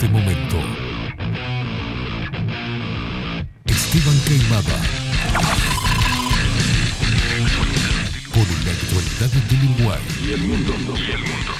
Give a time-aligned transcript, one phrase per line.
[0.00, 0.56] este momento.
[3.66, 4.80] Esteban Queimada.
[8.32, 10.00] Por la actualidad del Uruguay.
[10.24, 10.72] Y el mundo.
[10.96, 11.52] Y el mundo.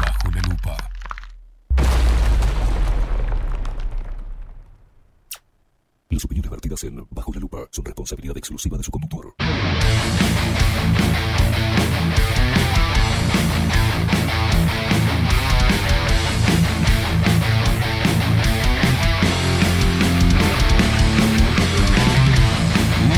[0.00, 0.90] Bajo la lupa.
[6.08, 9.34] Las opiniones vertidas en Bajo la lupa son responsabilidad exclusiva de su conductor.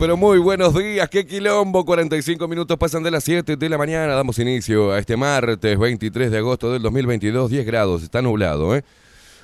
[0.00, 1.10] Pero muy buenos días.
[1.10, 1.84] ¡Qué quilombo!
[1.84, 4.14] 45 minutos pasan de las 7 de la mañana.
[4.14, 7.50] Damos inicio a este martes 23 de agosto del 2022.
[7.50, 8.02] 10 grados.
[8.02, 8.82] Está nublado, ¿eh?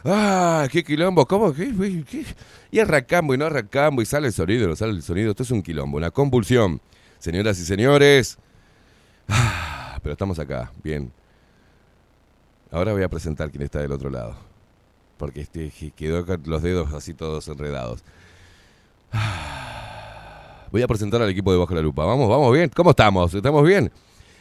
[0.03, 0.67] ¡Ah!
[0.73, 1.27] ¡Qué quilombo!
[1.27, 1.53] ¿Cómo?
[1.53, 1.75] ¿Qué?
[2.09, 2.25] ¿Qué?
[2.71, 5.33] Y arrancamos y no arrancamos y sale el sonido, no sale el sonido.
[5.33, 6.81] Esto es un quilombo, una convulsión.
[7.19, 8.39] Señoras y señores.
[9.29, 10.73] Ah, pero estamos acá.
[10.83, 11.13] Bien.
[12.71, 14.35] Ahora voy a presentar quién está del otro lado.
[15.19, 18.03] Porque este quedó con los dedos así todos enredados.
[20.71, 22.05] Voy a presentar al equipo de Bajo la Lupa.
[22.05, 22.71] Vamos, vamos bien.
[22.75, 23.33] ¿Cómo estamos?
[23.35, 23.91] ¿Estamos bien?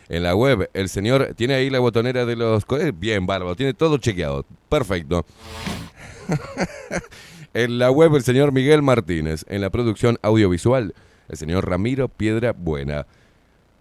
[0.10, 2.64] En la web, el señor tiene ahí la botonera de los...
[2.80, 4.46] eh, Bien, bárbaro, tiene todo chequeado.
[4.70, 5.26] Perfecto.
[7.54, 9.46] en la web, el señor Miguel Martínez.
[9.50, 10.94] En la producción audiovisual,
[11.28, 13.08] el señor Ramiro Piedra Buena.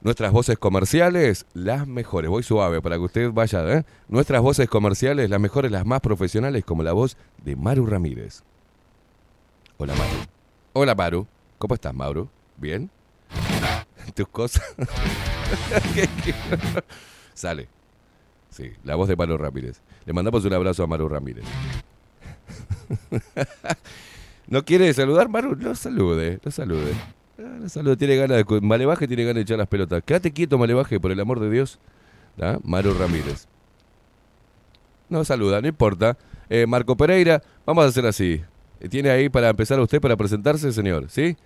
[0.00, 2.31] Nuestras voces comerciales, las mejores.
[2.31, 3.79] Voy suave para que usted vaya.
[3.79, 3.85] ¿eh?
[4.08, 8.43] Nuestras voces comerciales, las mejores, las más profesionales, como la voz de Maru Ramírez.
[9.79, 10.17] Hola, Maru.
[10.75, 11.26] Hola, Maru.
[11.64, 12.28] ¿Cómo estás, Maru?
[12.58, 12.90] ¿Bien?
[14.14, 14.62] ¿Tus cosas?
[17.32, 17.69] Sale.
[18.50, 19.81] Sí, la voz de Maru Ramírez.
[20.05, 21.46] Le mandamos un abrazo a Maru Ramírez.
[24.46, 25.56] ¿No quiere saludar, Maru?
[25.56, 26.93] No salude, no salude.
[27.38, 28.60] Ah, No salude, tiene ganas de...
[28.60, 30.02] Malevaje tiene ganas de echar las pelotas.
[30.05, 31.78] Quédate quieto, Malevaje, por el amor de Dios.
[32.38, 32.58] ¿Ah?
[32.62, 33.49] Maru Ramírez.
[35.08, 36.19] No saluda, no importa.
[36.50, 38.44] Eh, Marco Pereira, vamos a hacer así.
[38.90, 41.06] ¿Tiene ahí para empezar usted para presentarse, señor?
[41.08, 41.38] ¿Sí?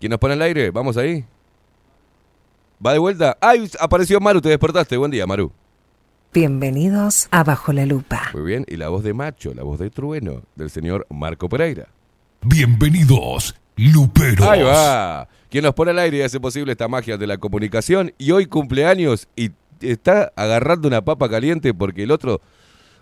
[0.00, 0.70] ¿Quién nos pone al aire?
[0.70, 1.26] ¿Vamos ahí?
[2.84, 3.36] ¿Va de vuelta?
[3.38, 3.70] ¡Ay!
[3.78, 4.96] Apareció Maru, te despertaste.
[4.96, 5.52] Buen día, Maru.
[6.32, 8.30] Bienvenidos a Bajo la Lupa.
[8.32, 8.64] Muy bien.
[8.66, 11.88] Y la voz de Macho, la voz de Trueno, del señor Marco Pereira.
[12.40, 14.48] Bienvenidos, Luperos.
[14.48, 15.28] Ahí va.
[15.50, 18.14] Quien nos pone al aire y hace posible esta magia de la comunicación.
[18.16, 19.50] Y hoy cumpleaños y
[19.82, 22.40] está agarrando una papa caliente porque el otro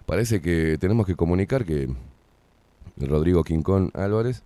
[0.05, 1.89] parece que tenemos que comunicar que
[2.97, 4.43] Rodrigo Quincón Álvarez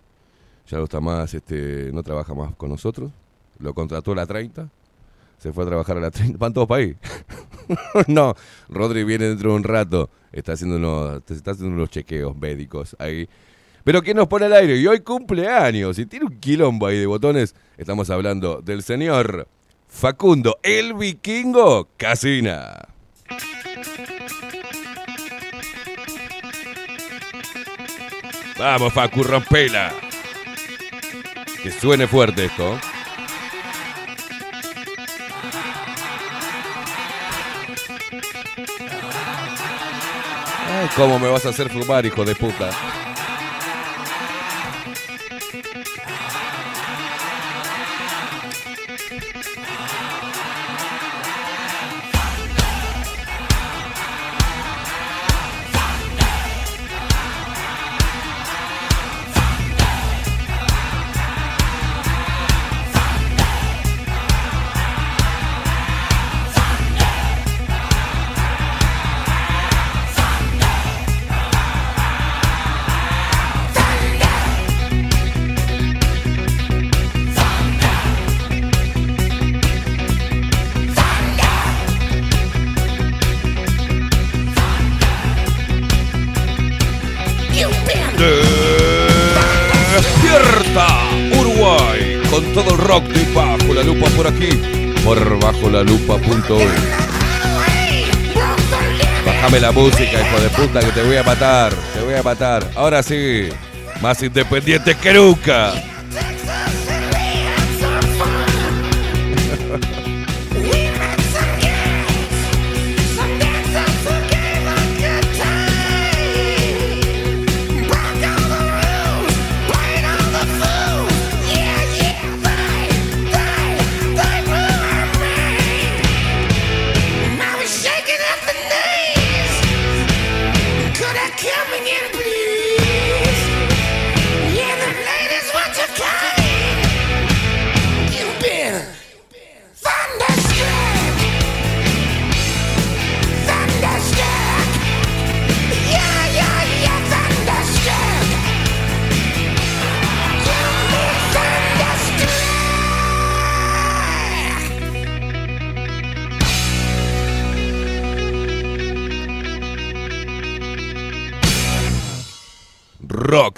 [0.67, 3.11] ya no está más, este, no trabaja más con nosotros.
[3.59, 4.69] Lo contrató a la 30.
[5.37, 6.37] Se fue a trabajar a la 30.
[6.37, 6.95] Van todos para ahí.
[8.07, 8.35] no,
[8.69, 10.09] Rodri viene dentro de un rato.
[10.31, 13.27] Está haciendo unos, está haciendo unos chequeos médicos ahí.
[13.83, 14.77] Pero ¿quién nos pone al aire?
[14.77, 15.99] Y hoy cumpleaños.
[15.99, 17.53] Y tiene un quilombo ahí de botones.
[17.77, 19.47] Estamos hablando del señor
[19.87, 22.87] Facundo, el vikingo Casina.
[28.57, 29.93] Vamos, Facu, rompela.
[31.63, 32.77] Que suene fuerte esto.
[40.69, 42.69] Ay, ¿Cómo me vas a hacer fumar, hijo de puta?
[96.23, 97.03] 107.1.
[99.25, 101.73] Bájame la música, hijo de puta, que te voy a matar.
[101.93, 102.69] Te voy a matar.
[102.75, 103.49] Ahora sí,
[104.01, 105.73] más independientes que nunca.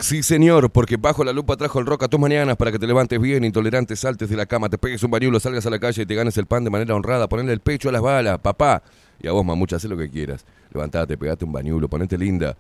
[0.06, 2.86] Sí señor, porque bajo la lupa trajo el rock a tus mañanas para que te
[2.86, 6.04] levantes bien, intolerante, saltes de la cama, te pegues un bañulo, salgas a la calle
[6.04, 8.84] y te ganes el pan de manera honrada, ponerle el pecho a las balas, papá.
[9.20, 10.46] Y a vos, mamucha, haz lo que quieras.
[10.72, 12.56] Levantate, pegate un bañulo, ponete linda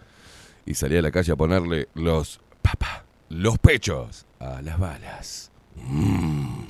[0.65, 5.51] y salí a la calle a ponerle los, papá, los pechos a las balas.
[5.75, 6.63] Mm.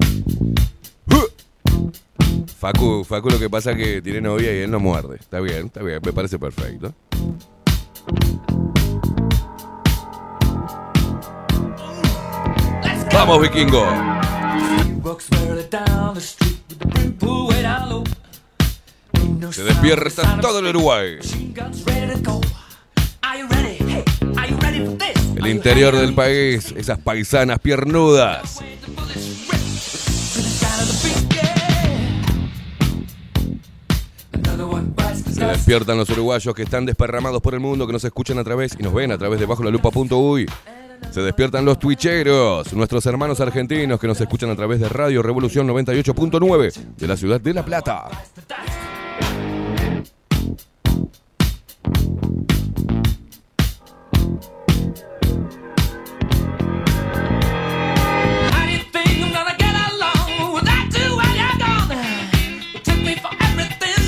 [2.46, 5.16] Facu, Facu lo que pasa es que tiene novia y él no muerde.
[5.16, 6.94] Está bien, está bien, me parece perfecto.
[13.12, 13.86] Vamos, vikingo.
[19.50, 21.18] Se despierta todo el Uruguay.
[25.36, 28.60] El interior del país, esas paisanas piernudas.
[35.36, 38.74] Se despiertan los uruguayos que están desparramados por el mundo, que nos escuchan a través
[38.78, 40.46] y nos ven a través de bajo la lupa.uy.
[41.10, 45.68] Se despiertan los twitcheros, nuestros hermanos argentinos que nos escuchan a través de Radio Revolución
[45.68, 48.08] 98.9 de la ciudad de La Plata.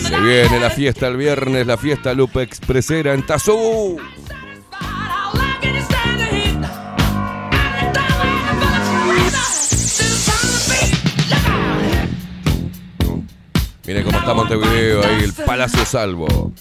[0.08, 3.98] Se viene la fiesta el viernes, la fiesta Lupe Expresera en Tazú.
[13.86, 16.52] Miren cómo está Montevideo ahí, el Palacio Salvo.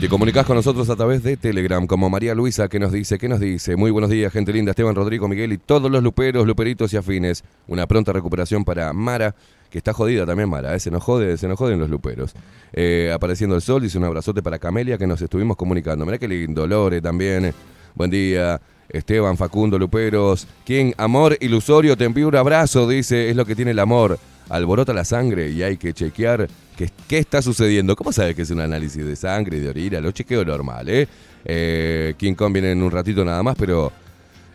[0.00, 3.28] Te comunicas con nosotros a través de Telegram, como María Luisa, que nos dice, ¿qué
[3.28, 3.76] nos dice?
[3.76, 7.44] Muy buenos días, gente linda, Esteban, Rodrigo, Miguel y todos los luperos, luperitos y afines.
[7.68, 9.34] Una pronta recuperación para Mara,
[9.68, 10.80] que está jodida también Mara, ¿eh?
[10.80, 12.32] se nos jode, se nos joden los luperos.
[12.72, 16.06] Eh, apareciendo el sol, dice un abrazote para Camelia, que nos estuvimos comunicando.
[16.06, 17.52] Mirá qué lindo, Lore también,
[17.94, 18.60] buen día.
[18.92, 23.70] Esteban, Facundo, Luperos, quien amor ilusorio, te envío un abrazo, dice, es lo que tiene
[23.70, 24.18] el amor.
[24.48, 27.94] Alborota la sangre y hay que chequear qué, qué está sucediendo.
[27.94, 30.00] ¿Cómo sabe que es un análisis de sangre y de orina?
[30.00, 31.06] Lo chequeo normal, ¿eh?
[31.44, 33.92] eh King Kong viene en un ratito nada más, pero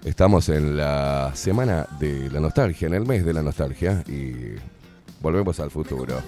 [0.04, 4.56] estamos en la semana de la nostalgia, en el mes de la nostalgia y
[5.22, 6.22] volvemos al futuro.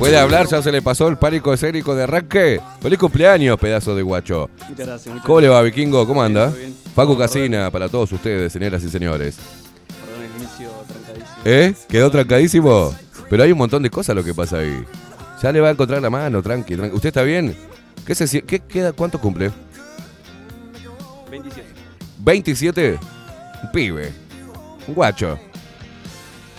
[0.00, 0.46] ¿Puede hablar?
[0.46, 2.58] ¿Ya se le pasó el pánico escénico de arranque?
[2.80, 4.48] ¡Feliz cumpleaños, pedazo de guacho!
[4.66, 5.06] Muchas gracias.
[5.08, 6.06] muchas ¿Cómo le va, Vikingo?
[6.06, 6.50] ¿Cómo anda?
[6.94, 9.36] Facu Casina, para todos ustedes, señoras y señores.
[9.88, 11.42] Perdón el inicio trancadísimo.
[11.44, 11.74] ¿Eh?
[11.86, 12.94] ¿Quedó trancadísimo?
[13.28, 14.82] Pero hay un montón de cosas lo que pasa ahí.
[15.42, 16.96] Ya le va a encontrar la mano, tranqui, tranqui.
[16.96, 17.54] ¿Usted está bien?
[18.06, 18.94] ¿Qué se qué queda?
[18.94, 19.50] ¿Cuánto cumple?
[21.30, 21.68] 27.
[22.24, 22.98] ¿27?
[23.64, 24.12] Un pibe.
[24.88, 25.38] Un guacho.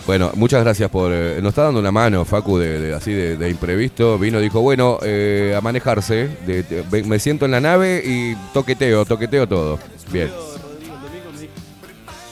[0.06, 1.12] Bueno, muchas gracias por...
[1.12, 4.18] eh, nos está dando una mano, Facu, de, de- así de, de imprevisto.
[4.18, 6.28] Vino, dijo, bueno, eh, a manejarse.
[6.44, 9.78] de- de- me siento en la nave y toqueteo, toqueteo todo.
[10.10, 10.30] Bien.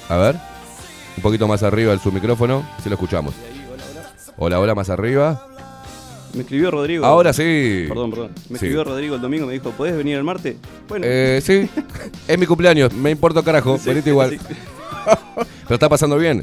[0.08, 0.36] A ver.
[1.16, 3.34] Un poquito más arriba en su micrófono, si lo escuchamos.
[3.36, 4.10] de hola, hola.
[4.36, 5.46] Hola, hola, más arriba.
[6.34, 7.04] Me escribió Rodrigo.
[7.06, 7.84] Ahora sí.
[7.88, 8.30] Perdón, perdón.
[8.48, 8.66] Me Sí.
[8.66, 10.56] escribió Rodrigo el domingo, me dijo, ¿podés venir el martes?
[10.88, 11.04] Bueno.
[11.08, 11.68] Eh, sí,
[12.28, 14.30] es mi cumpleaños, me importa carajo, sí, venite igual.
[14.30, 14.38] sí.
[15.64, 16.42] Pero está pasando bien.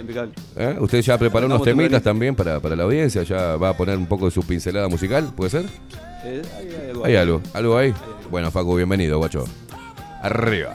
[0.00, 0.32] Impecable.
[0.56, 0.76] ¿eh?
[0.80, 4.06] Usted ya preparó unos temitas también para, para la audiencia, ya va a poner un
[4.06, 5.64] poco de su pincelada musical, ¿puede ser?
[6.24, 7.04] Eh, hay, hay algo.
[7.04, 7.42] ¿Hay algo?
[7.52, 7.94] ¿Algo ahí?
[8.30, 9.44] Bueno, Facu, bienvenido, guacho.
[10.22, 10.74] Arriba.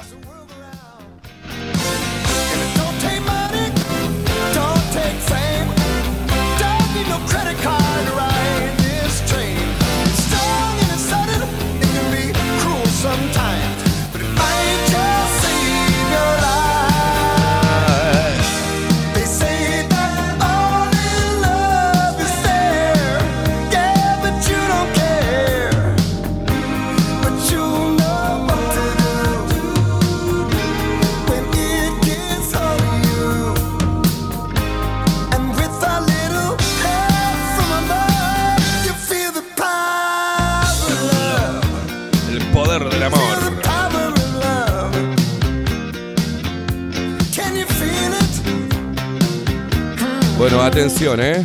[50.49, 51.43] Bueno, atención, ¿eh?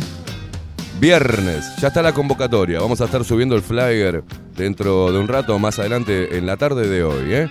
[0.97, 2.79] Viernes, ya está la convocatoria.
[2.79, 4.23] Vamos a estar subiendo el flyer
[4.55, 7.49] dentro de un rato, más adelante en la tarde de hoy, ¿eh?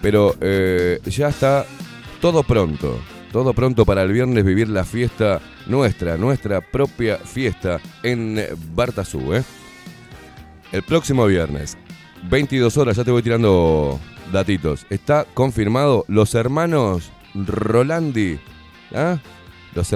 [0.00, 1.66] Pero eh, ya está
[2.22, 2.98] todo pronto.
[3.30, 8.42] Todo pronto para el viernes vivir la fiesta nuestra, nuestra propia fiesta en
[8.74, 9.44] Bartazú, ¿eh?
[10.72, 11.76] El próximo viernes,
[12.30, 14.00] 22 horas, ya te voy tirando
[14.32, 14.86] datitos.
[14.88, 18.40] Está confirmado los hermanos Rolandi,
[18.94, 19.18] ¿ah?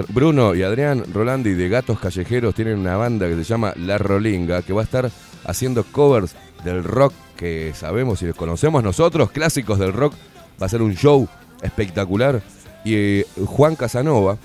[0.09, 4.61] Bruno y Adrián Rolandi de Gatos Callejeros tienen una banda que se llama La Rolinga,
[4.61, 5.09] que va a estar
[5.45, 10.13] haciendo covers del rock que sabemos y conocemos nosotros, clásicos del rock.
[10.61, 11.27] Va a ser un show
[11.63, 12.41] espectacular.
[12.83, 14.37] Y eh, Juan Casanova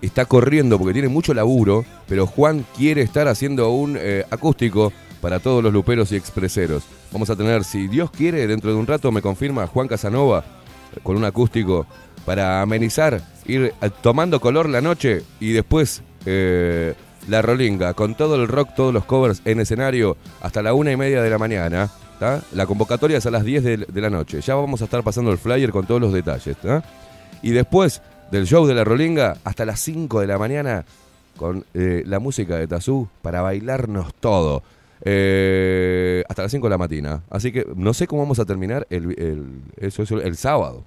[0.00, 5.40] está corriendo porque tiene mucho laburo, pero Juan quiere estar haciendo un eh, acústico para
[5.40, 6.84] todos los luperos y expreseros.
[7.12, 10.44] Vamos a tener, si Dios quiere, dentro de un rato me confirma Juan Casanova
[10.94, 11.86] eh, con un acústico
[12.24, 16.94] para amenizar, ir eh, tomando color la noche y después eh,
[17.28, 20.96] la rolinga con todo el rock, todos los covers en escenario hasta la una y
[20.96, 21.90] media de la mañana.
[22.52, 24.42] La convocatoria es a las 10 de, la noche.
[24.42, 26.54] Ya vamos a estar pasando el flyer con todos los detalles.
[26.58, 26.84] ¿tá?
[27.42, 30.84] Y después del show de la Rolinga hasta las 5 de la mañana
[31.38, 34.62] con eh, la música de Tazú para bailarnos todo.
[35.00, 37.22] Hasta las 5 de la mañana.
[37.30, 40.84] Así que no sé cómo vamos a terminar el, el- el sábado.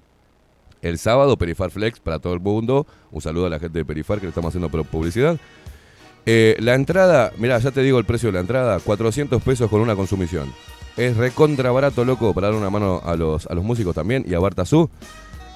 [0.84, 2.86] El sábado, Perifar Flex para todo el mundo.
[3.10, 5.38] Un saludo a la gente de Perifar que le estamos haciendo publicidad.
[6.26, 9.80] Eh, la entrada, mirá, ya te digo el precio de la entrada, 400 pesos con
[9.80, 10.52] una consumición.
[10.98, 14.34] Es recontra barato, loco, para dar una mano a los, a los músicos también y
[14.34, 14.90] a Bartazú.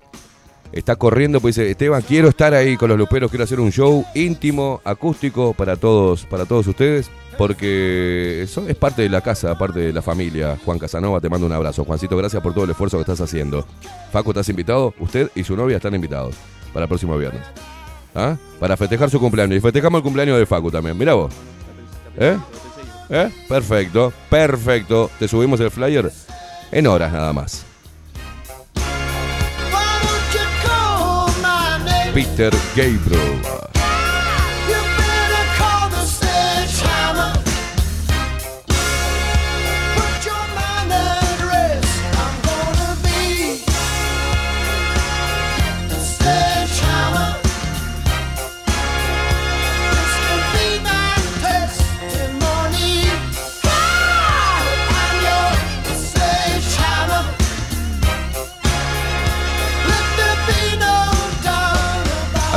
[0.71, 4.05] Está corriendo, pues dice, Esteban, quiero estar ahí con los luperos, quiero hacer un show
[4.13, 9.79] íntimo, acústico para todos, para todos ustedes, porque eso es parte de la casa, parte
[9.79, 10.57] de la familia.
[10.63, 11.85] Juan Casanova, te mando un abrazo.
[11.85, 13.65] Juancito, gracias por todo el esfuerzo que estás haciendo.
[14.11, 14.93] Facu, ¿estás invitado?
[14.99, 16.35] Usted y su novia están invitados
[16.71, 17.41] para el próximo viernes.
[18.13, 18.37] ¿Ah?
[18.59, 19.57] Para festejar su cumpleaños.
[19.57, 20.97] Y festejamos el cumpleaños de Facu también.
[20.97, 21.33] Mira vos.
[22.17, 22.37] ¿Eh?
[23.09, 23.31] ¿Eh?
[23.47, 25.09] Perfecto, perfecto.
[25.17, 26.11] Te subimos el flyer
[26.71, 27.68] en horas nada más.
[32.19, 33.78] Peter Gabriel.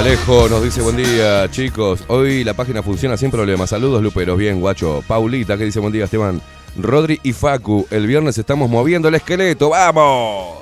[0.02, 2.02] Alejo nos dice buen día, chicos.
[2.08, 3.70] Hoy la página funciona sin problemas.
[3.70, 4.36] Saludos, Luperos.
[4.36, 5.00] Bien, guacho.
[5.06, 6.42] Paulita, que dice buen día, Esteban.
[6.76, 9.70] Rodri y Facu, el viernes estamos moviendo el esqueleto.
[9.70, 10.58] ¡Vamos!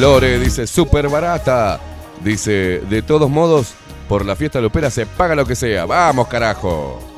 [0.00, 1.78] Lore dice, súper barata.
[2.24, 3.74] Dice, de todos modos,
[4.08, 5.86] por la fiesta lupera se paga lo que sea.
[5.86, 7.17] ¡Vamos, carajo!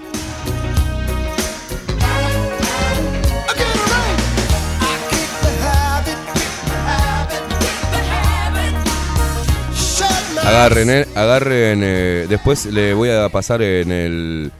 [10.45, 11.81] Agarren, eh, agarren.
[11.83, 14.51] eh, después le voy a pasar en el.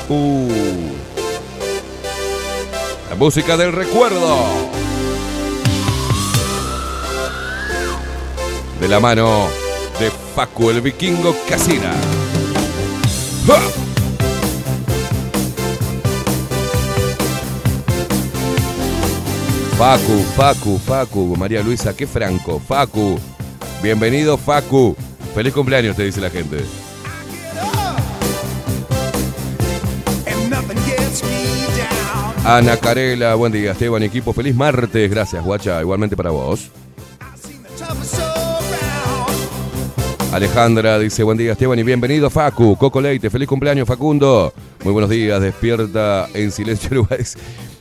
[0.09, 0.49] Uh.
[3.09, 4.37] La música del recuerdo.
[8.81, 9.49] De la mano
[9.99, 11.93] de Paco el Vikingo Casina.
[19.79, 23.19] Facu, Facu, Facu, María Luisa, qué franco, Facu.
[23.83, 24.97] Bienvenido, Facu.
[25.35, 26.65] Feliz cumpleaños, te dice la gente.
[32.45, 36.69] Ana Carela, buen día, Esteban, equipo, feliz martes, gracias, guacha, igualmente para vos.
[40.31, 44.53] Alejandra dice, buen día, Esteban, y bienvenido, Facu, Coco Leite, feliz cumpleaños, Facundo.
[44.83, 47.21] Muy buenos días, despierta en silencio, Uruguay.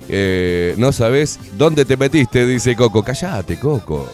[0.07, 3.03] Eh, no sabes dónde te metiste, dice Coco.
[3.03, 4.07] Callate, Coco.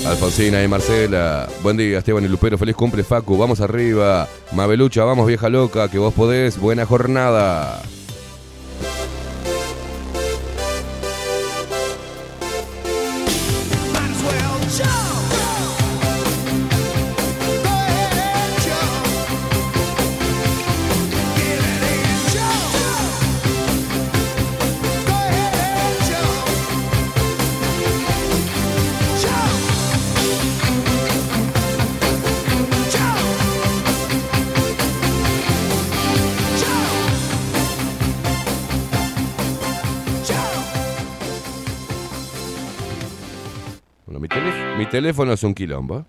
[0.07, 4.27] Alfonsina y Marcela, buen día Esteban y Lupero, feliz cumple Facu, vamos arriba.
[4.51, 7.81] Mabelucha, vamos vieja loca, que vos podés, buena jornada.
[44.91, 46.05] Teléfono es un quilombo.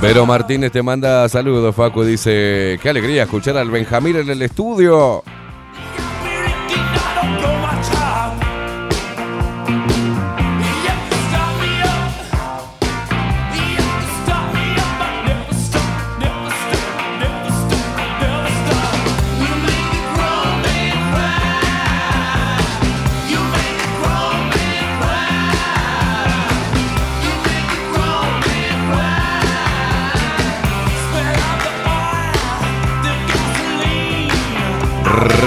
[0.00, 2.02] Pero Martínez te manda saludos, Facu.
[2.04, 5.22] Dice, qué alegría escuchar al Benjamín en el estudio.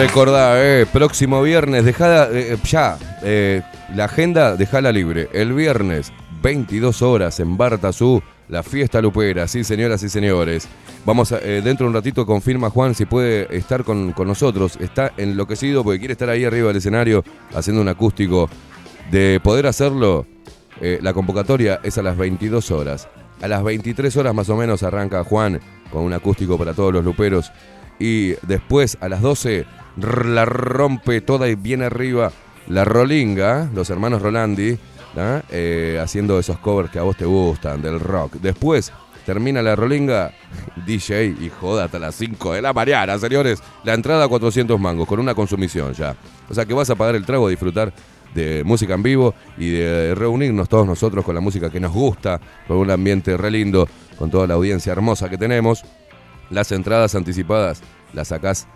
[0.03, 3.61] Recordá, eh, próximo viernes, dejada, eh, ya, eh,
[3.95, 5.29] la agenda, dejala libre.
[5.31, 6.11] El viernes,
[6.41, 10.67] 22 horas en Bartazú, la fiesta lupera, sí señoras y señores.
[11.05, 14.75] Vamos dentro de un ratito confirma Juan si puede estar con, nosotros.
[14.81, 17.23] Está enloquecido porque quiere estar ahí arriba del escenario
[17.55, 18.49] haciendo un acústico.
[19.09, 20.27] De poder hacerlo,
[20.81, 23.07] la convocatoria es a las 22 horas.
[23.41, 27.05] A las 23 horas más o menos arranca Juan con un acústico para todos los
[27.05, 27.53] luperos.
[27.99, 32.31] Y después a las 12 r- la rompe toda y viene arriba
[32.67, 34.77] la Rolinga, los hermanos Rolandi.
[35.51, 38.33] Eh, haciendo esos covers que a vos te gustan, del rock.
[38.41, 38.91] Después
[39.25, 40.33] termina la Rolinga,
[40.87, 43.61] DJ y joda hasta las 5 de la mañana, señores.
[43.83, 46.15] La entrada a 400 mangos, con una consumición ya.
[46.49, 47.93] O sea que vas a pagar el trago, a disfrutar
[48.33, 52.41] de música en vivo y de reunirnos todos nosotros con la música que nos gusta,
[52.67, 55.83] con un ambiente re lindo, con toda la audiencia hermosa que tenemos.
[56.49, 58.67] Las entradas anticipadas las sacás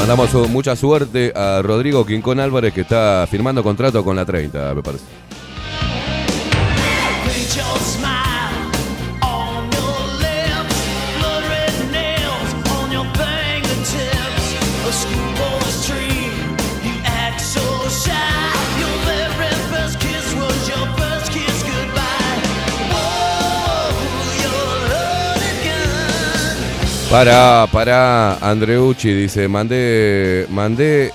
[0.00, 4.82] Mandamos mucha suerte a Rodrigo Quincón Álvarez que está firmando contrato con la 30, me
[4.82, 5.04] parece.
[27.10, 27.18] Gun.
[27.18, 31.12] Pará, pará, Andreucci dice, mandé, mandé,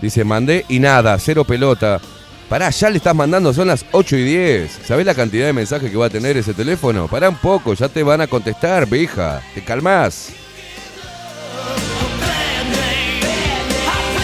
[0.00, 2.00] dice, mandé y nada, cero pelota.
[2.48, 4.80] Pará, ya le estás mandando, son las 8 y 10.
[4.86, 7.08] ¿Sabés la cantidad de mensajes que va a tener ese teléfono?
[7.08, 9.42] Pará un poco, ya te van a contestar, vieja.
[9.54, 10.30] Te calmás.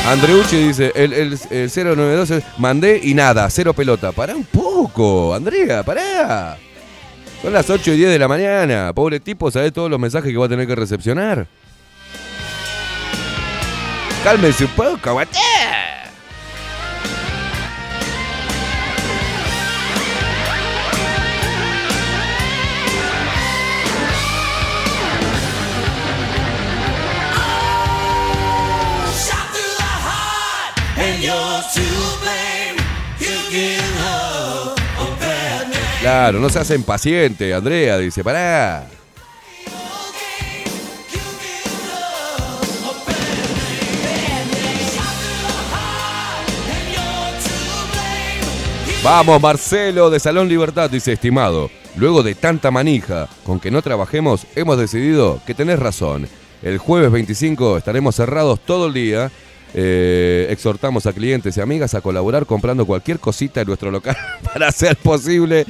[0.06, 4.12] Andreucci dice, el, el, el 092 es, mandé y nada, cero pelota.
[4.12, 6.58] Pará un poco, Andrea, pará.
[7.42, 8.92] Son las 8 y 10 de la mañana.
[8.94, 11.48] Pobre tipo, ¿sabés todos los mensajes que va a tener que recepcionar?
[14.22, 15.38] Cálmese un poco, aguanté.
[30.94, 32.21] And you're to
[36.02, 38.88] Claro, no se hace impaciente, Andrea dice, pará.
[49.04, 51.70] Vamos, Marcelo de Salón Libertad, dice estimado.
[51.94, 56.26] Luego de tanta manija con que no trabajemos, hemos decidido que tenés razón.
[56.62, 59.30] El jueves 25 estaremos cerrados todo el día.
[59.72, 64.16] Eh, exhortamos a clientes y amigas a colaborar comprando cualquier cosita en nuestro local
[64.52, 65.64] para hacer posible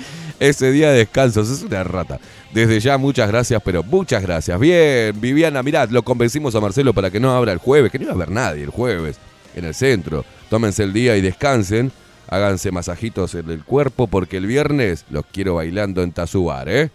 [0.49, 1.43] ese día de descanso.
[1.43, 2.19] Es una rata.
[2.53, 4.59] Desde ya, muchas gracias, pero muchas gracias.
[4.59, 8.05] Bien, Viviana, mirad, lo convencimos a Marcelo para que no abra el jueves, que no
[8.05, 9.17] iba a haber nadie el jueves
[9.55, 10.25] en el centro.
[10.51, 11.93] Tómense el día y descansen.
[12.29, 16.91] Háganse masajitos en el cuerpo porque el viernes los quiero bailando en Tazubar, ¿eh?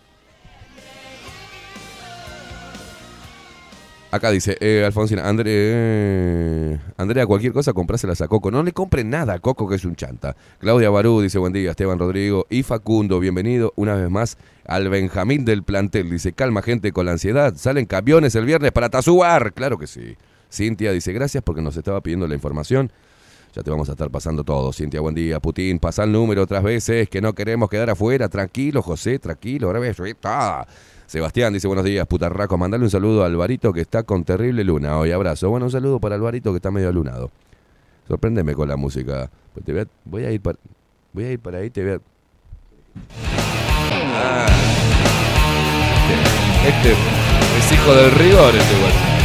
[4.09, 8.49] Acá dice, eh, Alfonsina, André, eh, Andrea, cualquier cosa comprásela a Coco.
[8.49, 10.37] No le compren nada a Coco, que es un chanta.
[10.59, 12.47] Claudia Barú dice, buen día, Esteban Rodrigo.
[12.49, 16.09] Y Facundo, bienvenido una vez más al Benjamín del plantel.
[16.09, 17.53] Dice, calma gente con la ansiedad.
[17.57, 19.51] Salen camiones el viernes para Tazubar.
[19.51, 20.15] Claro que sí.
[20.49, 22.89] Cintia dice, gracias porque nos estaba pidiendo la información.
[23.53, 24.71] Ya te vamos a estar pasando todo.
[24.71, 25.41] Cintia, buen día.
[25.41, 28.29] Putin, pasa el número otras veces, que no queremos quedar afuera.
[28.29, 29.67] Tranquilo, José, tranquilo.
[29.67, 30.65] Ahora ves, está.
[31.07, 32.57] Sebastián dice, buenos días, putarraco.
[32.57, 35.11] Mandale un saludo a Alvarito que está con terrible luna hoy.
[35.11, 35.49] Abrazo.
[35.49, 37.31] Bueno, un saludo para Alvarito que está medio alunado.
[38.09, 39.29] Sorpréndeme con la música.
[39.53, 40.59] Pues te voy, a, voy a ir para,
[41.13, 41.99] voy a ir para ahí, te voy a...
[43.89, 44.47] Ah.
[46.67, 49.16] Este es hijo del rigor, este güey.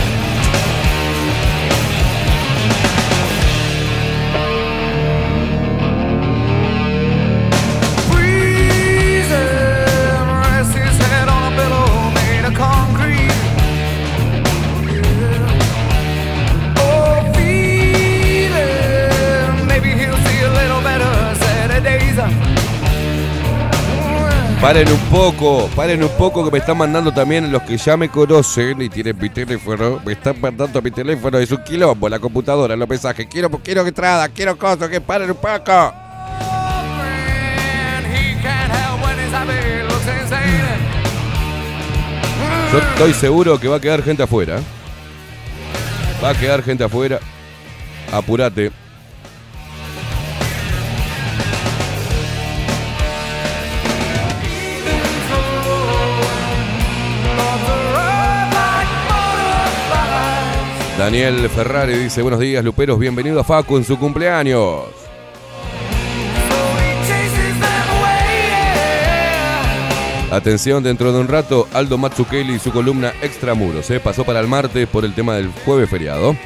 [24.72, 28.08] Paren un poco, paren un poco que me están mandando también los que ya me
[28.08, 30.00] conocen y tienen mi teléfono.
[30.02, 33.26] Me están mandando mi teléfono, es un quilombo, la computadora, los mensajes.
[33.30, 35.92] Quiero, quiero entrada, quiero cosas, que paren un poco.
[42.72, 44.58] Yo estoy seguro que va a quedar gente afuera.
[46.24, 47.20] Va a quedar gente afuera.
[48.10, 48.81] Apurate.
[61.02, 64.82] Daniel Ferrari dice, buenos días, Luperos, bienvenido a Facu en su cumpleaños.
[70.30, 73.90] Atención, dentro de un rato, Aldo Matsukeli y su columna Extramuros.
[73.90, 73.98] ¿eh?
[73.98, 76.36] Pasó para el martes por el tema del jueves feriado.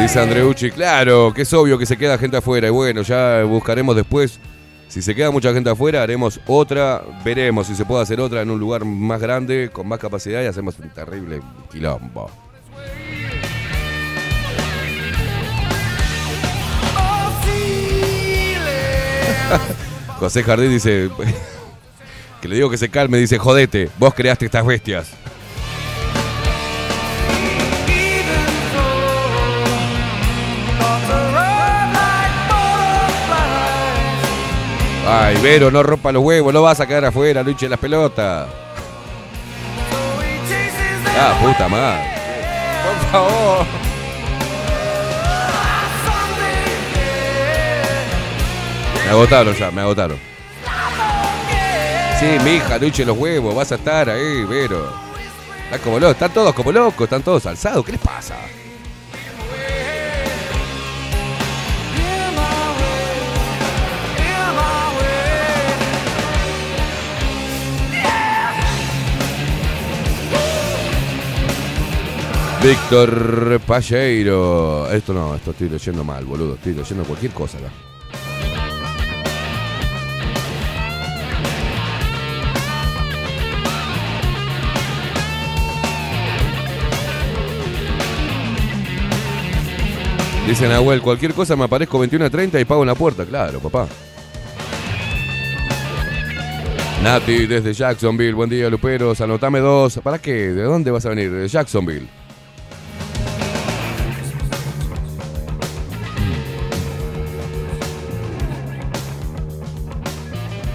[0.00, 2.66] Dice Andreucci, claro, que es obvio que se queda gente afuera.
[2.68, 4.40] Y bueno, ya buscaremos después.
[4.88, 7.02] Si se queda mucha gente afuera, haremos otra.
[7.22, 10.46] Veremos si se puede hacer otra en un lugar más grande, con más capacidad y
[10.46, 12.30] hacemos un terrible quilombo.
[20.18, 21.10] José Jardín dice
[22.40, 25.19] que le digo que se calme, dice, jodete, vos creaste estas bestias.
[35.12, 38.46] Ay, Vero, no rompa los huevos, no vas a quedar afuera, hinche las pelotas.
[41.18, 42.00] Ah, puta madre.
[42.84, 43.66] Por favor.
[49.04, 50.18] Me agotaron ya, me agotaron.
[52.20, 54.92] Sí, mija, hinche los huevos, vas a estar ahí, Vero.
[55.64, 58.36] Están como locos, están todos como locos, están todos alzados, ¿qué les pasa?
[72.62, 74.90] Víctor Palleiro.
[74.90, 76.54] Esto no, esto estoy leyendo mal, boludo.
[76.56, 77.70] Estoy leyendo cualquier cosa acá.
[90.46, 93.24] Dice Nahuel, cualquier cosa me aparezco 21 a 30 y pago en la puerta.
[93.24, 93.86] Claro, papá.
[97.02, 99.98] Nati desde Jacksonville, buen día Luperos, anotame dos.
[100.02, 100.52] ¿Para qué?
[100.52, 101.30] ¿De dónde vas a venir?
[101.30, 102.19] De Jacksonville.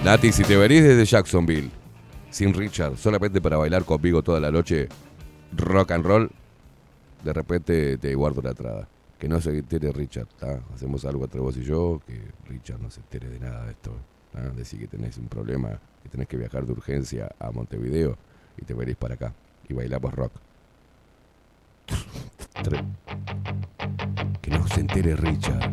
[0.06, 1.68] Nati, si te venís desde Jacksonville,
[2.30, 4.86] sin Richard, solamente para bailar conmigo toda la noche,
[5.56, 6.30] rock and roll,
[7.24, 8.86] de repente te guardo la entrada.
[9.18, 10.28] Que no se entere Richard.
[10.72, 13.96] Hacemos algo entre vos y yo, que Richard no se entere de nada de esto.
[14.32, 14.42] ¿tá?
[14.50, 15.70] Decir que tenés un problema,
[16.04, 18.16] que tenés que viajar de urgencia a Montevideo
[18.58, 19.34] y te venís para acá
[19.68, 20.32] y bailamos rock.
[24.40, 25.72] Que no se entere Richard.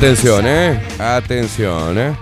[0.00, 0.80] Atención, eh.
[0.98, 2.16] Atención, eh.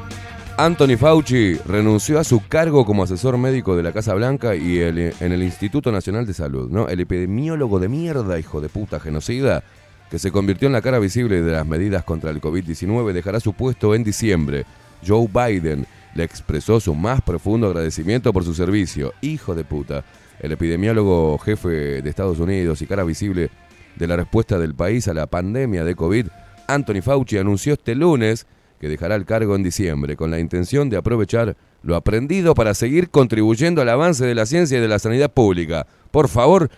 [0.57, 5.15] Anthony Fauci renunció a su cargo como asesor médico de la Casa Blanca y el-
[5.21, 6.89] en el Instituto Nacional de Salud, ¿no?
[6.89, 9.63] El epidemiólogo de mierda, hijo de puta genocida,
[10.11, 13.53] que se convirtió en la cara visible de las medidas contra el COVID-19, dejará su
[13.53, 14.65] puesto en diciembre.
[15.07, 19.15] Joe Biden le expresó su más profundo agradecimiento por su servicio.
[19.21, 20.03] Hijo de puta.
[20.41, 23.51] El epidemiólogo jefe de Estados Unidos y cara visible
[23.95, 26.27] de la respuesta del país a la pandemia de COVID,
[26.69, 28.47] Anthony Fauci anunció este lunes
[28.81, 33.11] que dejará el cargo en diciembre con la intención de aprovechar lo aprendido para seguir
[33.11, 35.87] contribuyendo al avance de la ciencia y de la sanidad pública.
[36.13, 36.71] Por favor,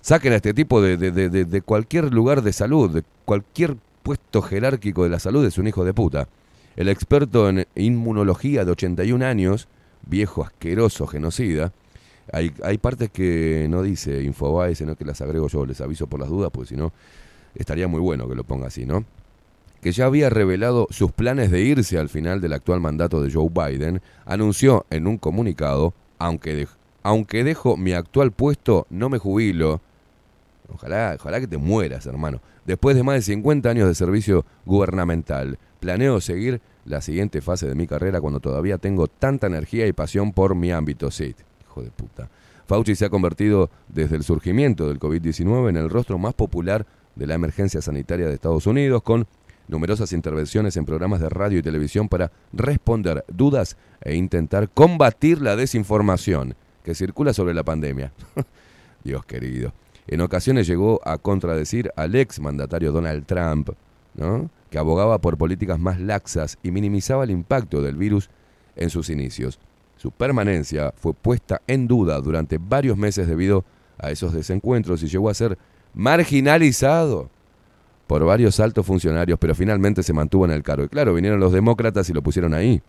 [0.00, 4.42] saquen a este tipo de, de- de- de- cualquier lugar de salud, de cualquier puesto
[4.42, 6.28] jerárquico de la salud, es un hijo de puta.
[6.76, 9.68] El experto en inmunología de 81 años,
[10.06, 11.72] viejo asqueroso genocida,
[12.32, 16.20] hay, hay partes que no dice Infobae, sino que las agrego yo, les aviso por
[16.20, 16.92] las dudas, porque si no,
[17.54, 19.04] estaría muy bueno que lo ponga así, ¿no?
[19.82, 23.50] Que ya había revelado sus planes de irse al final del actual mandato de Joe
[23.50, 26.68] Biden, anunció en un comunicado, aunque,
[27.02, 29.80] aunque dejo mi actual puesto, no me jubilo.
[30.72, 32.40] Ojalá, ojalá que te mueras, hermano.
[32.64, 37.74] Después de más de 50 años de servicio gubernamental, planeo seguir la siguiente fase de
[37.74, 41.10] mi carrera cuando todavía tengo tanta energía y pasión por mi ámbito.
[41.10, 42.30] Sí, hijo de puta.
[42.66, 47.26] Fauci se ha convertido desde el surgimiento del COVID-19 en el rostro más popular de
[47.26, 49.26] la emergencia sanitaria de Estados Unidos, con
[49.68, 55.56] numerosas intervenciones en programas de radio y televisión para responder dudas e intentar combatir la
[55.56, 56.54] desinformación
[56.84, 58.12] que circula sobre la pandemia.
[59.04, 59.72] Dios querido.
[60.06, 63.70] En ocasiones llegó a contradecir al ex mandatario Donald Trump,
[64.14, 64.50] ¿no?
[64.70, 68.30] que abogaba por políticas más laxas y minimizaba el impacto del virus
[68.74, 69.60] en sus inicios.
[69.96, 73.64] Su permanencia fue puesta en duda durante varios meses debido
[73.98, 75.58] a esos desencuentros y llegó a ser
[75.94, 77.30] marginalizado
[78.12, 80.84] por varios altos funcionarios, pero finalmente se mantuvo en el cargo.
[80.84, 82.82] Y claro, vinieron los demócratas y lo pusieron ahí.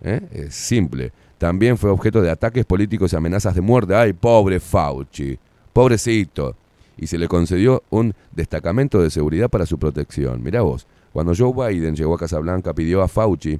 [0.00, 0.20] ¿Eh?
[0.30, 1.10] Es simple.
[1.38, 3.96] También fue objeto de ataques políticos y amenazas de muerte.
[3.96, 5.36] ¡Ay, pobre Fauci!
[5.72, 6.54] Pobrecito.
[6.96, 10.40] Y se le concedió un destacamento de seguridad para su protección.
[10.40, 13.58] Mirá vos, cuando Joe Biden llegó a Casablanca pidió a Fauci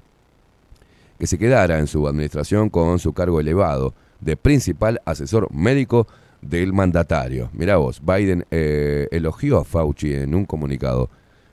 [1.18, 6.06] que se quedara en su administración con su cargo elevado de principal asesor médico
[6.42, 7.50] del mandatario.
[7.52, 11.10] Mirá vos, Biden eh, elogió a Fauci en un comunicado.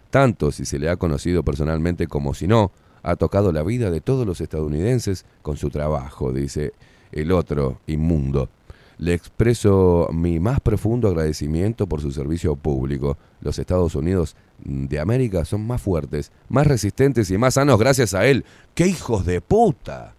[0.10, 2.72] Tanto si se le ha conocido personalmente como si no,
[3.04, 6.74] ha tocado la vida de todos los estadounidenses con su trabajo, dice
[7.12, 8.50] el otro inmundo.
[8.98, 13.18] Le expreso mi más profundo agradecimiento por su servicio público.
[13.42, 18.26] Los Estados Unidos de América son más fuertes, más resistentes y más sanos gracias a
[18.26, 18.46] él.
[18.74, 20.14] ¡Qué hijos de puta!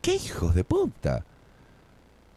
[0.00, 1.24] ¡Qué hijos de puta!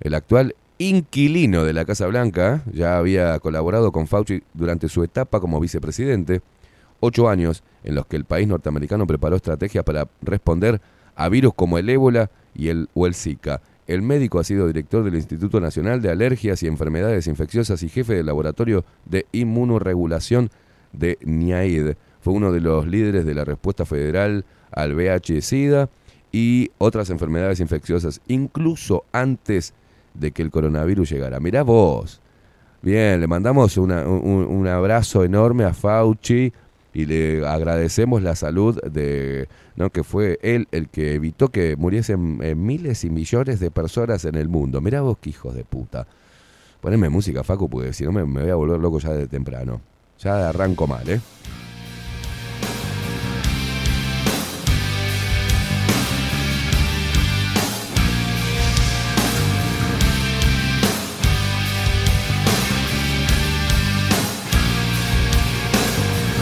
[0.01, 5.39] el actual inquilino de la Casa Blanca, ya había colaborado con Fauci durante su etapa
[5.39, 6.41] como vicepresidente,
[6.99, 10.81] ocho años en los que el país norteamericano preparó estrategias para responder
[11.15, 13.61] a virus como el ébola y el, o el Zika.
[13.85, 18.13] El médico ha sido director del Instituto Nacional de Alergias y Enfermedades Infecciosas y jefe
[18.15, 20.49] del Laboratorio de Inmunoregulación
[20.93, 21.95] de NIAID.
[22.21, 25.89] Fue uno de los líderes de la respuesta federal al VIH-Sida
[26.31, 29.73] y otras enfermedades infecciosas, incluso antes
[30.13, 31.39] de que el coronavirus llegara.
[31.39, 32.21] Mirá vos.
[32.81, 36.51] Bien, le mandamos una- un, un abrazo enorme a Fauci
[36.93, 39.89] y le agradecemos la salud de, ¿no?
[39.91, 44.35] que fue él el que evitó que muriesen eh, miles y millones de personas en
[44.35, 44.81] el mundo.
[44.81, 46.07] Mirá vos qué hijos de puta.
[46.81, 49.79] Poneme música, Facu, porque si no me, me voy a volver loco ya de temprano.
[50.19, 51.19] Ya arranco mal, ¿eh?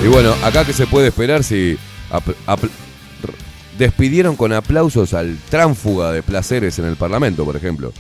[0.04, 1.78] Y bueno, acá que se puede esperar si
[3.78, 7.92] despidieron con aplausos al tránfuga de placeres en el Parlamento, por ejemplo.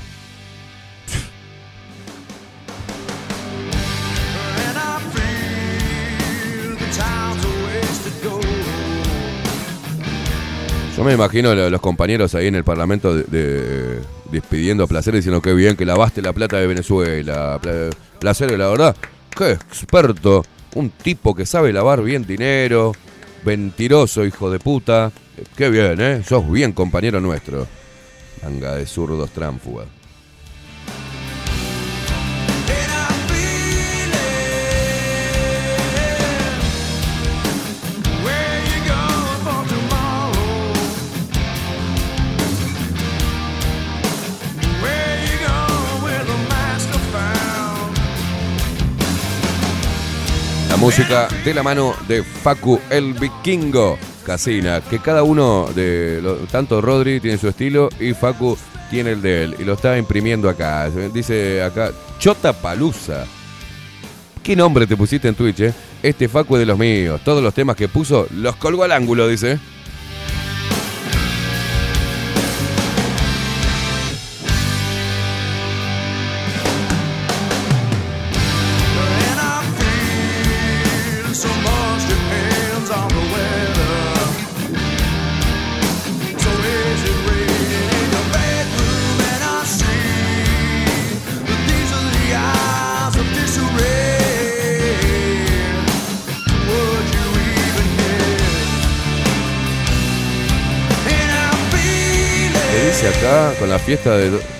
[10.97, 13.99] Yo me imagino lo- los compañeros ahí en el Parlamento de, de-
[14.31, 17.57] despidiendo a placeres diciendo que bien que lavaste la plata de Venezuela.
[17.61, 17.89] Pla-
[18.19, 18.95] Placeres, la verdad,
[19.35, 20.43] qué experto.
[20.75, 22.93] Un tipo que sabe lavar bien dinero.
[23.43, 25.11] Mentiroso, hijo de puta.
[25.55, 26.23] Qué bien, ¿eh?
[26.23, 27.67] Sos bien compañero nuestro.
[28.43, 29.87] Manga de zurdos tránfugas.
[50.79, 56.81] Música de la mano de Facu el Vikingo Casina, que cada uno de lo- tanto
[56.81, 58.57] Rodri tiene su estilo y Facu
[58.89, 60.89] tiene el de él y lo está imprimiendo acá.
[61.13, 63.25] Dice acá Chota Palusa.
[64.43, 65.73] ¿Qué nombre te pusiste en Twitch, eh?
[66.01, 67.21] Este Facu es de los míos.
[67.23, 69.59] Todos los temas que puso los colgó al ángulo, dice.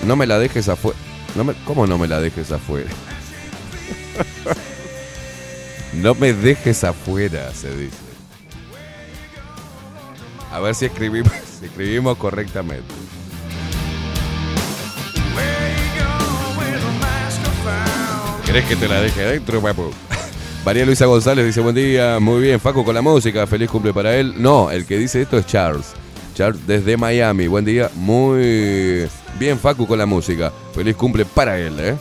[0.06, 0.98] No me la dejes afuera.
[1.34, 2.88] No me- ¿Cómo no me la dejes afuera?
[5.94, 7.96] no me dejes afuera, se dice.
[10.52, 12.82] A ver si escribimos, si escribimos correctamente.
[18.44, 19.90] ¿Querés que te la deje adentro, papu?
[20.64, 24.16] María Luisa González dice, buen día, muy bien, Facu con la música, feliz cumple para
[24.16, 24.34] él.
[24.38, 25.92] No, el que dice esto es Charles.
[26.34, 29.06] Charles desde Miami, buen día, muy
[29.40, 30.52] bien, Facu con la música.
[30.74, 31.96] Feliz cumple para él, ¿eh?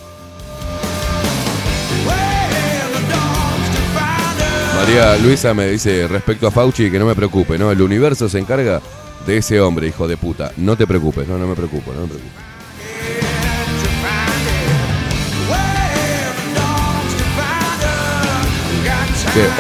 [4.76, 7.72] María Luisa me dice respecto a Fauci que no me preocupe, ¿no?
[7.72, 8.82] El universo se encarga
[9.26, 10.52] de ese hombre, hijo de puta.
[10.58, 12.40] No te preocupes, no, no me preocupo, no me preocupo.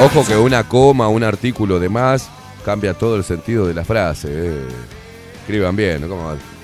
[0.01, 2.30] ojo que una coma, un artículo de más
[2.65, 4.27] cambia todo el sentido de la frase.
[4.32, 4.67] eh.
[5.41, 6.07] Escriban bien, ¿no?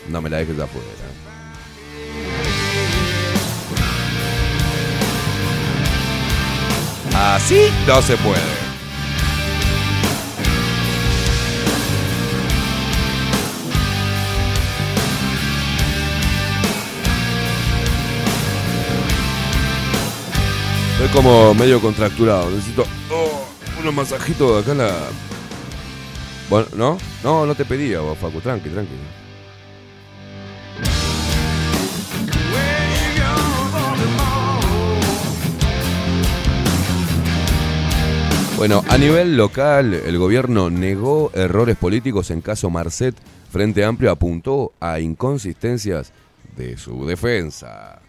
[0.09, 1.04] No me la dejes afuera.
[7.17, 8.41] Así no se puede.
[20.93, 22.49] Estoy como medio contracturado.
[22.49, 23.47] Necesito oh,
[23.79, 24.91] unos masajitos acá en la.
[26.49, 26.97] Bueno, ¿no?
[27.23, 28.41] No, no te pedía Facu.
[28.41, 28.93] Tranqui, tranqui.
[38.57, 43.13] Bueno, a nivel local, el gobierno negó errores políticos en caso Marcet.
[43.51, 46.13] Frente Amplio apuntó a inconsistencias
[46.55, 47.99] de su defensa.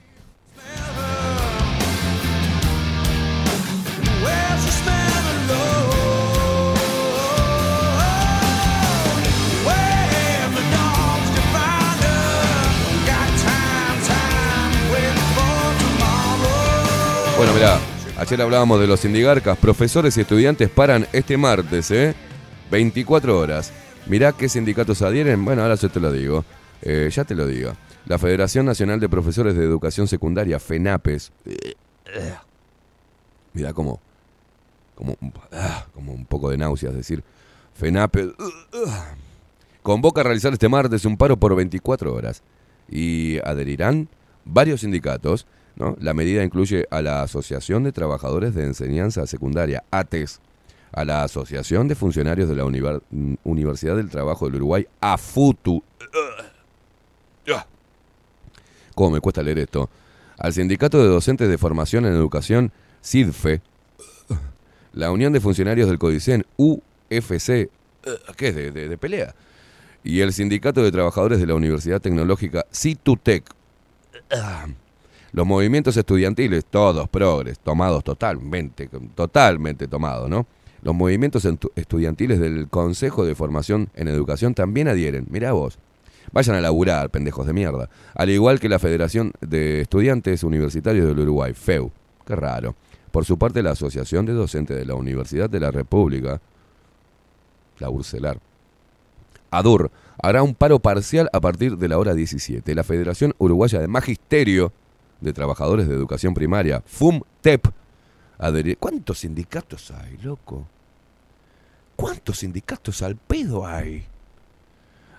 [17.37, 17.79] Bueno, mirá,
[18.19, 19.59] ayer hablábamos de los sindigarcas.
[19.59, 22.15] Profesores y estudiantes paran este martes, ¿eh?
[22.71, 23.73] 24 horas.
[24.07, 25.45] Mirá qué sindicatos adhieren.
[25.45, 26.45] Bueno, ahora yo te lo digo.
[26.83, 27.73] Eh, ya te lo digo.
[28.07, 31.33] La Federación Nacional de Profesores de Educación Secundaria, FENAPES.
[33.53, 34.01] Mirá como,
[34.95, 35.17] como,
[35.53, 37.25] ah, como un poco de náuseas, decir,
[37.75, 38.29] FENAPES.
[39.83, 42.43] Convoca a realizar este martes un paro por 24 horas.
[42.89, 44.09] Y adherirán
[44.45, 45.47] varios sindicatos.
[45.77, 45.97] ¿No?
[46.01, 50.41] La medida incluye a la Asociación de Trabajadores de Enseñanza Secundaria, ATES,
[50.93, 55.83] a la Asociación de Funcionarios de la mm, Universidad del Trabajo del Uruguay, AFUTU.
[58.95, 59.91] ¿Cómo me cuesta leer esto?
[60.39, 62.73] Al Sindicato de Docentes de Formación en Educación,
[63.03, 63.61] SIDFE,
[64.95, 67.69] la Unión de Funcionarios del Codicen, UFC,
[68.37, 68.55] ¿qué es?
[68.55, 69.35] De, de- de pelea.
[70.03, 73.45] Y el Sindicato de Trabajadores de la Universidad Tecnológica, CITUTEC.
[75.37, 80.47] Los movimientos estudiantiles, todos progres, tomados totalmente, totalmente tomados, ¿no?
[80.81, 85.27] Los movimientos estudiantiles del Consejo de Formación en Educación también adhieren.
[85.29, 85.79] Mirá vos.
[86.33, 87.91] Vayan a laburar, pendejos de mierda.
[88.15, 91.93] Al igual que la Federación de Estudiantes Universitarios del Uruguay, FEU.
[92.27, 92.75] Qué raro.
[93.11, 96.41] Por su parte, la Asociación de Docentes de la Universidad de la República,
[97.79, 98.39] la URCELAR,
[99.51, 102.75] ADUR, hará un paro parcial a partir de la hora 17.
[102.75, 104.73] La Federación Uruguaya de Magisterio
[105.21, 107.67] de Trabajadores de Educación Primaria, FUMTEP.
[108.79, 110.67] ¿Cuántos sindicatos hay, loco?
[111.97, 114.05] ¿Cuántos sindicatos al pedo hay?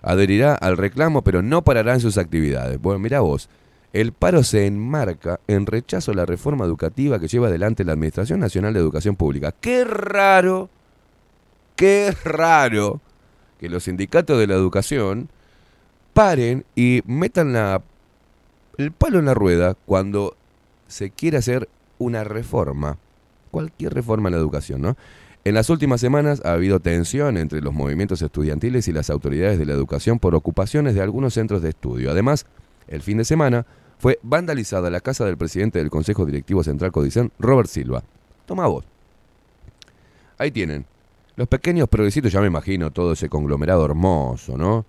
[0.04, 2.80] Adherirá al reclamo, pero no parará en sus actividades.
[2.80, 3.50] Bueno, mira vos,
[3.94, 8.40] el paro se enmarca en rechazo a la reforma educativa que lleva adelante la Administración
[8.40, 9.52] Nacional de Educación Pública.
[9.52, 10.70] Qué raro,
[11.76, 13.02] qué raro
[13.60, 15.30] que los sindicatos de la educación
[16.14, 17.82] paren y metan la,
[18.78, 20.36] el palo en la rueda cuando
[20.88, 21.68] se quiere hacer
[21.98, 22.98] una reforma.
[23.52, 24.98] Cualquier reforma en la educación, ¿no?
[25.44, 29.66] En las últimas semanas ha habido tensión entre los movimientos estudiantiles y las autoridades de
[29.66, 32.12] la educación por ocupaciones de algunos centros de estudio.
[32.12, 32.46] Además,
[32.88, 33.66] el fin de semana
[33.98, 38.04] fue vandalizada la casa del presidente del Consejo Directivo Central Codicen, Robert Silva.
[38.46, 38.84] Toma vos.
[40.38, 40.86] Ahí tienen.
[41.38, 44.86] Los pequeños progresitos, ya me imagino todo ese conglomerado hermoso, ¿no?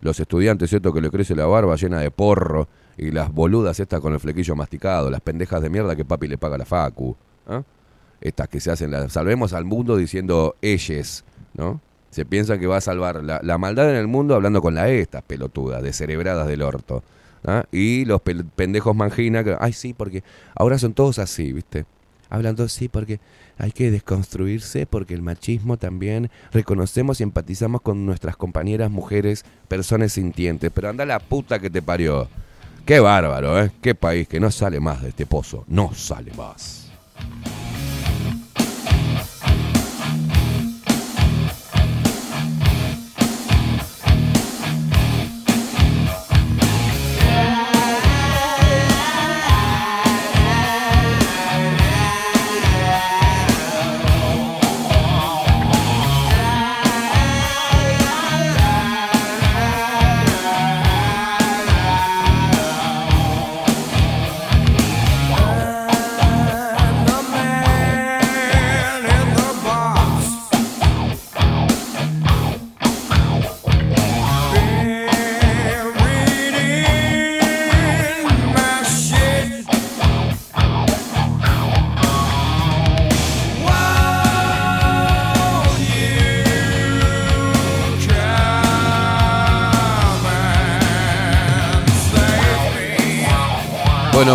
[0.00, 4.00] Los estudiantes, esto que le crece la barba llena de porro, y las boludas estas
[4.00, 7.16] con el flequillo masticado, las pendejas de mierda que papi le paga la facu.
[7.46, 7.62] ¿ah?
[8.20, 11.24] Estas que se hacen, las salvemos al mundo diciendo ellos,
[11.54, 11.80] ¿no?
[12.10, 15.22] Se piensan que va a salvar la, maldad en el mundo hablando con la estas
[15.22, 17.02] pelotudas, descerebradas del orto.
[17.44, 17.64] ¿ah?
[17.72, 20.22] Y los pendejos mangina, ay sí, porque
[20.54, 21.86] ahora son todos así, ¿viste?
[22.28, 23.18] Hablan todos sí, porque
[23.58, 30.12] hay que desconstruirse, porque el machismo también reconocemos y empatizamos con nuestras compañeras mujeres, personas
[30.12, 30.70] sintientes.
[30.74, 32.28] Pero anda la puta que te parió.
[32.84, 33.70] Qué bárbaro, ¿eh?
[33.80, 35.64] Qué país que no sale más de este pozo.
[35.68, 36.81] No sale más.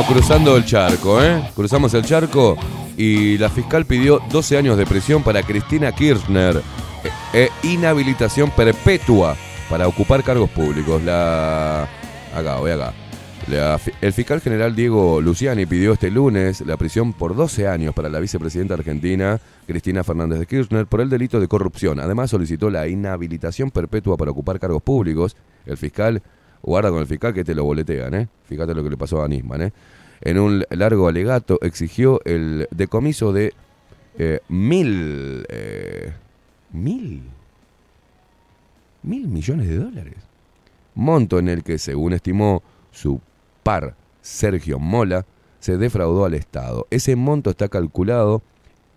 [0.05, 1.49] Cruzando el charco, ¿eh?
[1.55, 2.55] Cruzamos el charco
[2.95, 6.61] y la fiscal pidió 12 años de prisión para Cristina Kirchner
[7.33, 9.35] e, e inhabilitación perpetua
[9.69, 11.01] para ocupar cargos públicos.
[11.03, 11.87] La...
[12.35, 12.93] Acá, voy acá.
[14.01, 18.19] El fiscal general Diego Luciani pidió este lunes la prisión por 12 años para la
[18.19, 21.99] vicepresidenta argentina Cristina Fernández de Kirchner por el delito de corrupción.
[22.01, 25.37] Además solicitó la inhabilitación perpetua para ocupar cargos públicos.
[25.65, 26.21] El fiscal,
[26.61, 28.27] guarda con el fiscal que te lo boletean, ¿eh?
[28.45, 29.73] Fíjate lo que le pasó a Nisman, ¿eh?
[30.21, 33.53] En un largo alegato exigió el decomiso de
[34.17, 35.45] eh, mil...
[35.49, 36.13] eh,
[36.71, 37.23] mil...
[39.03, 40.15] Mil millones de dólares.
[40.95, 43.21] Monto en el que, según estimó su
[43.63, 45.25] par Sergio Mola,
[45.59, 46.87] se defraudó al Estado.
[46.89, 48.41] Ese monto está calculado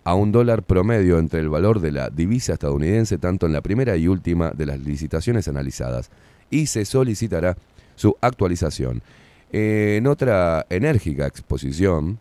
[0.03, 3.97] a un dólar promedio entre el valor de la divisa estadounidense tanto en la primera
[3.97, 6.11] y última de las licitaciones analizadas
[6.51, 7.57] y se solicitará
[7.97, 9.03] su actualización.
[9.53, 12.19] En otra enérgica exposición,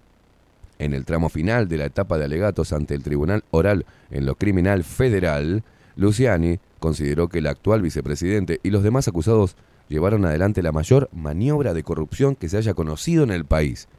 [0.79, 4.35] En el tramo final de la etapa de alegatos ante el Tribunal Oral en lo
[4.35, 5.61] Criminal Federal,
[5.97, 9.57] Luciani consideró que el actual vicepresidente y los demás acusados
[9.89, 13.89] llevaron adelante la mayor maniobra de corrupción que se haya conocido en el país.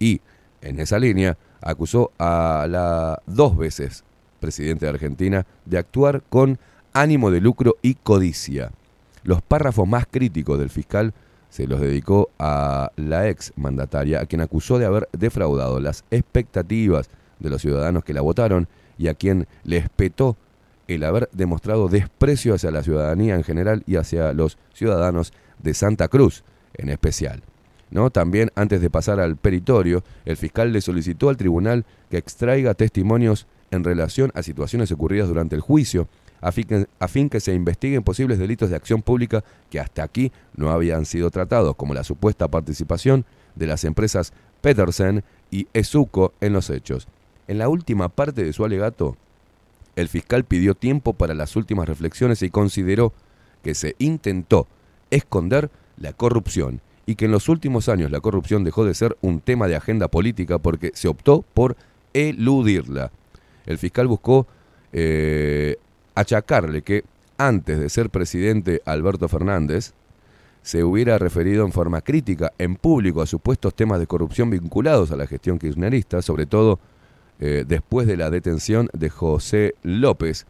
[0.00, 0.20] Y,
[0.62, 4.02] en esa línea, acusó a la dos veces
[4.40, 6.58] presidente de Argentina de actuar con
[6.92, 8.72] ánimo de lucro y codicia.
[9.26, 11.12] Los párrafos más críticos del fiscal
[11.50, 17.10] se los dedicó a la ex mandataria, a quien acusó de haber defraudado las expectativas
[17.40, 20.36] de los ciudadanos que la votaron y a quien le espetó
[20.86, 26.06] el haber demostrado desprecio hacia la ciudadanía en general y hacia los ciudadanos de Santa
[26.06, 27.42] Cruz en especial.
[27.90, 28.10] ¿No?
[28.10, 33.48] También antes de pasar al peritorio, el fiscal le solicitó al tribunal que extraiga testimonios
[33.72, 36.06] en relación a situaciones ocurridas durante el juicio,
[36.46, 40.70] a fin, que, que se investiguen posibles delitos de acción pública que hasta aquí no
[40.70, 43.24] habían sido tratados, como la supuesta participación
[43.56, 47.08] de las empresas Petersen y Esuco en los hechos.
[47.48, 49.16] En la última parte de su alegato,
[49.96, 53.12] el fiscal pidió tiempo para las últimas reflexiones y consideró
[53.64, 54.68] que se intentó
[55.10, 59.40] esconder la corrupción y que en los últimos años la corrupción dejó de ser un
[59.40, 61.76] tema de agenda política porque se optó por
[62.12, 63.10] eludirla.
[63.64, 64.46] El fiscal buscó
[64.92, 65.76] eh,
[66.16, 67.04] achacarle que
[67.38, 69.92] antes de ser presidente Alberto Fernández
[70.62, 75.16] se hubiera referido en forma crítica en público a supuestos temas de corrupción vinculados a
[75.16, 76.80] la gestión kirchnerista, sobre todo
[77.38, 80.46] eh, después de la detención de José López,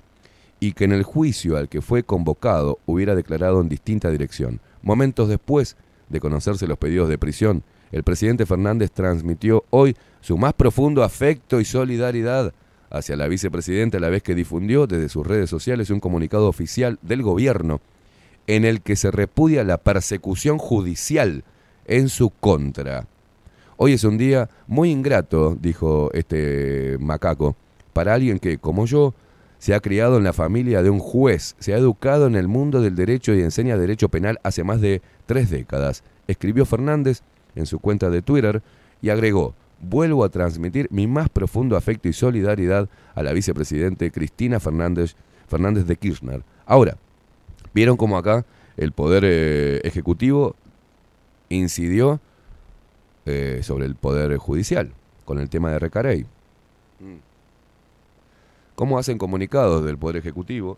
[0.58, 4.60] y que en el juicio al que fue convocado hubiera declarado en distinta dirección.
[4.80, 5.76] Momentos después
[6.08, 7.62] de conocerse los pedidos de prisión,
[7.92, 12.54] el presidente Fernández transmitió hoy su más profundo afecto y solidaridad
[12.90, 16.98] hacia la vicepresidenta a la vez que difundió desde sus redes sociales un comunicado oficial
[17.02, 17.80] del gobierno
[18.46, 21.44] en el que se repudia la persecución judicial
[21.86, 23.06] en su contra.
[23.76, 27.56] Hoy es un día muy ingrato, dijo este macaco,
[27.92, 29.14] para alguien que, como yo,
[29.58, 32.80] se ha criado en la familia de un juez, se ha educado en el mundo
[32.80, 37.22] del derecho y enseña derecho penal hace más de tres décadas, escribió Fernández
[37.54, 38.62] en su cuenta de Twitter
[39.02, 44.60] y agregó, vuelvo a transmitir mi más profundo afecto y solidaridad a la vicepresidente Cristina
[44.60, 45.14] Fernández,
[45.48, 46.42] Fernández de Kirchner.
[46.64, 46.96] Ahora,
[47.74, 48.44] vieron cómo acá
[48.76, 50.56] el Poder eh, Ejecutivo
[51.48, 52.20] incidió
[53.24, 54.92] eh, sobre el Poder Judicial
[55.24, 56.26] con el tema de Recarey.
[58.74, 60.76] ¿Cómo hacen comunicados del Poder Ejecutivo?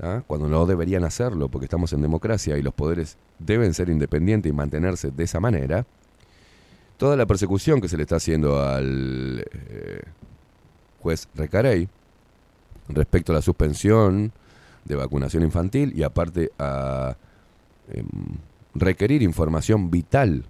[0.00, 0.22] ¿Ah?
[0.26, 4.54] Cuando no deberían hacerlo, porque estamos en democracia y los poderes deben ser independientes y
[4.54, 5.86] mantenerse de esa manera.
[6.98, 10.02] Toda la persecución que se le está haciendo al eh,
[11.00, 11.88] juez Recarey
[12.88, 14.32] respecto a la suspensión
[14.84, 17.16] de vacunación infantil y aparte a
[17.92, 18.04] em,
[18.74, 20.44] requerir información vital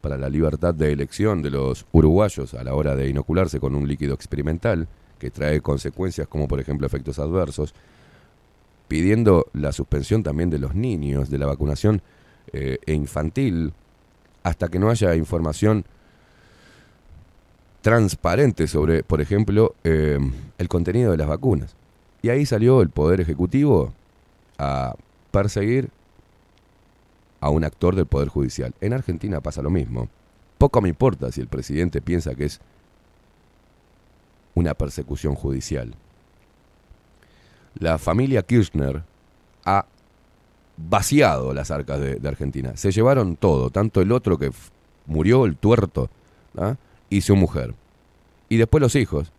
[0.00, 3.86] para la libertad de elección de los uruguayos a la hora de inocularse con un
[3.86, 4.88] líquido experimental
[5.20, 7.72] que trae consecuencias como por ejemplo efectos adversos,
[8.88, 12.02] pidiendo la suspensión también de los niños, de la vacunación
[12.52, 13.72] eh, e infantil,
[14.42, 15.84] hasta que no haya información
[17.82, 20.18] transparente sobre, por ejemplo, eh,
[20.58, 21.74] el contenido de las vacunas.
[22.22, 23.92] Y ahí salió el Poder Ejecutivo
[24.58, 24.94] a
[25.30, 25.90] perseguir
[27.40, 28.74] a un actor del Poder Judicial.
[28.80, 30.08] En Argentina pasa lo mismo.
[30.58, 32.60] Poco me importa si el presidente piensa que es
[34.54, 35.94] una persecución judicial.
[37.78, 39.04] La familia Kirchner
[39.64, 39.86] ha
[40.78, 42.76] vaciado las arcas de, Argentina.
[42.76, 44.50] Se llevaron todo, tanto el otro que
[45.06, 46.08] murió, el tuerto,
[46.56, 46.76] ¿ah?
[47.10, 47.74] y su mujer.
[48.48, 49.32] Y después los hijos.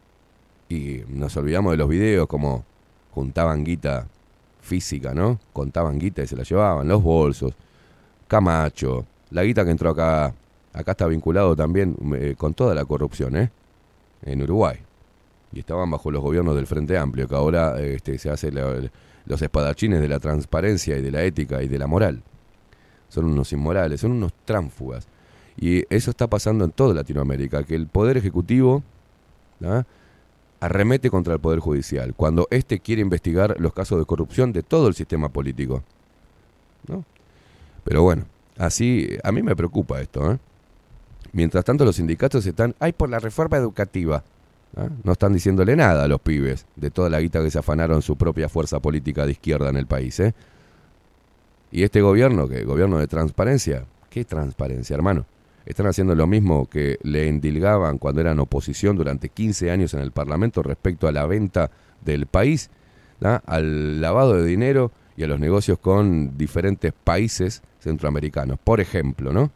[0.68, 2.64] Y nos olvidamos de los videos como
[3.12, 4.08] juntaban guita
[4.62, 5.40] física, ¿no?
[5.52, 7.54] Contaban guita y se la llevaban, los bolsos,
[8.28, 10.32] Camacho, la guita que entró acá,
[10.74, 13.50] acá está vinculado también eh, con toda la corrupción, ¿eh?
[14.22, 14.78] En Uruguay.
[15.52, 18.92] Y estaban bajo los gobiernos del Frente Amplio, que ahora este, se hace la-
[19.26, 22.24] los espadachines de la transparencia y de la ética y de la moral.
[23.09, 25.07] Son unos inmorales, son unos tránfugas.
[25.57, 28.84] Y eso está pasando en toda Latinoamérica, que el Poder Ejecutivo
[29.63, 29.84] ¿ah?
[30.59, 34.88] arremete contra el Poder Judicial, cuando éste quiere investigar los casos de corrupción de todo
[34.88, 35.84] el sistema político.
[36.88, 37.03] ¿no?
[37.84, 38.26] Pero bueno,
[38.57, 40.32] así a mí me preocupa esto.
[40.32, 40.38] ¿eh?
[41.32, 44.24] Mientras tanto los sindicatos están, ay, por la reforma educativa.
[45.03, 48.15] No están diciéndole nada a los pibes de toda la guita que se afanaron su
[48.15, 50.20] propia fuerza política de izquierda en el país.
[50.20, 50.34] ¿eh?
[51.72, 55.26] Y este gobierno, que gobierno de transparencia, ¿qué transparencia, hermano?
[55.65, 60.11] Están haciendo lo mismo que le endilgaban cuando eran oposición durante 15 años en el
[60.11, 61.70] Parlamento respecto a la venta
[62.03, 62.70] del país,
[63.22, 68.57] al lavado de dinero y a los negocios con diferentes países centroamericanos.
[68.63, 69.51] Por ejemplo, ¿no?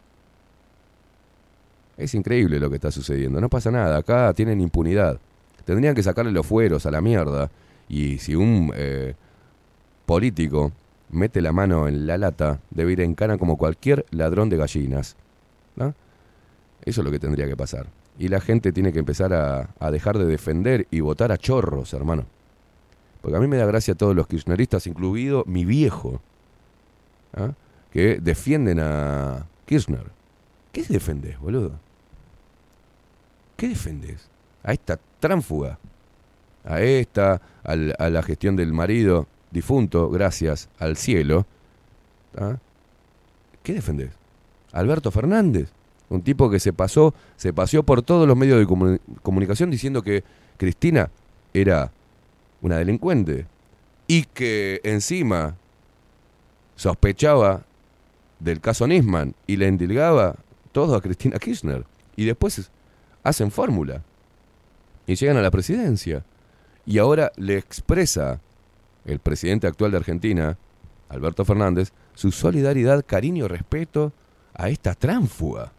[1.98, 3.40] Es increíble lo que está sucediendo.
[3.40, 3.98] No pasa nada.
[3.98, 5.20] Acá tienen impunidad.
[5.66, 7.50] Tendrían que sacarle los fueros a la mierda.
[7.88, 9.14] Y si un eh,
[10.06, 10.72] político
[11.10, 15.16] mete la mano en la lata, debe ir en cana como cualquier ladrón de gallinas.
[15.76, 15.94] ¿no?
[16.84, 17.88] Eso es lo que tendría que pasar.
[18.18, 21.94] Y la gente tiene que empezar a, a dejar de defender y votar a chorros,
[21.94, 22.26] hermano.
[23.22, 26.22] Porque a mí me da gracia todos los kirchneristas, incluido mi viejo,
[27.34, 27.54] ¿ah?
[27.92, 30.12] que defienden a Kirchner.
[30.72, 31.80] ¿Qué defendés, boludo?
[33.64, 34.28] ¿Qué defendés?
[34.62, 35.80] A esta tránfuga.
[36.66, 41.46] A esta, a la gestión del marido difunto, gracias al cielo.
[42.38, 42.58] ¿ah?
[43.64, 44.10] ¿Qué defendés?
[44.74, 45.70] Alberto Fernández,
[46.10, 50.02] un tipo que se pasó, se paseó por todos los medios de comu- comunicación diciendo
[50.02, 50.26] que
[50.58, 51.10] Cristina
[51.54, 51.90] era
[52.62, 53.46] una delincuente
[54.08, 55.56] y que encima
[56.76, 57.62] sospechaba
[58.42, 60.36] del caso Nisman y le endilgaba
[60.74, 61.86] todo a Cristina Kirchner.
[62.18, 62.70] Y después
[63.24, 64.02] hacen fórmula
[65.08, 66.24] y llegan a la presidencia.
[66.86, 68.42] Y ahora le expresa
[69.06, 70.58] el presidente actual de Argentina,
[71.10, 74.12] Alberto Fernández, su solidaridad, cariño, respeto
[74.54, 75.72] a esta tránfuga.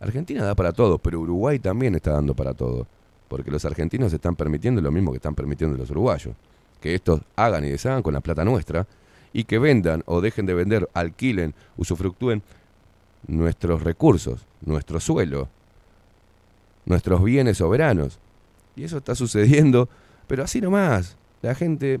[0.00, 2.86] Argentina da para todo, pero Uruguay también está dando para todo.
[3.28, 6.34] Porque los argentinos están permitiendo lo mismo que están permitiendo los uruguayos.
[6.80, 8.86] Que estos hagan y deshagan con la plata nuestra
[9.32, 12.42] y que vendan o dejen de vender, alquilen, usufructúen
[13.26, 15.48] nuestros recursos, nuestro suelo,
[16.88, 18.18] nuestros bienes soberanos.
[18.74, 19.88] Y eso está sucediendo,
[20.26, 21.16] pero así nomás.
[21.42, 22.00] La gente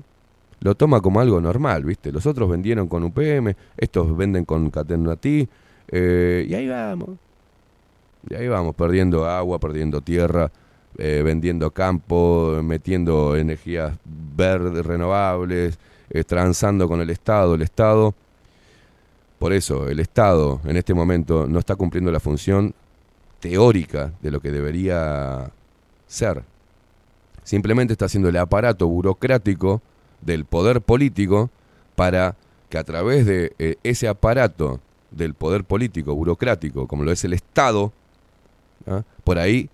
[0.60, 2.10] lo toma como algo normal, ¿viste?
[2.10, 5.48] Los otros vendieron con UPM, estos venden con Catenatí,
[5.88, 7.10] eh, y ahí vamos.
[8.28, 10.50] Y ahí vamos, perdiendo agua, perdiendo tierra,
[10.96, 15.78] eh, vendiendo campo, metiendo energías verdes, renovables,
[16.10, 17.54] eh, transando con el Estado.
[17.54, 18.14] El Estado,
[19.38, 22.74] por eso, el Estado en este momento no está cumpliendo la función
[23.40, 25.50] teórica de lo que debería
[26.06, 26.42] ser.
[27.44, 29.80] Simplemente está haciendo el aparato burocrático
[30.20, 31.50] del poder político
[31.94, 32.36] para
[32.68, 34.80] que a través de eh, ese aparato
[35.10, 37.92] del poder político burocrático, como lo es el Estado,
[38.86, 39.02] ¿ah?
[39.24, 39.70] por ahí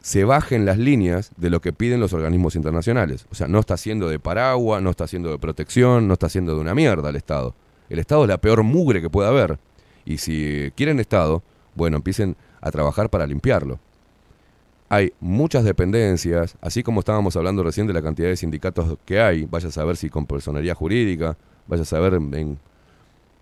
[0.00, 3.26] se bajen las líneas de lo que piden los organismos internacionales.
[3.32, 6.54] O sea, no está haciendo de paraguas, no está haciendo de protección, no está haciendo
[6.54, 7.54] de una mierda el Estado.
[7.88, 9.58] El Estado es la peor mugre que puede haber.
[10.04, 11.42] Y si quieren Estado,
[11.76, 13.78] bueno, empiecen a trabajar para limpiarlo.
[14.88, 19.44] Hay muchas dependencias, así como estábamos hablando recién de la cantidad de sindicatos que hay,
[19.44, 22.58] vaya a saber si con personería jurídica, vaya a saber en,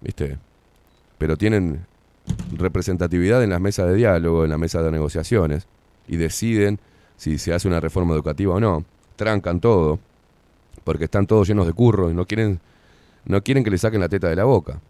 [0.00, 0.38] ¿viste?
[1.18, 1.86] Pero tienen
[2.56, 5.66] representatividad en las mesas de diálogo, en las mesas de negociaciones,
[6.08, 6.80] y deciden
[7.16, 8.84] si se hace una reforma educativa o no.
[9.16, 9.98] Trancan todo,
[10.82, 12.60] porque están todos llenos de curro y no quieren,
[13.26, 14.80] no quieren que le saquen la teta de la boca.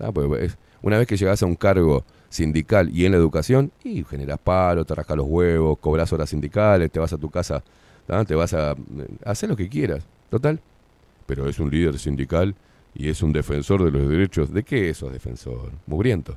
[0.00, 2.04] Ah, pues, es- una vez que llegas a un cargo
[2.36, 6.90] sindical y en la educación, y generas palo, te rascas los huevos, cobras horas sindicales,
[6.90, 7.62] te vas a tu casa,
[8.26, 8.76] te vas a
[9.24, 10.60] hacer lo que quieras, total.
[11.26, 12.54] Pero es un líder sindical
[12.94, 14.52] y es un defensor de los derechos.
[14.52, 15.72] ¿De qué sos defensor?
[15.86, 16.36] Mugriento.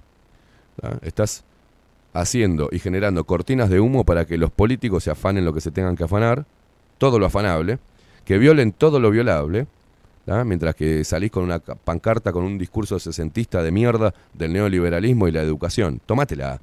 [0.81, 0.97] ¿tá?
[1.03, 1.43] Estás
[2.13, 5.69] haciendo y generando cortinas de humo para que los políticos se afanen lo que se
[5.69, 6.45] tengan que afanar,
[6.97, 7.77] todo lo afanable,
[8.25, 9.67] que violen todo lo violable,
[10.45, 15.27] mientras que salís con una ca- pancarta con un discurso sesentista de mierda del neoliberalismo
[15.27, 15.99] y la educación.
[16.05, 16.59] Tómatela.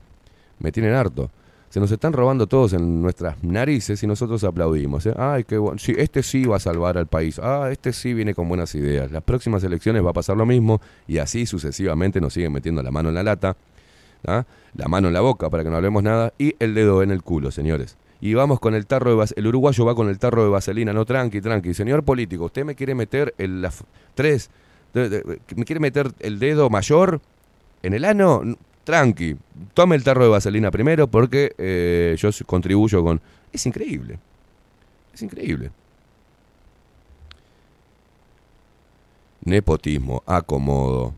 [0.58, 1.30] Me tienen harto.
[1.68, 5.04] Se nos están robando todos en nuestras narices y nosotros aplaudimos.
[5.06, 5.14] ¿eh?
[5.16, 5.78] Ay, qué bueno.
[5.78, 7.38] Sí, este sí va a salvar al país.
[7.38, 9.10] Ah, este sí viene con buenas ideas.
[9.10, 12.90] Las próximas elecciones va a pasar lo mismo y así sucesivamente nos siguen metiendo la
[12.90, 13.56] mano en la lata,
[14.24, 17.22] la mano en la boca para que no hablemos nada y el dedo en el
[17.22, 17.96] culo, señores.
[18.20, 20.92] Y vamos con el tarro de vas el uruguayo va con el tarro de vaselina,
[20.92, 21.74] no tranqui, tranqui.
[21.74, 23.68] Señor político, usted me quiere meter el
[24.14, 24.50] tres
[24.94, 27.20] me quiere meter el dedo mayor
[27.82, 28.42] en el ano,
[28.84, 29.36] tranqui.
[29.74, 33.20] Tome el tarro de vaselina primero porque eh, yo contribuyo con
[33.52, 34.18] es increíble.
[35.12, 35.70] Es increíble.
[39.44, 41.14] Nepotismo, acomodo,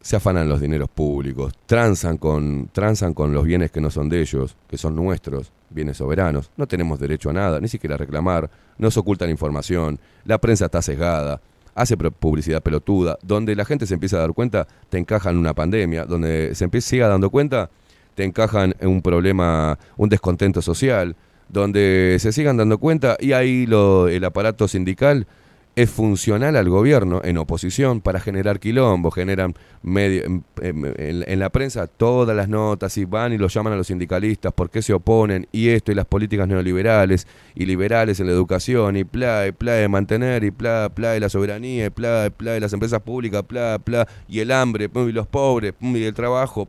[0.00, 4.20] se afanan los dineros públicos, transan con, transan con los bienes que no son de
[4.20, 6.50] ellos, que son nuestros, bienes soberanos.
[6.56, 10.82] No tenemos derecho a nada, ni siquiera a reclamar, nos ocultan información, la prensa está
[10.82, 11.40] sesgada,
[11.74, 15.54] hace publicidad pelotuda, donde la gente se empieza a dar cuenta, te encajan en una
[15.54, 17.70] pandemia, donde se empieza, siga dando cuenta,
[18.14, 21.16] te encajan en un problema, un descontento social,
[21.48, 25.26] donde se sigan dando cuenta y ahí lo, el aparato sindical
[25.74, 32.36] es funcional al gobierno en oposición para generar quilombo, generan medio, en, la prensa todas
[32.36, 35.68] las notas y van y los llaman a los sindicalistas, por qué se oponen y
[35.68, 39.88] esto y las políticas neoliberales y liberales en la educación y pla, y pla de
[39.88, 43.78] mantener y pla, pla de la soberanía y pla, y de las empresas públicas, pla,
[43.78, 46.68] pla y el hambre y los pobres y el trabajo.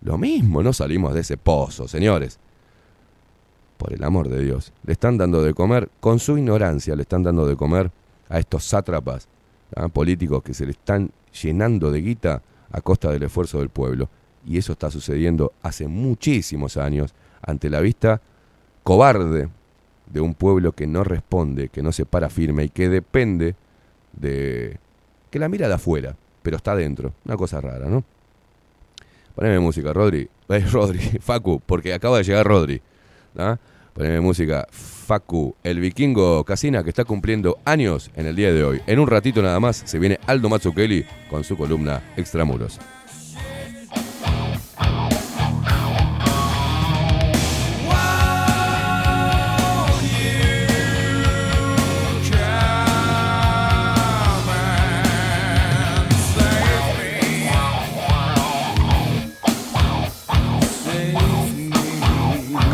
[0.00, 2.38] Lo mismo, no salimos de ese pozo, señores.
[3.78, 4.72] Por el amor de Dios.
[4.84, 7.90] Le están dando de comer, con su ignorancia, le están dando de comer
[8.28, 9.28] a estos sátrapas
[9.74, 9.88] ¿ah?
[9.88, 11.10] políticos que se le están
[11.42, 14.10] llenando de guita a costa del esfuerzo del pueblo.
[14.46, 18.20] Y eso está sucediendo hace muchísimos años ante la vista
[18.82, 19.48] cobarde
[20.06, 23.54] de un pueblo que no responde, que no se para firme y que depende
[24.12, 24.78] de...
[25.30, 27.12] que la mira de afuera, pero está dentro.
[27.24, 28.04] Una cosa rara, ¿no?
[29.34, 30.28] Poneme música, Rodri.
[30.48, 32.80] Eh, Rodri, Facu, porque acaba de llegar Rodri.
[33.38, 33.58] ¿Ah?
[33.94, 38.80] Poneme música, Facu, el vikingo Casina que está cumpliendo años en el día de hoy.
[38.86, 42.78] En un ratito nada más se viene Aldo Mazzucchelli con su columna Extramuros.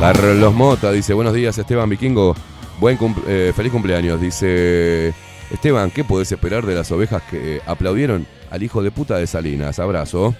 [0.05, 2.37] Carlos Mota dice, buenos días Esteban Vikingo,
[2.79, 4.21] buen eh, feliz cumpleaños.
[4.21, 5.15] Dice,
[5.51, 9.79] Esteban, ¿qué podés esperar de las ovejas que aplaudieron al hijo de puta de Salinas?
[9.79, 10.35] Abrazo.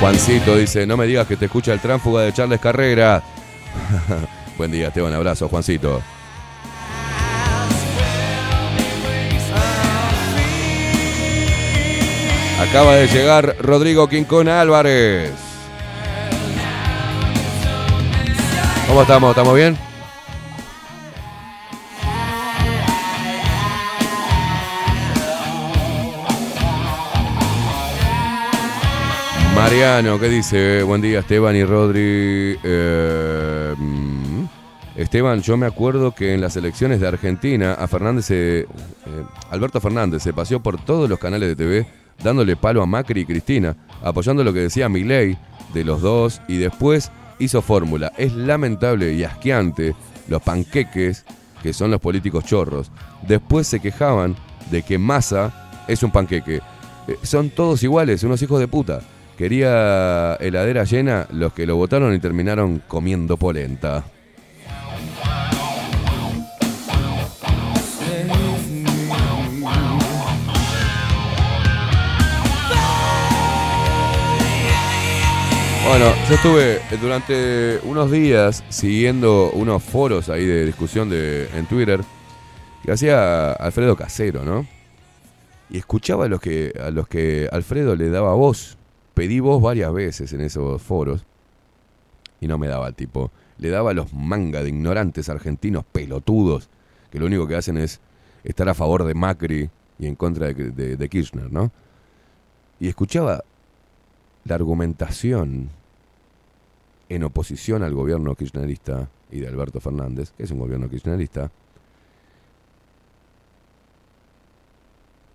[0.00, 3.22] Juancito dice, no me digas que te escucha el tránsfuga de Charles Carrera.
[4.56, 6.00] Buen día, Esteban, abrazo, Juancito.
[12.68, 15.30] Acaba de llegar Rodrigo Quincón Álvarez.
[18.88, 19.30] ¿Cómo estamos?
[19.30, 19.76] ¿Estamos bien?
[29.54, 30.82] Mariano, ¿qué dice?
[30.84, 32.58] Buen día, Esteban y Rodri.
[32.64, 33.74] Eh,
[34.96, 38.66] Esteban, yo me acuerdo que en las elecciones de Argentina a Fernández eh,
[39.50, 43.26] Alberto Fernández se paseó por todos los canales de TV dándole palo a Macri y
[43.26, 45.36] Cristina, apoyando lo que decía Milei
[45.72, 48.12] de los dos y después hizo fórmula.
[48.16, 49.94] Es lamentable y asqueante
[50.28, 51.24] los panqueques
[51.62, 52.90] que son los políticos chorros.
[53.26, 54.36] Después se quejaban
[54.70, 56.60] de que Massa es un panqueque.
[57.08, 59.00] Eh, son todos iguales, unos hijos de puta.
[59.36, 64.04] Quería heladera llena los que lo votaron y terminaron comiendo polenta.
[75.86, 82.00] Bueno, yo estuve durante unos días siguiendo unos foros ahí de discusión de, en Twitter
[82.82, 84.66] que hacía Alfredo Casero, ¿no?
[85.70, 88.76] Y escuchaba a los que, a los que Alfredo le daba voz.
[89.14, 91.24] Pedí voz varias veces en esos foros
[92.40, 93.30] y no me daba el tipo.
[93.58, 96.68] Le daba los manga de ignorantes argentinos pelotudos
[97.10, 98.00] que lo único que hacen es
[98.42, 101.70] estar a favor de Macri y en contra de, de- de Kirchner, ¿no?
[102.80, 103.44] Y escuchaba
[104.44, 105.70] la argumentación
[107.08, 111.50] en oposición al gobierno kirchnerista y de Alberto Fernández, que es un gobierno kirchnerista,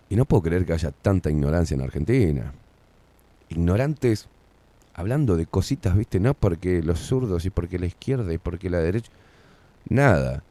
[0.08, 2.52] y no puedo creer que haya tanta ignorancia en Argentina.
[3.48, 4.26] Ignorantes
[4.94, 6.18] hablando de cositas, ¿viste?
[6.18, 9.10] No porque los zurdos y porque la izquierda y porque la derecha.
[9.88, 10.42] Nada.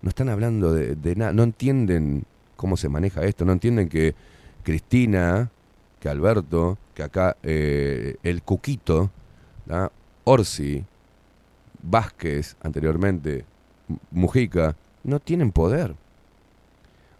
[0.00, 1.34] No están hablando de, de nada.
[1.34, 2.24] No entienden
[2.56, 3.44] cómo se maneja esto.
[3.44, 4.14] No entienden que
[4.62, 5.50] Cristina,
[6.00, 9.12] que Alberto, que acá eh, el Cuquito.
[10.24, 10.84] Orsi,
[11.80, 13.44] Vázquez anteriormente,
[14.10, 14.74] Mujica,
[15.04, 15.94] no tienen poder.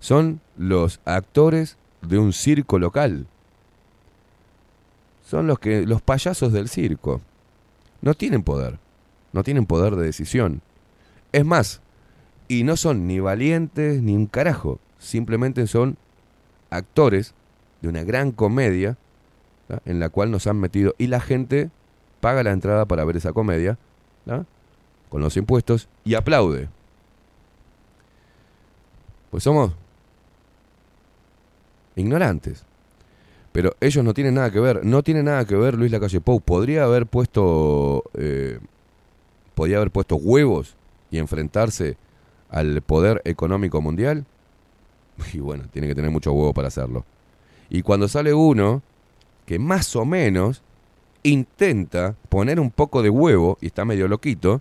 [0.01, 3.29] Son los actores de un circo local.
[5.25, 7.21] Son los que los payasos del circo.
[8.03, 8.81] No tienen poder.
[9.33, 10.61] No tienen poder de decisión.
[11.31, 11.83] Es más,
[12.49, 14.81] y no son ni valientes ni un carajo.
[14.99, 15.97] Simplemente son
[16.69, 17.33] actores
[17.81, 18.97] de una gran comedia
[19.85, 21.71] en la cual nos han metido y la gente
[22.21, 23.79] paga la entrada para ver esa comedia
[25.09, 26.69] con los impuestos y aplaude.
[29.31, 29.73] Pues somos
[31.97, 32.65] ignorantes.
[33.53, 34.85] Pero ellos no tienen nada que ver.
[34.85, 36.41] No tiene nada que ver Luis Lacalle Pou.
[36.41, 38.05] Podría haber puesto.
[38.15, 38.59] eh,
[39.55, 40.77] podría haber puesto huevos
[41.11, 41.97] y enfrentarse
[42.51, 44.25] al poder económico mundial.
[45.33, 47.05] Y bueno, tiene que tener mucho huevo para hacerlo.
[47.69, 48.83] Y cuando sale uno
[49.49, 50.61] que más o menos
[51.23, 54.61] intenta poner un poco de huevo y está medio loquito,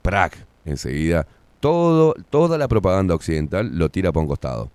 [0.00, 0.46] ¡prac!
[0.64, 1.26] Enseguida,
[1.58, 4.70] todo, toda la propaganda occidental lo tira por un costado.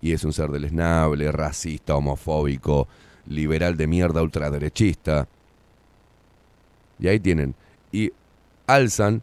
[0.00, 2.88] Y es un ser deleznable, racista, homofóbico,
[3.28, 5.28] liberal de mierda, ultraderechista.
[6.98, 7.54] Y ahí tienen.
[7.92, 8.10] Y
[8.66, 9.22] alzan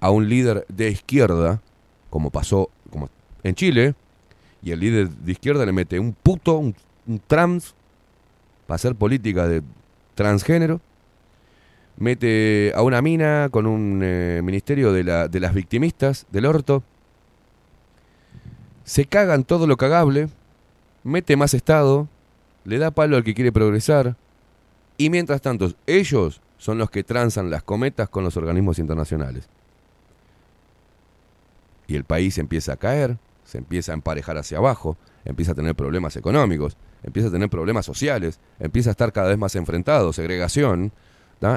[0.00, 1.60] a un líder de izquierda,
[2.08, 3.10] como pasó, como
[3.42, 3.94] en Chile,
[4.62, 6.74] y el líder de izquierda le mete un puto, un,
[7.06, 7.74] un trans,
[8.74, 9.62] hacer política de
[10.14, 10.80] transgénero,
[11.96, 16.82] mete a una mina con un eh, ministerio de, la- de las victimistas del orto,
[18.84, 20.28] se cagan todo lo cagable,
[21.04, 22.08] mete más Estado,
[22.64, 24.16] le da palo al que quiere progresar,
[24.98, 29.48] y mientras tanto ellos son los que transan las cometas con los organismos internacionales.
[31.88, 35.74] Y el país empieza a caer, se empieza a emparejar hacia abajo, empieza a tener
[35.74, 40.92] problemas económicos, empieza a tener problemas sociales, empieza a estar cada vez más enfrentado, segregación,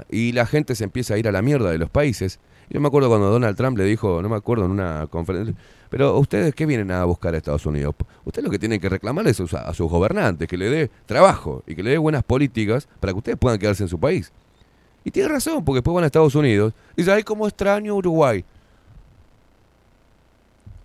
[0.09, 2.39] y la gente se empieza a ir a la mierda de los países.
[2.69, 5.53] Yo me acuerdo cuando Donald Trump le dijo, no me acuerdo en una conferencia,
[5.89, 7.93] pero ustedes qué vienen a buscar a Estados Unidos?
[8.23, 11.75] Ustedes lo que tienen que reclamar es a sus gobernantes, que le dé trabajo y
[11.75, 14.31] que le dé buenas políticas para que ustedes puedan quedarse en su país.
[15.03, 18.43] Y tiene razón, porque después van a Estados Unidos y dicen, ay, cómo extraño Uruguay.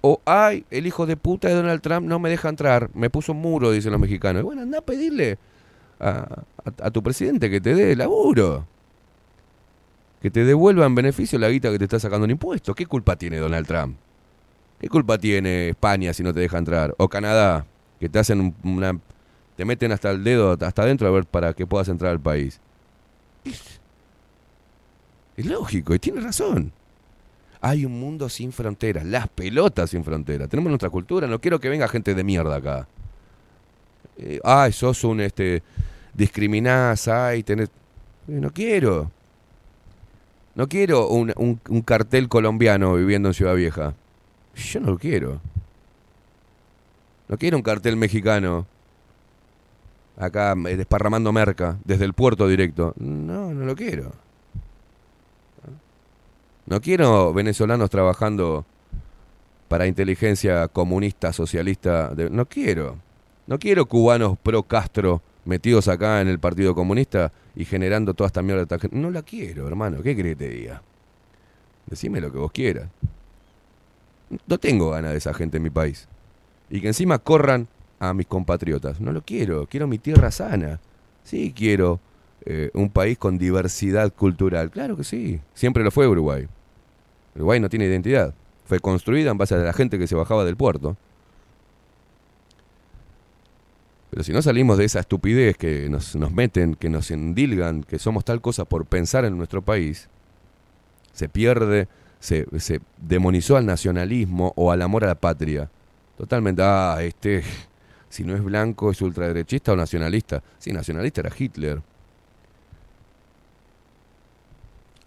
[0.03, 3.33] O, ay, el hijo de puta de Donald Trump no me deja entrar, me puso
[3.33, 4.41] un muro, dicen los mexicanos.
[4.41, 5.39] Y bueno, anda a pedirle
[5.99, 6.43] a,
[6.83, 8.67] a- tu presidente que te dé laburo.
[10.23, 12.75] Que te devuelva en beneficio la guita que te está sacando en impuestos.
[12.75, 13.97] ¿Qué culpa tiene Donald Trump?
[14.81, 16.95] ¿Qué culpa tiene España si no te deja entrar?
[16.99, 17.67] O Canadá,
[17.99, 18.99] que te hacen un- una...
[19.57, 22.61] te meten hasta el dedo, hasta adentro a ver para que puedas entrar al país.
[25.37, 26.73] Es lógico, y tiene razón.
[27.63, 30.49] Hay un mundo sin fronteras, las pelotas sin fronteras.
[30.49, 32.89] Tenemos nuestra cultura, no quiero que venga gente de mierda acá.
[34.17, 35.63] Eh, ay, sos un este
[36.15, 37.69] discriminás, ay, tenés.
[38.29, 39.11] Eh, No quiero.
[40.55, 43.95] No quiero un, un- un cartel colombiano viviendo en Ciudad Vieja.
[44.57, 45.41] Yo no lo quiero.
[47.29, 48.67] No quiero un cartel mexicano
[50.19, 52.95] acá eh, desparramando merca desde el puerto directo.
[52.99, 54.13] No, no lo quiero.
[56.71, 58.65] No quiero venezolanos trabajando
[59.69, 62.15] para inteligencia comunista, socialista.
[62.15, 62.97] de- no quiero.
[63.49, 68.41] No quiero cubanos pro Castro metidos acá en el Partido Comunista y generando toda esta
[68.43, 68.79] mierda.
[68.93, 70.01] No la quiero, hermano.
[70.03, 70.83] ¿Qué querés que te diga?
[71.87, 72.89] Decime lo que vos quieras.
[74.47, 76.07] No tengo ganas de esa gente en mi país.
[76.71, 77.67] Y que encima corran
[77.99, 79.01] a mis compatriotas.
[79.01, 79.67] No lo quiero.
[79.67, 80.79] Quiero mi tierra sana.
[81.25, 81.99] Sí, quiero
[82.47, 84.71] eh, un país con diversidad cultural.
[84.71, 85.41] Claro que sí.
[85.53, 86.47] Siempre lo fue Uruguay.
[87.35, 88.35] Uruguay no tiene identidad.
[88.65, 90.97] Fue construida en base a la gente que se bajaba del puerto.
[94.11, 98.25] Pero si no salimos de esa estupidez que nos, meten, que nos endilgan, que somos
[98.25, 100.09] tal cosa por pensar en nuestro país,
[101.13, 101.89] se pierde,
[102.19, 105.71] se, se demonizó al nacionalismo o al amor a la patria.
[106.19, 107.45] Totalmente, ah, este,
[108.09, 110.43] si no es blanco es ultraderechista o nacionalista.
[110.59, 111.81] Sí, nacionalista era Hitler.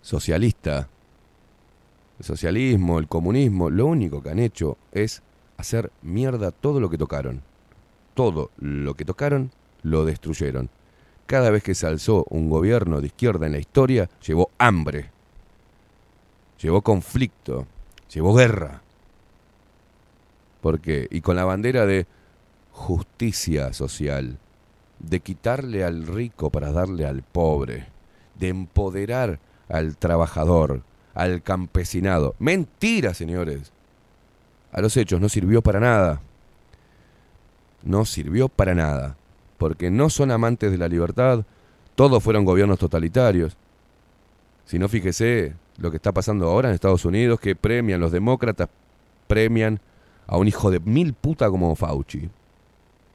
[0.01, 0.87] Socialista.
[2.23, 5.21] El socialismo, el comunismo, lo único que han hecho es
[5.57, 7.41] hacer mierda todo lo que tocaron.
[8.13, 9.51] Todo lo que tocaron
[9.81, 10.69] lo destruyeron.
[11.25, 15.11] Cada vez que se alzó un gobierno de izquierda en la historia, llevó hambre,
[16.61, 17.67] llevó conflicto,
[18.09, 18.81] llevó guerra.
[20.61, 21.09] ¿Por qué?
[21.11, 22.07] Y con la bandera de
[22.71, 24.37] justicia social,
[24.99, 27.87] de quitarle al rico para darle al pobre,
[28.39, 30.83] de empoderar al trabajador,
[31.13, 32.35] al campesinado.
[32.39, 33.71] Mentira, señores.
[34.71, 36.21] A los hechos no sirvió para nada.
[37.83, 39.15] No sirvió para nada.
[39.57, 41.45] Porque no son amantes de la libertad.
[41.95, 43.55] Todos fueron gobiernos totalitarios.
[44.65, 48.69] Si no, fíjese lo que está pasando ahora en Estados Unidos, que premian, los demócratas
[49.27, 49.79] premian
[50.27, 52.29] a un hijo de mil puta como Fauci.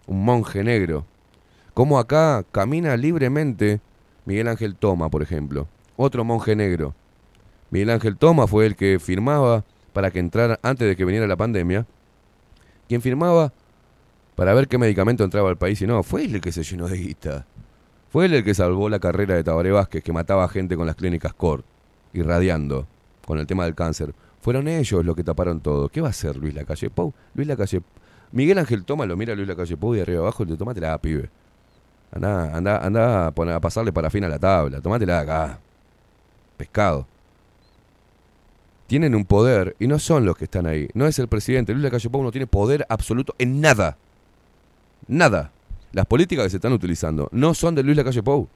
[0.07, 1.05] Un monje negro.
[1.75, 3.81] Como acá camina libremente
[4.25, 5.69] Miguel Ángel Toma, por ejemplo.
[5.97, 6.95] Otro monje negro.
[7.71, 11.37] Miguel Ángel Toma fue el que firmaba para que entrara, antes de que viniera la
[11.37, 11.87] pandemia,
[12.89, 13.53] quien firmaba
[14.37, 16.89] para ver qué medicamento entraba al país y no, fue él el que se llenó
[16.89, 17.47] de guita.
[18.11, 20.97] Fue él el que salvó la carrera de Tabaré Vázquez, que mataba gente con las
[20.97, 21.65] clínicas CORT,
[22.15, 22.87] irradiando
[23.27, 24.15] con el tema del cáncer.
[24.41, 25.89] Fueron ellos los que taparon todo.
[25.91, 27.13] ¿Qué va a hacer Luis Lacalle Pou?
[27.35, 27.83] Luis Lacalle
[28.33, 31.29] Miguel Ángel Toma lo mira a Luis Lacalle Pou y arriba abajo le tomátela, pibe.
[32.13, 35.59] Anda, anda, anda a, poner- a pasarle parafina a la tabla, tomátela acá.
[36.57, 37.07] Pescado.
[38.89, 40.89] Tienen un poder y no son los que están ahí.
[40.95, 41.73] No es el presidente.
[41.73, 43.97] Luis Lacalle Pou no tiene poder absoluto en nada.
[45.07, 45.53] Nada.
[45.93, 48.49] Las políticas que se están utilizando no son de Luis Lacalle Pou.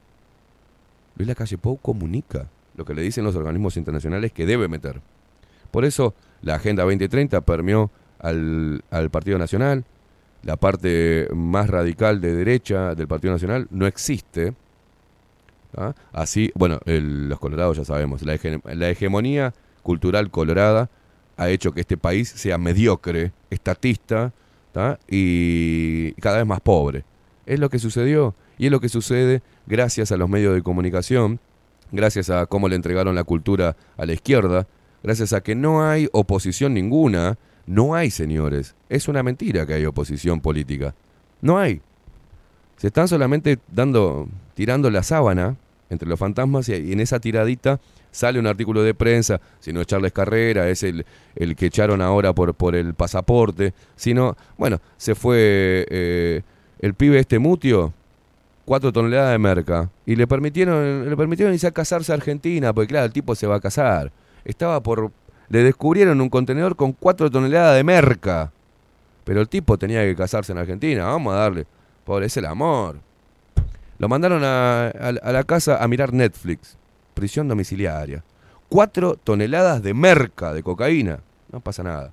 [1.15, 5.01] Luis Lacalle Pou comunica lo que le dicen los organismos internacionales que debe meter.
[5.71, 9.85] Por eso la Agenda 2030 permeó al, al Partido Nacional.
[10.41, 14.53] La parte más radical de derecha del Partido Nacional no existe.
[15.77, 15.93] ¿ah?
[16.11, 19.53] Así, bueno, el- los colorados ya sabemos, la, hege- la hegemonía
[19.83, 20.89] cultural colorada
[21.37, 24.33] ha hecho que este país sea mediocre, estatista
[25.07, 27.03] y cada vez más pobre.
[27.45, 31.39] Es lo que sucedió y es lo que sucede gracias a los medios de comunicación,
[31.91, 34.67] gracias a cómo le entregaron la cultura a la izquierda,
[35.03, 37.37] gracias a que no hay oposición ninguna.
[37.65, 38.75] No hay, señores.
[38.89, 40.95] Es una mentira que hay oposición política.
[41.41, 41.81] No hay.
[42.77, 45.55] Se están solamente dando, tirando la sábana
[45.89, 47.79] entre los fantasmas y en esa tiradita
[48.13, 52.01] sale un artículo de prensa, si no es Charles Carrera, es el, el que echaron
[52.01, 56.41] ahora por, por el pasaporte, sino, bueno, se fue eh,
[56.79, 57.91] el pibe este mutio,
[58.65, 62.87] cuatro toneladas de merca, y le permitieron, le permitieron irse a casarse a Argentina, porque
[62.87, 64.11] claro, el tipo se va a casar.
[64.45, 65.11] Estaba por,
[65.49, 68.51] le descubrieron un contenedor con cuatro toneladas de merca,
[69.25, 71.65] pero el tipo tenía que casarse en Argentina, vamos a darle,
[72.05, 72.97] pobre, es el amor.
[73.99, 74.91] Lo mandaron a, a-
[75.23, 76.77] a la casa a mirar Netflix.
[77.13, 78.23] Prisión domiciliaria.
[78.69, 81.19] Cuatro toneladas de merca de cocaína.
[81.51, 82.11] No pasa nada.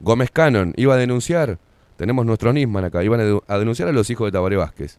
[0.00, 1.58] Gómez Cannon iba a denunciar.
[1.96, 3.02] Tenemos nuestro Nisman acá.
[3.02, 4.98] Iban a de- a denunciar a los hijos de Tabaré Vázquez.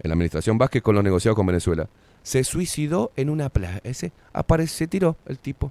[0.00, 1.88] En la administración Vázquez con los negociados con Venezuela.
[2.24, 3.80] Se suicidó en una playa.
[3.84, 5.70] Ese aparece, se tiró el tipo.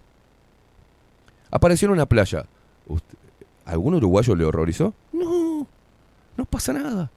[1.51, 2.45] Apareció en una playa.
[2.87, 3.17] Usted-
[3.65, 4.93] ¿Algún uruguayo le horrorizó?
[5.11, 5.67] No.
[6.37, 7.11] No pasa nada.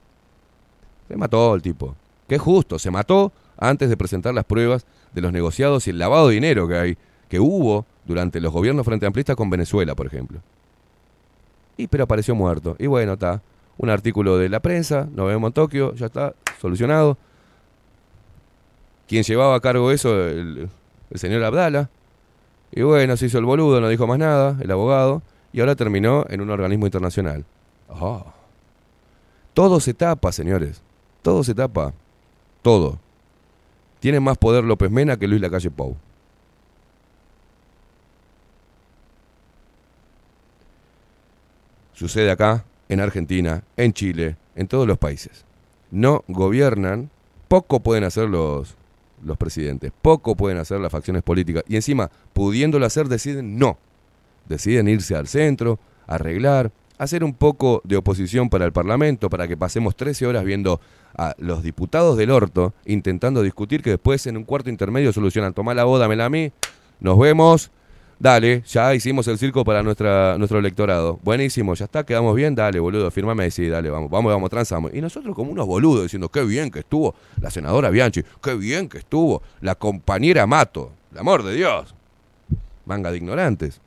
[1.07, 1.95] Se mató el tipo.
[2.27, 6.29] Qué justo, se mató antes de presentar las pruebas de los negociados y el lavado
[6.29, 6.97] de dinero que hay,
[7.29, 10.41] que hubo durante los gobiernos frente amplistas con Venezuela, por ejemplo.
[11.75, 12.75] Y pero apareció muerto.
[12.79, 13.41] Y bueno, está.
[13.79, 17.15] Un artículo de la prensa, nos vemos en Tokio, ya está, solucionado.
[19.07, 20.67] Quien llevaba a cargo eso, el,
[21.13, 21.89] señor Abdala.
[22.71, 25.21] Y bueno, se hizo el boludo, no dijo más nada, el abogado.
[25.53, 27.45] Y ahora terminó en un organismo internacional.
[27.87, 28.33] Ah.
[29.53, 30.81] Todo se tapa, señores.
[31.21, 31.93] Todo se tapa.
[32.63, 32.99] Todo.
[33.99, 35.95] Tiene más poder López Mena que Luis Lacalle Pou.
[41.93, 45.45] Sucede acá, en Argentina, en Chile, en todos los países.
[45.89, 47.09] No gobiernan,
[47.47, 48.75] poco pueden hacer los,
[49.23, 51.63] los presidentes, poco pueden hacer las facciones políticas.
[51.67, 53.79] Y encima, pudiéndolo hacer, deciden no.
[54.47, 59.55] Deciden irse al centro, arreglar, hacer un poco de oposición para el Parlamento, para que
[59.55, 60.81] pasemos 13 horas viendo
[61.17, 65.73] a los diputados del orto intentando discutir que después en un cuarto intermedio solucionan, tomá
[65.73, 66.51] la boda, dámela a mí,
[66.99, 67.71] nos vemos,
[68.19, 72.79] dale, ya hicimos el circo para nuestra, nuestro electorado, buenísimo, ya está, quedamos bien, dale,
[72.79, 74.93] boludo, firmame ahí, sí, dale, vamos, vamos, vamos, transamos.
[74.93, 78.89] Y nosotros como unos boludos diciendo, qué bien que estuvo la senadora Bianchi, qué bien
[78.89, 81.93] que estuvo la compañera Mato, el amor de Dios,
[82.85, 83.81] manga de ignorantes.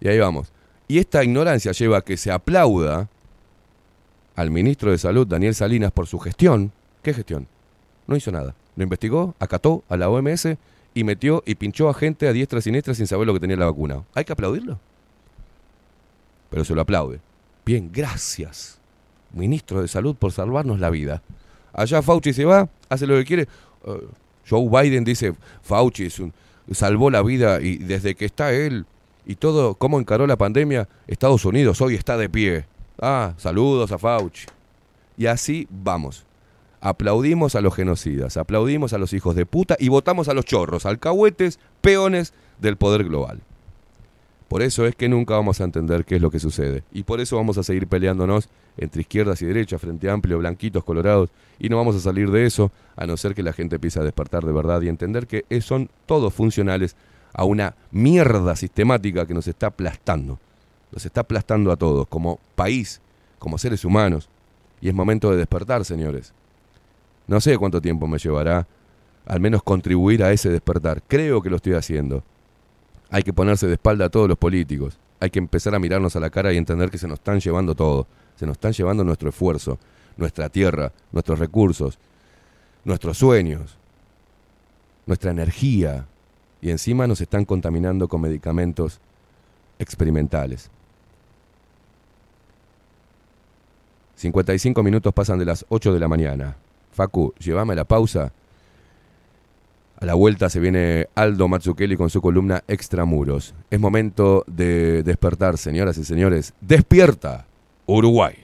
[0.00, 0.53] Y ahí vamos.
[0.88, 3.08] Y esta ignorancia lleva a que se aplauda
[4.36, 6.72] al ministro de Salud, Daniel Salinas, por su gestión.
[7.02, 7.46] ¿Qué gestión?
[8.06, 8.54] No hizo nada.
[8.76, 10.48] Lo investigó, acató a la OMS
[10.94, 13.56] y metió y pinchó a gente a diestra y siniestra sin saber lo que tenía
[13.56, 14.02] la vacuna.
[14.14, 14.78] ¿Hay que aplaudirlo?
[16.50, 17.20] Pero se lo aplaude.
[17.64, 18.78] Bien, gracias,
[19.32, 21.22] ministro de Salud, por salvarnos la vida.
[21.72, 23.42] Allá Fauci se va, hace lo que quiere.
[23.86, 24.06] Eh,
[24.48, 26.32] Joe Biden dice, Fauci es un-
[26.72, 28.86] salvó la vida y desde que está él
[29.26, 32.66] y todo, cómo encaró la pandemia, Estados Unidos hoy está de pie.
[33.00, 34.46] Ah, saludos a Fauci.
[35.16, 36.24] Y así vamos.
[36.80, 40.84] Aplaudimos a los genocidas, aplaudimos a los hijos de puta y votamos a los chorros,
[40.84, 43.40] alcahuetes, peones del poder global.
[44.48, 46.84] Por eso es que nunca vamos a entender qué es lo que sucede.
[46.92, 51.30] Y por eso vamos a seguir peleándonos entre izquierdas y derechas, frente amplio, blanquitos, colorados.
[51.58, 54.04] Y no vamos a salir de eso a no ser que la gente empiece a
[54.04, 56.94] despertar de verdad y entender que son todos funcionales
[57.34, 60.38] a una mierda sistemática que nos está aplastando.
[60.90, 63.00] Nos está aplastando a todos, como país,
[63.38, 64.28] como seres humanos.
[64.80, 66.32] Y es momento de despertar, señores.
[67.26, 68.66] No sé cuánto tiempo me llevará
[69.26, 71.02] al menos contribuir a ese despertar.
[71.06, 72.22] Creo que lo estoy haciendo.
[73.10, 74.98] Hay que ponerse de espalda a todos los políticos.
[75.20, 77.74] Hay que empezar a mirarnos a la cara y entender que se nos están llevando
[77.74, 78.06] todo.
[78.36, 79.78] Se nos están llevando nuestro esfuerzo,
[80.16, 81.98] nuestra tierra, nuestros recursos,
[82.84, 83.76] nuestros sueños,
[85.06, 86.06] nuestra energía.
[86.64, 88.98] Y encima nos están contaminando con medicamentos
[89.78, 90.70] experimentales.
[94.14, 96.56] 55 minutos pasan de las 8 de la mañana.
[96.90, 98.32] Facu, llévame la pausa.
[100.00, 103.54] A la vuelta se viene Aldo Mazzucchelli con su columna Extramuros.
[103.70, 106.54] Es momento de despertar, señoras y señores.
[106.62, 107.46] Despierta,
[107.84, 108.43] Uruguay.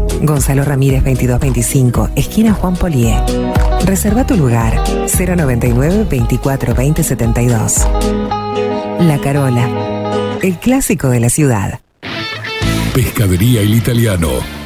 [0.23, 3.15] Gonzalo Ramírez 2225, esquina Juan Polié.
[3.85, 7.87] Reserva tu lugar 099 24 20 72.
[8.99, 11.79] La Carola, el clásico de la ciudad.
[12.93, 14.60] Pescadería El Italiano.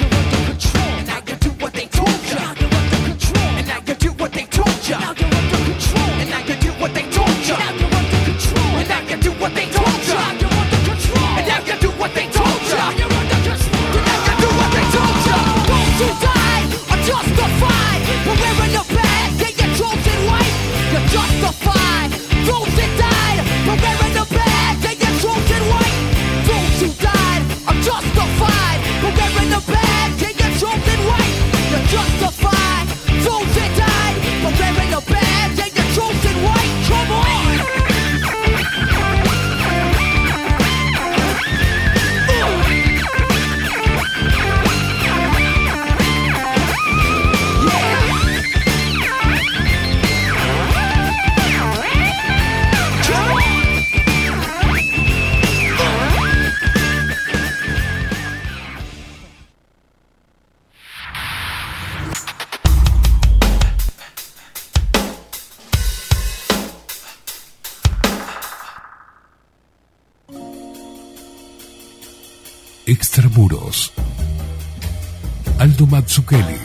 [76.01, 76.57] Aldo Mazzucchelli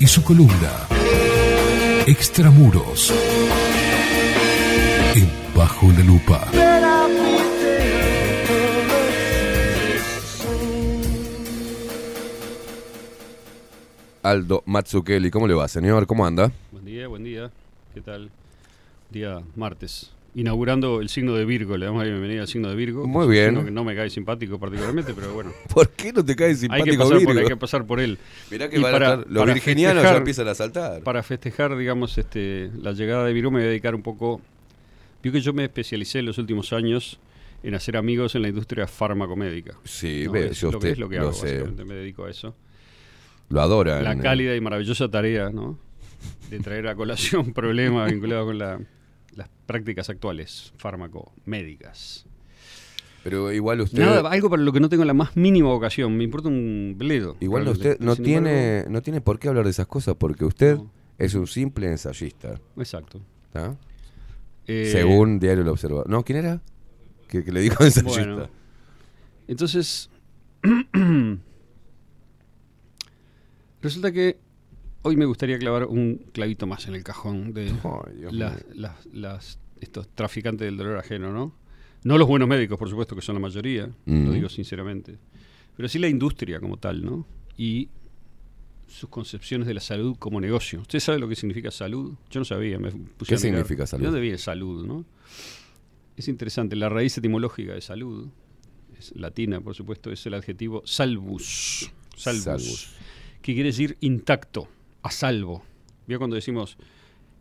[0.00, 0.88] y su columna
[2.06, 3.12] Extramuros.
[5.14, 6.48] En Bajo la Lupa.
[14.22, 16.06] Aldo Mazzucchelli, ¿cómo le va, señor?
[16.06, 16.50] ¿Cómo anda?
[16.72, 17.50] Buen día, buen día.
[17.92, 18.30] ¿Qué tal?
[19.10, 20.10] Día martes.
[20.36, 21.76] Inaugurando el signo de Virgo.
[21.76, 23.06] Le damos la bienvenida al signo de Virgo.
[23.06, 23.50] Muy bien.
[23.50, 25.52] signo que no me cae simpático particularmente, pero bueno.
[25.72, 27.40] ¿Por qué no te cae Hay simpático que, pasar por, Virgo?
[27.40, 28.18] hay que pasar por él.
[28.50, 31.02] Mirá que van a estar- los virginianos ya empiezan a saltar.
[31.02, 34.40] Para festejar, digamos, este, la llegada de Virgo me voy a dedicar un poco...
[35.22, 37.18] Vio que yo me especialicé en los últimos años
[37.62, 39.74] en hacer amigos en la industria farmacomédica.
[39.84, 40.32] Sí, ¿no?
[40.32, 42.54] ve, es yo lo que usted es lo que hago, básicamente me dedico a eso.
[43.48, 44.02] Lo adoran.
[44.02, 45.78] La cálida y maravillosa tarea, ¿no?
[46.50, 48.80] De traer a colación problemas vinculados con la-
[49.36, 52.26] las prácticas actuales fármaco-médicas.
[53.22, 54.00] Pero igual usted...
[54.00, 56.16] Nada, algo para lo que no tengo la más mínima vocación.
[56.16, 57.36] Me importa un bledo.
[57.40, 60.78] Igual usted no tiene, embargo, no tiene por qué hablar de esas cosas porque usted
[61.18, 62.60] es un simple ensayista.
[62.76, 63.22] Exacto.
[63.50, 63.76] ¿tá?
[64.66, 66.08] Eh, Según Diario El Observador.
[66.08, 66.22] ¿No?
[66.22, 66.60] ¿Quién era?
[67.28, 68.24] Que, que le dijo ensayista.
[68.24, 68.48] Bueno,
[69.48, 70.10] entonces,
[73.82, 74.38] resulta que
[75.04, 77.72] hoy me gustaría clavar un clavito más en el cajón de
[78.32, 81.54] las- las- las- estos traficantes del dolor ajeno, ¿no?
[82.04, 84.26] No los buenos médicos, por supuesto, que son la mayoría, Mm.
[84.26, 85.16] lo digo sinceramente.
[85.76, 87.26] Pero sí la industria como tal, ¿no?
[87.56, 87.88] Y
[88.86, 90.80] sus concepciones de la salud como negocio.
[90.82, 92.14] ¿Usted sabe lo que significa salud?
[92.30, 92.78] Yo no sabía.
[92.78, 94.02] Me puse ¿Qué a significa salud?
[94.02, 95.04] ¿De dónde viene salud, no?
[96.16, 96.76] Es interesante.
[96.76, 98.28] La raíz etimológica de salud,
[98.98, 101.90] es latina, por supuesto, es el adjetivo salvus.
[102.16, 102.42] Salvus.
[102.44, 102.94] Salvus.
[103.42, 104.68] Que quiere decir intacto,
[105.04, 105.62] a salvo.
[106.08, 106.76] ¿Vio cuando decimos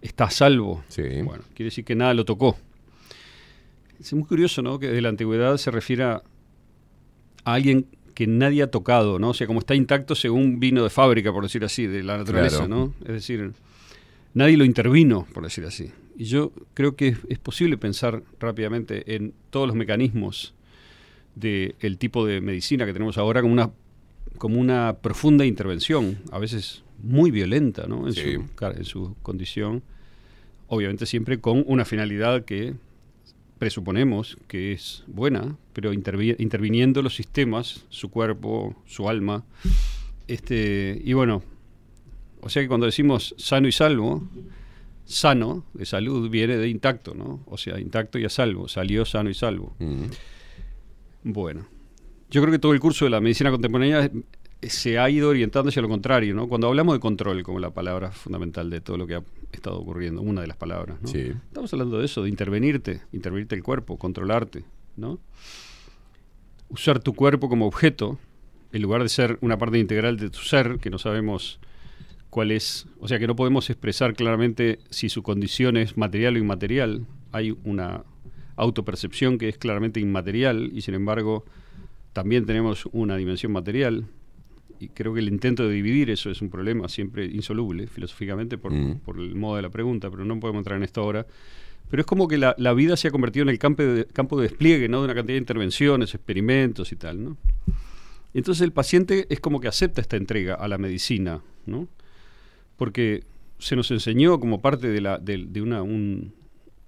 [0.01, 0.83] está a salvo?
[0.89, 1.01] Sí.
[1.23, 2.57] Bueno, quiere decir que nada lo tocó.
[3.99, 4.77] Es muy curioso, ¿no?
[4.79, 6.21] Que desde la antigüedad se refiere a
[7.45, 9.29] alguien que nadie ha tocado, ¿no?
[9.29, 12.57] O sea, como está intacto según vino de fábrica, por decir así, de la naturaleza,
[12.57, 12.69] Claro.
[12.69, 12.93] ¿no?
[13.01, 13.53] Es decir,
[14.33, 15.91] nadie lo intervino, por decir así.
[16.17, 20.53] Y yo creo que es, es posible pensar rápidamente en todos los mecanismos
[21.35, 23.71] del tipo de medicina que tenemos ahora como una,
[24.37, 28.07] como una profunda intervención, a veces muy violenta, ¿no?
[28.07, 28.21] En, Sí.
[28.33, 29.83] su, en su condición,
[30.67, 32.73] obviamente siempre con una finalidad que
[33.59, 39.43] presuponemos que es buena, pero intervi- interviniendo los sistemas, su cuerpo, su alma.
[40.27, 41.43] Este, y bueno,
[42.41, 44.27] o sea que cuando decimos sano y salvo,
[45.05, 47.41] sano de salud viene de intacto, ¿no?
[47.45, 49.75] O sea, intacto y a salvo, salió sano y salvo.
[51.23, 51.67] Bueno,
[52.29, 54.09] yo creo que todo el curso de la medicina contemporánea
[54.69, 56.47] se ha ido orientando hacia lo contrario, ¿no?
[56.47, 60.21] Cuando hablamos de control como la palabra fundamental de todo lo que ha estado ocurriendo,
[60.21, 61.07] una de las palabras, ¿no?
[61.07, 61.33] Sí.
[61.47, 64.63] Estamos hablando de eso, de intervenirte, intervenirte el cuerpo, controlarte,
[64.95, 65.19] ¿no?
[66.69, 68.19] Usar tu cuerpo como objeto,
[68.71, 71.59] en lugar de ser una parte integral de tu ser, que no sabemos
[72.29, 76.39] cuál es, o sea que no podemos expresar claramente si su condición es material o
[76.39, 77.05] inmaterial.
[77.31, 78.03] Hay una
[78.55, 81.45] autopercepción que es claramente inmaterial y sin embargo
[82.11, 84.05] también tenemos una dimensión material.
[84.83, 88.71] Y creo que el intento de dividir eso es un problema siempre insoluble, filosóficamente, por,
[88.73, 88.99] Mm.
[89.05, 91.25] por el modo de la pregunta, pero no podemos entrar en esto ahora.
[91.89, 94.37] Pero es como que la, la vida se ha convertido en el campo de, campo
[94.39, 94.99] de despliegue, ¿no?
[94.99, 97.37] De una cantidad de intervenciones, experimentos y tal, ¿no?
[98.33, 101.87] Entonces el paciente es como que acepta esta entrega a la medicina, ¿no?
[102.77, 103.23] Porque
[103.59, 106.33] se nos enseñó como parte de, la, de, de una, un-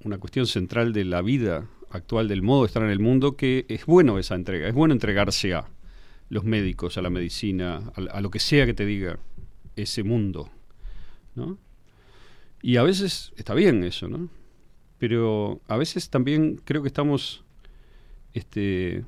[0.03, 3.65] una cuestión central de la vida actual, del modo de estar en el mundo, que
[3.69, 5.65] es bueno esa entrega, es bueno entregarse a
[6.29, 9.19] los médicos, a la medicina, a, lo que sea que te diga
[9.75, 10.49] ese mundo,
[11.35, 11.57] ¿no?
[12.61, 14.29] Y a veces está bien eso, ¿no?
[14.97, 17.43] Pero a veces también creo que estamos
[18.33, 19.05] este,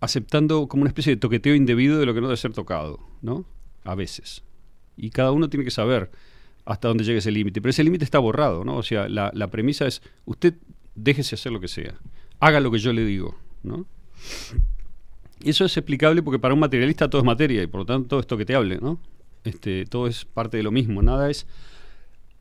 [0.00, 3.46] aceptando como una especie de toqueteo indebido de lo que no debe ser tocado, ¿no?
[3.84, 4.42] A veces.
[4.96, 6.10] Y cada uno tiene que saber
[6.64, 7.62] hasta dónde llega ese límite.
[7.62, 8.76] Pero ese límite está borrado, ¿no?
[8.76, 10.54] O sea, la premisa es, usted
[10.94, 11.94] déjese hacer lo que sea,
[12.40, 13.86] haga lo que yo le digo, ¿no?
[15.44, 18.20] Eso es explicable porque para un materialista todo es materia y por lo tanto todo
[18.20, 19.00] es toqueteable, ¿no?
[19.44, 21.46] Este, todo es parte de lo mismo, nada es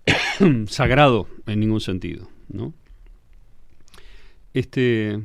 [0.68, 2.74] sagrado en ningún sentido, ¿no?
[4.54, 5.20] Este,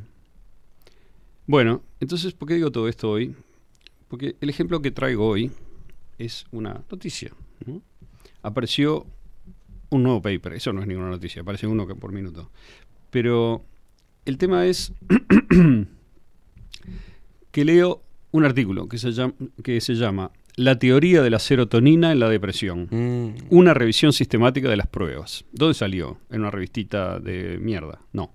[1.46, 3.34] bueno, entonces, ¿por qué digo todo esto hoy?
[4.08, 5.52] Porque el ejemplo que traigo hoy
[6.18, 7.32] es una noticia.
[7.66, 7.82] ¿no?
[8.42, 9.06] Apareció
[9.90, 12.50] un nuevo paper, eso no es ninguna noticia, aparece uno que por minuto.
[13.10, 13.64] Pero
[14.24, 14.92] el tema es
[17.56, 18.02] que leo
[18.32, 19.32] un artículo que se llama,
[19.64, 22.86] que se llama La teoría de la serotonina en la depresión.
[22.90, 23.46] Mm.
[23.48, 25.46] Una revisión sistemática de las pruebas.
[25.52, 26.18] ¿Dónde salió?
[26.28, 28.02] ¿En una revistita de mierda?
[28.12, 28.34] No.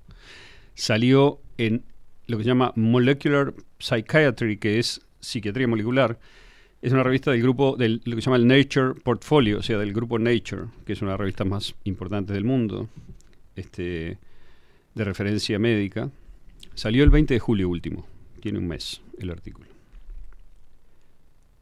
[0.73, 1.83] Salió en
[2.25, 6.17] lo que se llama Molecular Psychiatry, que es psiquiatría molecular.
[6.81, 9.77] Es una revista del grupo, del, lo que se llama el Nature Portfolio, o sea,
[9.77, 12.89] del grupo Nature, que es una revista más importante del mundo,
[13.55, 14.17] este,
[14.95, 16.09] de referencia médica.
[16.73, 18.07] Salió el 20 de julio último.
[18.41, 19.67] Tiene un mes el artículo.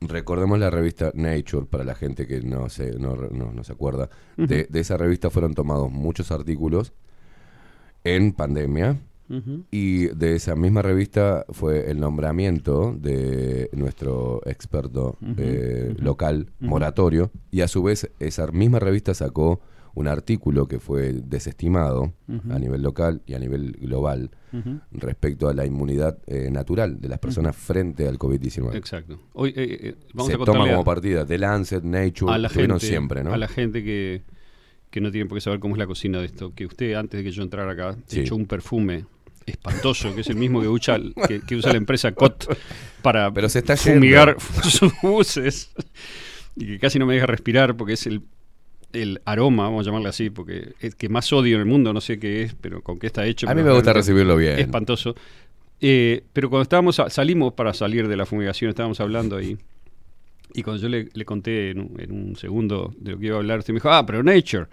[0.01, 4.10] Recordemos la revista Nature para la gente que no se, no, no- no se acuerda.
[4.38, 6.93] de, de esa revista fueron tomados muchos artículos
[8.03, 8.97] en pandemia.
[9.69, 16.47] Y de esa misma revista fue el nombramiento de nuestro experto eh, local.
[16.60, 19.61] Moratorio, y a su vez esa misma revista sacó
[19.99, 22.13] un artículo que fue desestimado
[22.49, 24.31] a nivel local y a nivel global
[24.91, 28.76] respecto a la inmunidad eh, natural de las personas frente al COVID-19.
[28.76, 29.19] Exacto.
[29.34, 32.80] Hoy, eh, eh, vamos Se a toma como partida The Lancet, Nature, a la gente,
[32.80, 33.34] siempre, ¿no?
[33.34, 34.21] A la gente que,
[34.89, 36.53] que no tiene por qué saber cómo es la cocina de esto.
[36.55, 38.21] Que usted, antes de que yo entrara acá, Sí.
[38.21, 39.05] echó un perfume
[39.45, 40.97] espantoso, que es el mismo que usa,
[41.27, 42.45] que, que usa la empresa COT
[43.01, 44.63] para Pero se está fumigar yendo.
[44.69, 45.71] sus buses.
[46.55, 48.21] Y que casi no me deja respirar porque es el,
[48.94, 52.02] el aroma, vamos a llamarle así, porque es que más odio en el mundo, no
[52.02, 53.49] sé qué es, pero con qué está hecho.
[53.49, 54.57] A mí me gusta recibirlo bien.
[54.60, 55.16] Espantoso.
[55.82, 59.57] Eh, pero cuando estábamos, a- salimos para salir de la fumigación, estábamos hablando ahí.
[60.53, 63.36] Y cuando yo le, le conté en un, en un segundo de lo que iba
[63.36, 64.66] a hablar, usted me dijo, ah, pero Nature.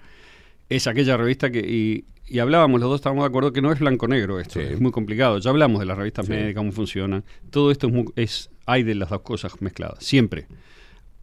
[0.68, 1.60] Es aquella revista que.
[1.60, 4.66] Y, y hablábamos, los dos estábamos de acuerdo que no es blanco-negro esto, Sí.
[4.68, 5.38] es muy complicado.
[5.38, 6.32] Ya hablamos de las revistas Sí.
[6.32, 7.22] médicas, cómo funcionan.
[7.50, 10.46] Todo esto es, muy- es hay de las dos cosas mezcladas, siempre.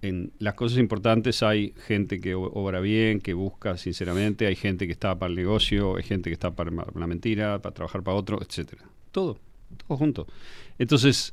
[0.04, 4.92] En las cosas importantes hay gente que obra bien, que busca sinceramente, hay gente que
[4.92, 8.42] está para el negocio, hay gente que está para la mentira, para trabajar para otro,
[8.42, 8.84] etcétera.
[9.14, 9.38] Todo,
[9.88, 10.28] todo junto.
[10.78, 11.32] Entonces,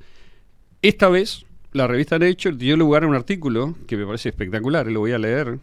[0.83, 5.01] esta vez, la revista Nature dio lugar a un artículo que me parece espectacular, lo
[5.01, 5.59] voy a leer,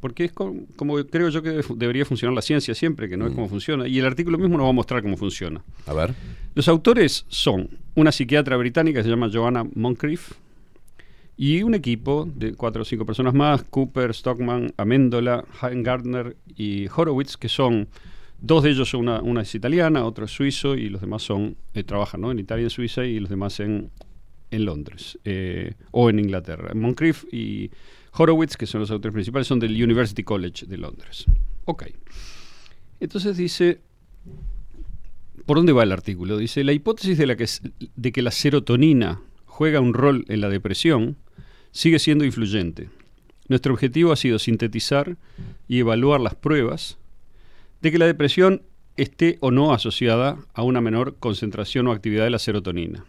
[0.00, 3.26] porque es co- como, creo yo que debe debería funcionar la ciencia siempre, que no
[3.26, 5.62] es como funciona, y el artículo mismo nos va a mostrar cómo funciona.
[5.86, 6.14] A ver.
[6.54, 10.32] Los autores son una psiquiatra británica que se llama Joanna Moncrief
[11.36, 17.36] y un equipo de cuatro o cinco personas más, Cooper, Stockman, Amendola, Gardner y Horowitz,
[17.36, 17.88] que son,
[18.40, 21.84] dos de ellos una, una es italiana, otro es suizo y los demás son, eh,
[21.84, 22.30] trabajan ¿no?
[22.30, 23.90] en Italia en Suiza y los demás en,
[24.50, 26.72] en Londres eh, o en Inglaterra.
[26.74, 27.70] Moncrief y
[28.12, 31.24] Horowitz, que son los autores principales, son del University College de Londres.
[31.64, 31.84] Ok.
[33.00, 33.80] Entonces dice,
[35.46, 36.36] ¿Por dónde va el artículo?
[36.36, 37.46] Dice, la hipótesis de, la que,
[37.96, 39.20] de que la serotonina
[39.52, 41.18] juega un rol en la depresión
[41.72, 42.88] sigue siendo influyente.
[43.48, 45.18] Nuestro objetivo ha sido sintetizar
[45.68, 46.96] y evaluar las pruebas
[47.82, 48.62] de que la depresión
[48.96, 53.04] esté o no asociada a una menor concentración o actividad de la serotonina,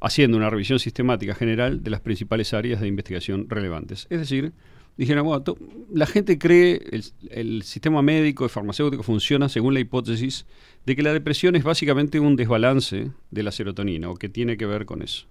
[0.00, 4.08] haciendo una revisión sistemática general de las principales áreas de investigación relevantes.
[4.10, 4.54] Es decir,
[4.96, 5.44] dijeron, bueno,
[5.92, 10.46] la gente cree, el, el sistema médico y farmacéutico funciona según la hipótesis
[10.86, 14.66] de que la depresión es básicamente un desbalance de la serotonina o que tiene que
[14.66, 15.26] ver con eso.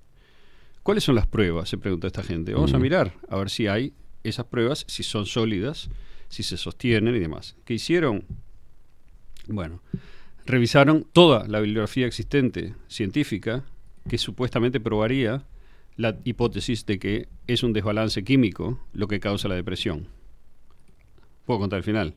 [0.83, 1.67] ¿Cuáles son las pruebas?
[1.67, 2.53] Se pregunta esta gente.
[2.53, 3.93] Vamos a mirar a ver si hay
[4.23, 5.89] esas pruebas, si son sólidas,
[6.29, 7.55] si se sostienen y demás.
[7.65, 8.23] ¿Qué hicieron?
[9.47, 9.81] Bueno,
[10.45, 13.63] revisaron toda la bibliografía existente científica
[14.07, 15.43] que supuestamente probaría
[15.97, 20.07] la hipótesis de que es un desbalance químico lo que causa la depresión.
[21.45, 22.15] Puedo contar el final.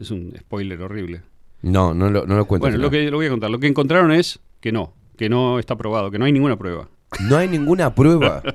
[0.00, 1.22] Es un spoiler horrible.
[1.62, 2.66] No, no lo, no lo cuento.
[2.66, 3.50] Bueno, lo que lo voy a contar.
[3.50, 6.88] Lo que encontraron es que no, que no está probado, que no hay ninguna prueba.
[7.28, 8.42] No hay ninguna prueba.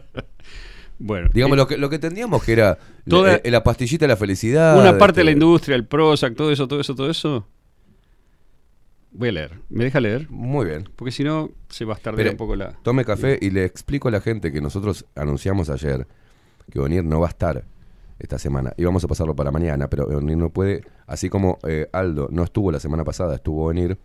[0.99, 4.07] Bueno, Digamos, eh, lo que, lo que entendíamos que era Toda- la, la pastillita de
[4.07, 4.79] la felicidad.
[4.79, 7.47] una parte de la este, industria, el Prozac, todo eso, todo eso, todo eso.
[9.17, 9.59] Voy a leer.
[9.69, 10.29] ¿Me deja leer?
[10.29, 10.87] Muy bien.
[10.95, 12.73] Porque si no, se va a estar un poco la.
[12.83, 16.07] Tome café y le explico a la gente que nosotros anunciamos ayer
[16.71, 17.65] que Onir no va a estar
[18.19, 18.73] esta semana.
[18.77, 20.83] Íbamos a pasarlo para mañana, pero Onir no puede.
[21.07, 23.97] Así como eh, Aldo no estuvo la semana pasada, estuvo Onir.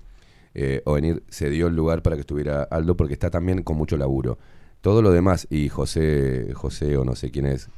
[0.55, 3.99] Eh, Onir se dio el lugar para que estuviera Aldo porque está también con mucho
[3.99, 4.39] laburo.
[4.81, 7.69] Todo lo demás, y José, José o no sé quién es,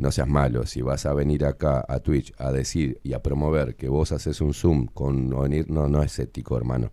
[0.00, 3.76] no seas malo, si vas a venir acá a Twitch a decir y a promover
[3.76, 6.92] que vos haces un Zoom con Onir, no, no es ético, hermano.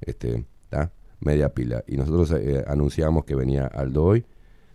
[0.00, 0.92] Este, ¿tá?
[1.20, 1.82] Media pila.
[1.86, 4.24] Y nosotros eh, anunciamos que venía Aldo hoy,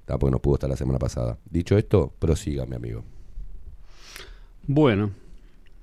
[0.06, 0.18] ¿tá?
[0.20, 1.38] porque no pudo estar la semana pasada.
[1.50, 3.04] Dicho esto, prosiga, mi amigo.
[4.68, 5.12] Bueno,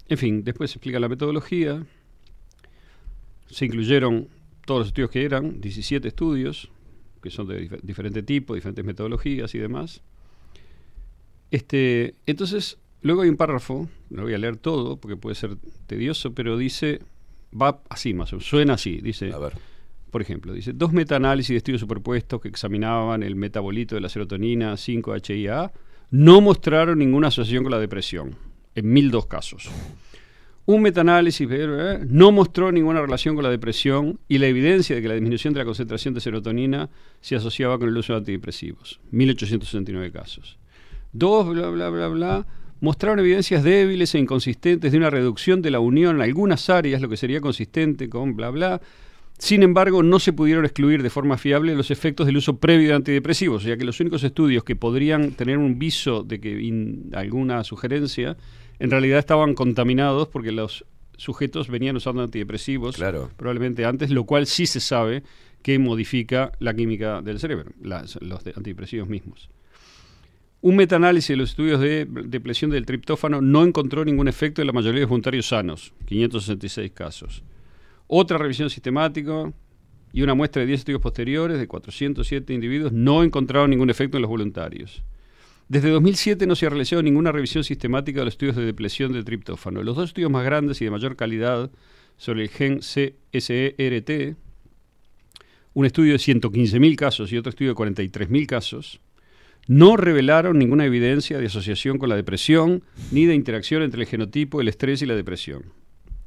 [0.09, 1.85] en fin, después se explica la metodología.
[3.51, 4.29] Se incluyeron
[4.67, 6.71] todos los estudios que eran, 17 estudios,
[7.23, 10.03] que son de dif- diferente tipo, diferentes metodologías y demás.
[11.51, 15.57] Este, entonces, luego hay un párrafo, no lo voy a leer todo porque puede ser
[15.87, 17.01] tedioso, pero dice,
[17.59, 19.55] va así más o menos, suena así, dice, A ver.
[20.11, 24.75] por ejemplo, dice, dos metaanálisis de estudios superpuestos que examinaban el metabolito de la serotonina
[24.75, 25.73] 5-HIA
[26.11, 28.35] no mostraron ninguna asociación con la depresión,
[28.75, 29.71] en 1002 casos.
[30.65, 35.09] Un metaanálisis eh, no mostró ninguna relación con la depresión y la evidencia de que
[35.09, 36.91] la disminución de la concentración de serotonina
[37.23, 40.59] se asociaba con el uso de antidepresivos, 1869 casos.
[41.13, 42.47] Dos, bla, bla, bla, bla,
[42.81, 47.09] mostraron evidencias débiles e inconsistentes de una reducción de la unión en algunas áreas, lo
[47.09, 48.81] que sería consistente con bla, bla.
[49.39, 52.95] Sin embargo, no se pudieron excluir de forma fiable los efectos del uso previo de
[52.95, 57.63] antidepresivos, ya que los únicos estudios que podrían tener un viso de que in- alguna
[57.63, 58.37] sugerencia,
[58.81, 60.85] en realidad estaban contaminados porque los
[61.17, 63.31] sujetos venían usando antidepresivos Claro.
[63.37, 65.23] probablemente antes, lo cual sí se sabe
[65.63, 69.51] que modifica la química del cerebro, las- los de- antidepresivos mismos.
[70.61, 74.73] Un metaanálisis de los estudios de depresión del triptófano no encontró ningún efecto en la
[74.73, 77.45] mayoría de los voluntarios sanos, 566 casos.
[78.09, 79.53] Otra revisión sistemática
[80.13, 84.23] y una muestra de 10 estudios posteriores de 407 individuos no encontraron ningún efecto en
[84.23, 85.05] los voluntarios.
[85.69, 89.25] Desde 2007 no se ha realizado ninguna revisión sistemática de los estudios de depresión del
[89.25, 89.83] triptófano.
[89.83, 91.71] Los dos estudios más grandes y de mayor calidad
[92.17, 94.37] sobre el gen CSERT,
[95.75, 99.01] un estudio de 115.000 casos y otro estudio de 43.000 casos,
[99.67, 104.61] no revelaron ninguna evidencia de asociación con la depresión ni de interacción entre el genotipo,
[104.61, 105.65] el estrés y la depresión.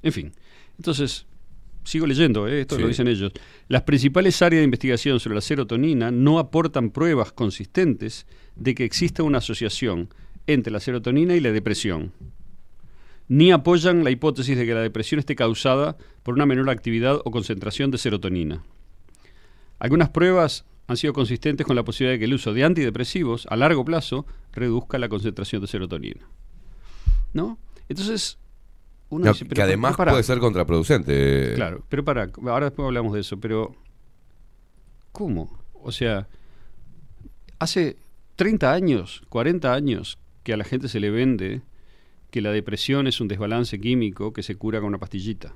[0.04, 0.32] En fin,
[0.78, 1.26] entonces,
[1.84, 2.62] sigo leyendo, ¿eh?
[2.62, 2.82] esto Sí.
[2.82, 3.32] lo dicen ellos.
[3.68, 9.24] Las principales áreas de investigación sobre la serotonina no aportan pruebas consistentes de que exista
[9.24, 10.10] una asociación
[10.48, 12.12] entre la serotonina y la depresión.
[13.28, 17.32] ni apoyan la hipótesis de que la depresión esté causada por una menor actividad o
[17.32, 18.62] concentración de serotonina.
[19.80, 23.56] Algunas pruebas han sido consistentes con la posibilidad de que el uso de antidepresivos a
[23.56, 26.28] largo plazo reduzca la concentración de serotonina.
[27.34, 27.58] ¿No?
[27.90, 28.38] Entonces,
[29.10, 31.54] uno No, dice, que además puede ser contraproducente.
[31.56, 33.76] Claro, pero para, ahora después hablamos de eso, pero
[35.12, 35.60] ¿cómo?
[35.74, 36.28] O sea,
[37.60, 37.98] hace
[38.36, 41.62] 30 años, 40 años que a la gente se le vende
[42.32, 45.54] que la depresión es un desbalance químico que se cura con una pastillita.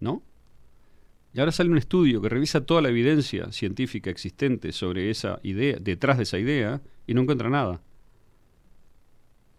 [0.00, 0.22] ¿No?
[1.36, 5.76] Y ahora sale un estudio que revisa toda la evidencia científica existente sobre esa idea,
[5.78, 7.82] detrás de esa idea, y no encuentra nada.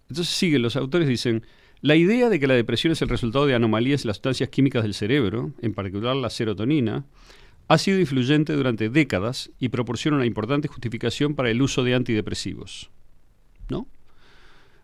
[0.10, 1.46] Entonces siguen, los autores dicen,
[1.82, 4.82] la idea de que la depresión es el resultado de anomalías en las sustancias químicas
[4.82, 7.06] del cerebro, en particular la serotonina,
[7.68, 12.90] ha sido influyente durante décadas y proporciona una importante justificación para el uso de antidepresivos.
[13.70, 13.88] ¿No?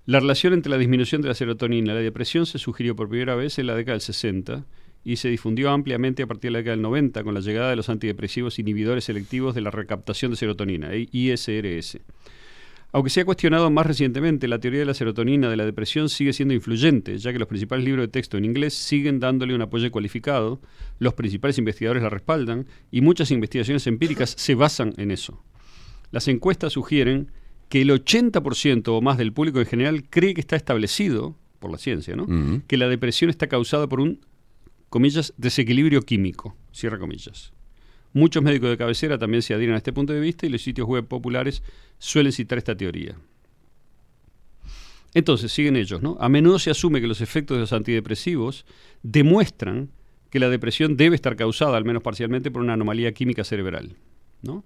[0.05, 3.33] La relación entre la disminución de la serotonina y la depresión se sugirió por primera
[3.33, 4.63] vez en la década del 60
[5.03, 7.75] y se difundió ampliamente a partir de la década del 90 con la llegada de
[7.75, 11.99] los antidepresivos inhibidores selectivos de la recaptación de serotonina, ISRS.
[12.95, 16.31] Aunque se ha cuestionado más recientemente, la teoría de la serotonina de la depresión sigue
[16.31, 19.89] siendo influyente, ya que los principales libros de texto en inglés siguen dándole un apoyo
[19.91, 20.61] cualificado,
[20.99, 25.43] los principales investigadores la respaldan y muchas investigaciones empíricas se basan en eso.
[26.11, 27.31] Las encuestas sugieren
[27.67, 31.79] que el 80% o más del público en general cree que está establecido, por la
[31.79, 32.27] ciencia, ¿no?
[32.67, 34.19] Que la depresión está causada por un,
[34.93, 37.51] comillas, desequilibrio químico, cierra comillas.
[38.13, 40.87] Muchos médicos de cabecera también se adhieren a este punto de vista y los sitios
[40.87, 41.63] web populares
[41.97, 43.15] suelen citar esta teoría.
[45.15, 46.15] Entonces, siguen ellos, ¿no?
[46.19, 48.67] A menudo se asume que los efectos de los antidepresivos
[49.01, 49.89] demuestran
[50.29, 53.95] que la depresión debe estar causada, al menos parcialmente, por una anomalía química cerebral,
[54.43, 54.63] ¿no?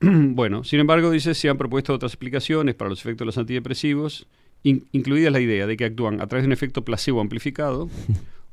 [0.00, 4.28] bueno, sin embargo, dice, se han propuesto otras explicaciones para los efectos de los antidepresivos,
[4.62, 7.90] in- incluida la idea de que actúan a través de un efecto placebo amplificado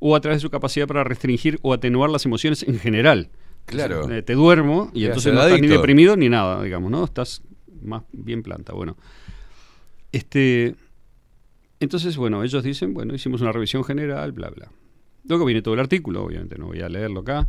[0.03, 3.29] o a través de su capacidad para restringir o atenuar las emociones en general.
[3.67, 4.09] Claro.
[4.11, 7.05] Eh, te duermo y entonces no estás ni deprimido ni nada, digamos, ¿no?
[7.05, 7.43] Estás
[7.83, 8.73] más bien planta.
[8.73, 8.97] Bueno,
[10.11, 10.75] este,
[11.79, 14.71] entonces, bueno, ellos dicen, bueno, hicimos una revisión general, bla, bla.
[15.25, 17.47] Luego viene todo el artículo, obviamente, no voy a leerlo acá.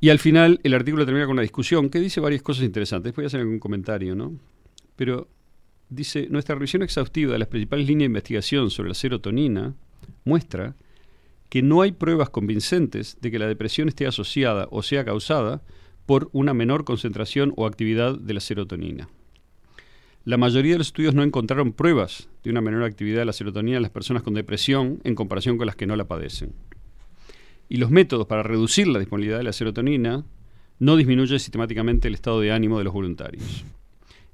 [0.00, 3.14] Y al final el artículo termina con una discusión que dice varias cosas interesantes.
[3.14, 4.34] Voy a hacer algún comentario, ¿no?
[4.96, 5.28] Pero
[5.88, 9.72] dice, nuestra revisión exhaustiva de las principales líneas de investigación sobre la serotonina
[10.24, 10.74] muestra
[11.54, 15.62] que no hay pruebas convincentes de que la depresión esté asociada o sea causada
[16.04, 19.08] por una menor concentración o actividad de la serotonina.
[20.24, 23.76] La mayoría de los estudios no encontraron pruebas de una menor actividad de la serotonina
[23.76, 26.54] en las personas con depresión en comparación con las que no la padecen.
[27.68, 30.24] Y los métodos para reducir la disponibilidad de la serotonina
[30.80, 33.64] no disminuyen sistemáticamente el estado de ánimo de los voluntarios.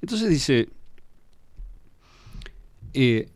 [0.01, 0.69] Entonces dice,
[2.95, 3.29] eh,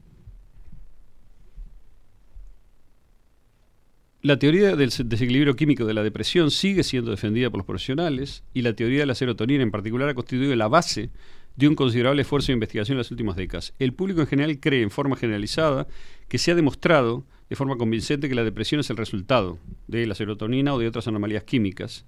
[4.25, 8.43] La teoría del se- desequilibrio químico de la depresión sigue siendo defendida por los profesionales
[8.55, 11.11] y la teoría de la serotonina en particular ha constituido la base
[11.55, 13.75] de un considerable esfuerzo de investigación en las últimas décadas.
[13.77, 15.85] El público en general cree en forma generalizada
[16.27, 20.15] que se ha demostrado de forma convincente que la depresión es el resultado de la
[20.15, 22.07] serotonina o de otras anomalías químicas.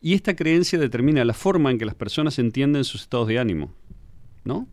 [0.00, 3.74] Y esta creencia determina la forma en que las personas entienden sus estados de ánimo,
[4.44, 4.66] ¿no?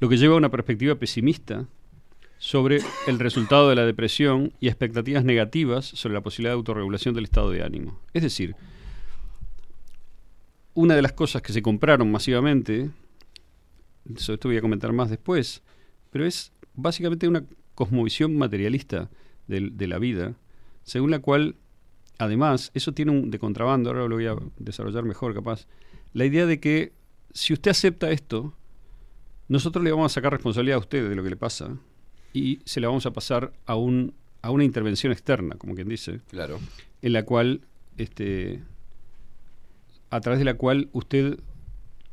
[0.00, 1.68] Lo que lleva a una perspectiva pesimista
[2.38, 7.24] sobre el resultado de la depresión y expectativas negativas sobre la posibilidad de autorregulación del
[7.24, 7.98] estado de ánimo.
[8.12, 8.54] Es decir,
[10.74, 12.90] una de las cosas que se compraron masivamente,
[14.16, 15.62] sobre esto voy a comentar más después,
[16.10, 17.44] pero es básicamente una
[17.74, 19.10] cosmovisión materialista
[19.46, 20.34] del- de, la vida,
[20.82, 21.56] según la cual,
[22.18, 25.66] además, eso tiene un de contrabando, ahora lo voy a desarrollar mejor capaz,
[26.12, 26.92] la idea de que
[27.32, 28.54] si usted acepta esto,
[29.48, 31.76] nosotros le vamos a sacar responsabilidad a usted de lo que le pasa
[32.38, 36.20] y se la vamos a pasar a, un, a una intervención externa, como quien dice,
[36.28, 36.58] Claro.
[37.02, 37.62] en la cual,
[37.96, 38.62] este,
[40.10, 41.38] a través de la cual usted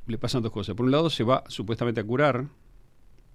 [0.07, 0.75] le pasan dos cosas.
[0.75, 2.45] Por un lado, se va supuestamente a curar,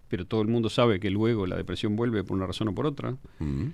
[0.08, 2.86] pero todo el mundo sabe que luego la depresión vuelve por una razón o por
[2.86, 3.66] otra, Mm.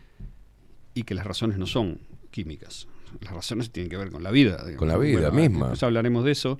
[0.94, 1.98] y que las razones no son
[2.30, 2.86] químicas.
[3.20, 4.56] Las razones tienen que ver con la vida.
[4.58, 4.76] digamos.
[4.76, 5.72] Con la vida Bueno, misma.
[5.80, 6.58] Hablaremos de eso.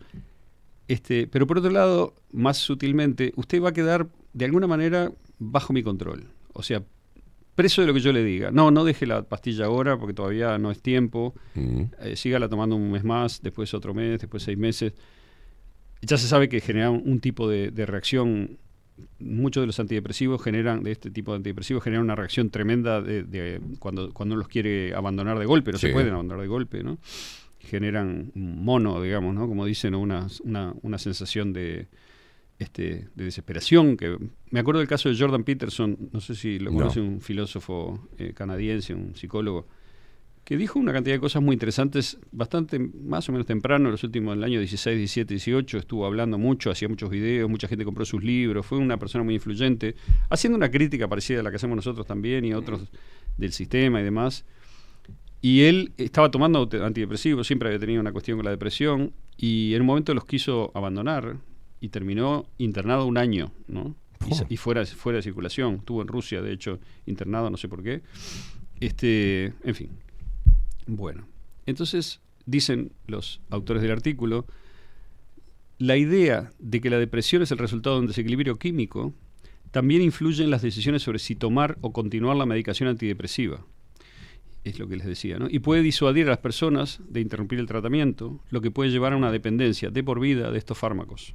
[0.86, 5.72] Este, pero por otro lado, más sutilmente, usted va a quedar de alguna manera bajo
[5.72, 6.28] mi control.
[6.54, 6.82] O sea,
[7.54, 8.50] preso de lo que yo le diga.
[8.50, 11.34] No, no deje la pastilla ahora porque todavía no es tiempo.
[11.54, 11.82] Mm.
[12.00, 14.94] Eh, sígala tomando un mes más, después otro mes, después seis meses.
[16.02, 18.58] Ya se sabe que genera un, un tipo de, de reacción.
[19.18, 23.24] Muchos de los antidepresivos generan, de este tipo de antidepresivos, generan una reacción tremenda de,
[23.24, 26.84] de cuando, cuando uno los quiere abandonar de golpe, no se pueden abandonar de golpe,
[26.84, 26.98] ¿no?
[27.58, 29.48] Generan un mono, digamos, ¿no?
[29.48, 31.88] Como dicen, una, una, una sensación de,
[32.58, 33.96] este, de desesperación.
[33.96, 34.16] Que,
[34.50, 36.78] me acuerdo del caso de Jordan Peterson, no sé si lo No.
[36.78, 39.66] conoce, un filósofo eh, canadiense, un psicólogo,
[40.44, 44.04] que dijo una cantidad de cosas muy interesantes, bastante más o menos temprano, en los
[44.04, 47.84] últimos, en el año 16, 17, 18, estuvo hablando mucho, hacía muchos videos, mucha gente
[47.84, 49.94] compró sus libros, fue una persona muy influyente,
[50.28, 52.90] haciendo una crítica parecida a la que hacemos nosotros también y otros
[53.38, 54.44] del sistema y demás.
[55.40, 59.80] Y él estaba tomando antidepresivos, siempre había tenido una cuestión con la depresión, y en
[59.80, 61.38] un momento los quiso abandonar
[61.80, 63.94] y terminó internado un año, ¿no?
[64.48, 65.76] Y, fuera, fuera de circulación.
[65.76, 68.02] Estuvo en Rusia, de hecho, internado, no sé por qué.
[68.80, 69.90] Este, en fin.
[70.86, 71.26] Bueno,
[71.66, 74.46] entonces dicen los autores del artículo,
[75.78, 79.12] la idea de que la depresión es el resultado de un desequilibrio químico
[79.70, 83.66] también influye en las decisiones sobre si tomar o continuar la medicación antidepresiva.
[84.62, 85.48] Es lo que les decía, ¿no?
[85.50, 89.16] Y puede disuadir a las personas de interrumpir el tratamiento, lo que puede llevar a
[89.16, 91.34] una dependencia de por vida de estos fármacos.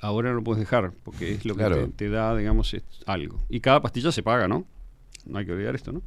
[0.00, 1.86] Ahora no lo puedes dejar, porque es lo que Claro.
[1.88, 2.74] te, te da, digamos,
[3.06, 3.40] algo.
[3.48, 4.66] Y cada pastilla se paga, ¿no?
[5.26, 6.02] No hay que olvidar esto, ¿no?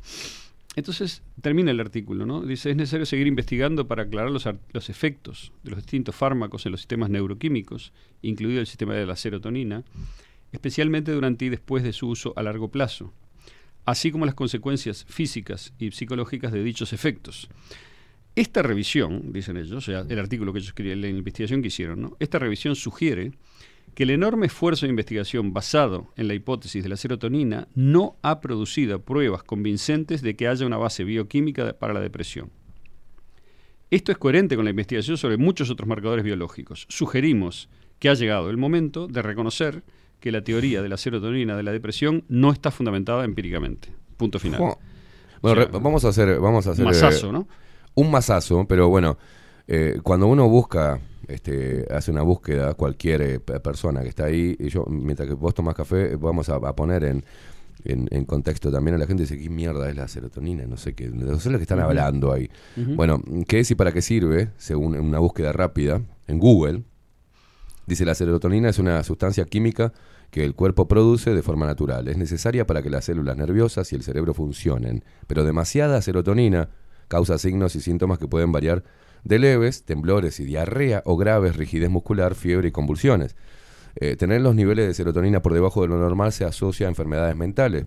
[0.76, 2.42] Entonces termina el artículo, ¿no?
[2.42, 6.72] Dice, es necesario seguir investigando para aclarar los, los efectos de los distintos fármacos en
[6.72, 7.94] los sistemas neuroquímicos,
[8.24, 9.84] incluido el sistema de la serotonina,
[10.52, 13.14] especialmente durante y después de su uso a largo plazo,
[13.86, 17.50] así como las consecuencias físicas y psicológicas de dichos efectos.
[18.36, 22.02] Esta revisión, dicen ellos, o sea, el artículo que ellos escribieron, la investigación que hicieron,
[22.02, 22.18] ¿no?
[22.20, 23.34] esta revisión sugiere
[23.96, 28.40] que el enorme esfuerzo de investigación basado en la hipótesis de la serotonina no ha
[28.42, 32.50] producido pruebas convincentes de que haya una base bioquímica para la depresión.
[33.92, 36.88] Esto es coherente con la investigación sobre muchos otros marcadores biológicos.
[36.90, 39.84] Sugerimos que ha llegado el momento de reconocer
[40.20, 43.90] que la teoría de la serotonina de la depresión no está fundamentada empíricamente.
[44.18, 44.60] Punto final.
[44.60, 44.78] Bueno,
[45.42, 47.48] O sea, re- vamos a hacer, vamos a hacer masazo, eh, ¿no?
[47.96, 49.18] Un masazo, pero bueno,
[49.68, 54.56] eh, cuando uno busca, este, hace una búsqueda, cualquier eh, pe- persona que está ahí,
[54.60, 57.24] y yo, mientras que vos tomás café, vamos a, a poner en,
[57.86, 60.66] en, en contexto también a la gente dice, ¿qué mierda es la serotonina?
[60.66, 62.50] No sé qué, no sé lo que están hablando ahí.
[62.96, 64.50] Bueno, ¿qué es y para qué sirve?
[64.58, 66.84] Según una búsqueda rápida en Google,
[67.86, 69.92] dice la serotonina es una sustancia química
[70.32, 72.08] que el cuerpo produce de forma natural.
[72.08, 76.70] Es necesaria para que las células nerviosas y el cerebro funcionen, pero demasiada serotonina
[77.08, 78.84] causa signos y síntomas que pueden variar
[79.24, 83.36] de leves, temblores y diarrea, o graves, rigidez muscular, fiebre y convulsiones.
[83.96, 87.36] Eh, tener los niveles de serotonina por debajo de lo normal se asocia a enfermedades
[87.36, 87.86] mentales,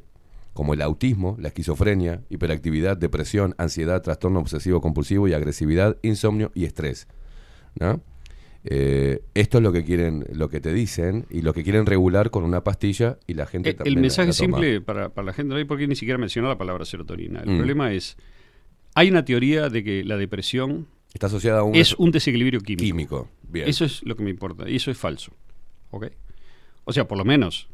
[0.52, 6.64] como el autismo, la esquizofrenia, hiperactividad, depresión, ansiedad, trastorno obsesivo compulsivo y agresividad, insomnio y
[6.64, 7.08] estrés.
[7.78, 8.00] ¿no?
[8.64, 12.30] Eh, esto es lo que quieren, lo que te dicen y lo que quieren regular
[12.30, 15.32] con una pastilla y la gente Eh, también el mensaje la simple para, para la
[15.32, 17.40] gente, no hay por qué ni siquiera mencionar la palabra serotonina.
[17.40, 17.56] El Mm.
[17.58, 18.16] problema es,
[18.94, 22.84] hay una teoría de que la depresión Está asociada a un es un desequilibrio químico.
[22.84, 23.30] químico.
[23.48, 23.66] Bien.
[23.68, 25.32] Eso es lo que me importa, y eso es falso.
[25.90, 26.08] ¿Ok?
[26.84, 27.68] O sea, por lo menos,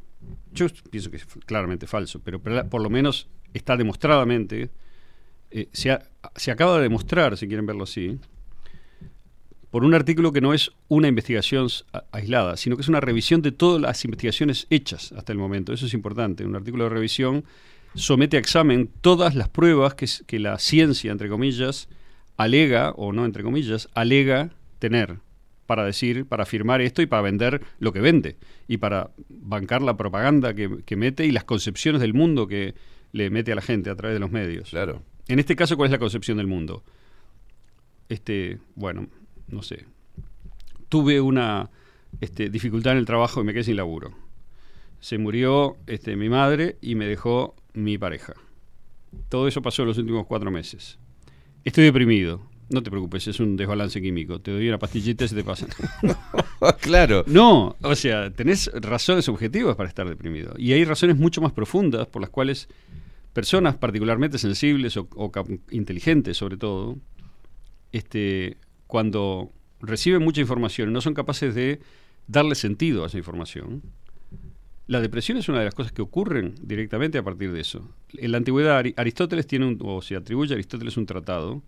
[0.52, 4.70] yo pienso que es claramente falso, pero por lo menos está demostradamente,
[5.50, 8.16] eh, se, ha- se acaba de demostrar, si quieren verlo así,
[9.70, 11.66] por un artículo que no es una investigación
[12.12, 15.72] aislada, sino que es una revisión de todas las investigaciones hechas hasta el momento.
[15.72, 16.44] Eso es importante.
[16.44, 17.44] Un artículo de revisión
[17.94, 21.88] somete a examen todas las pruebas que, que la ciencia, entre comillas,
[22.36, 25.18] alega, o no entre comillas, alega tener
[25.66, 28.36] para decir, para afirmar esto y para vender lo que vende
[28.68, 32.74] y para bancar la propaganda que, que mete y las concepciones del mundo que
[33.12, 34.70] le mete a la gente a través de los medios.
[34.70, 35.02] Claro.
[35.28, 36.82] En este caso, ¿cuál es la concepción del mundo?
[38.08, 39.08] Este, bueno,
[39.48, 39.86] no sé.
[40.88, 41.70] Tuve una
[42.20, 44.12] este, dificultad en el trabajo y me quedé sin laburo.
[45.00, 48.34] Se murió este, mi madre y me dejó mi pareja.
[49.28, 50.98] Todo eso pasó en los últimos cuatro meses.
[51.64, 52.40] Estoy deprimido.
[52.70, 54.40] No te preocupes, es un desbalance químico.
[54.40, 55.66] Te doy una pastillita y se te pasa.
[56.80, 57.22] claro.
[57.26, 60.54] No, o sea, tenés razones objetivas para estar deprimido.
[60.56, 62.68] Y hay razones mucho más profundas por las cuales
[63.32, 65.08] personas particularmente sensibles o,
[65.70, 66.96] inteligentes, sobre todo,
[67.92, 68.56] este,
[68.86, 71.80] cuando reciben mucha información y no son capaces de
[72.26, 73.82] darle sentido a esa información,
[74.88, 77.88] la depresión es una de las cosas que ocurren directamente a partir de eso.
[78.14, 81.62] En la antigüedad, Ari- Aristóteles tiene un, o se atribuye a Aristóteles un tratado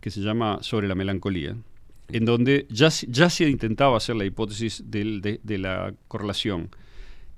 [0.00, 1.56] que se llama Sobre la melancolía,
[2.08, 6.68] en donde ya, se- ya se intentaba hacer la hipótesis del- de, de la correlación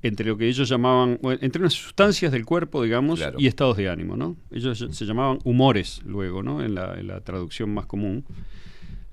[0.02, 3.38] entre lo que ellos llamaban, entre unas sustancias del cuerpo, digamos, Claro.
[3.40, 4.36] y estados de ánimo, ¿no?
[4.52, 6.62] Ellos se llamaban humores luego, ¿no?
[6.62, 8.24] En la, en la traducción más común.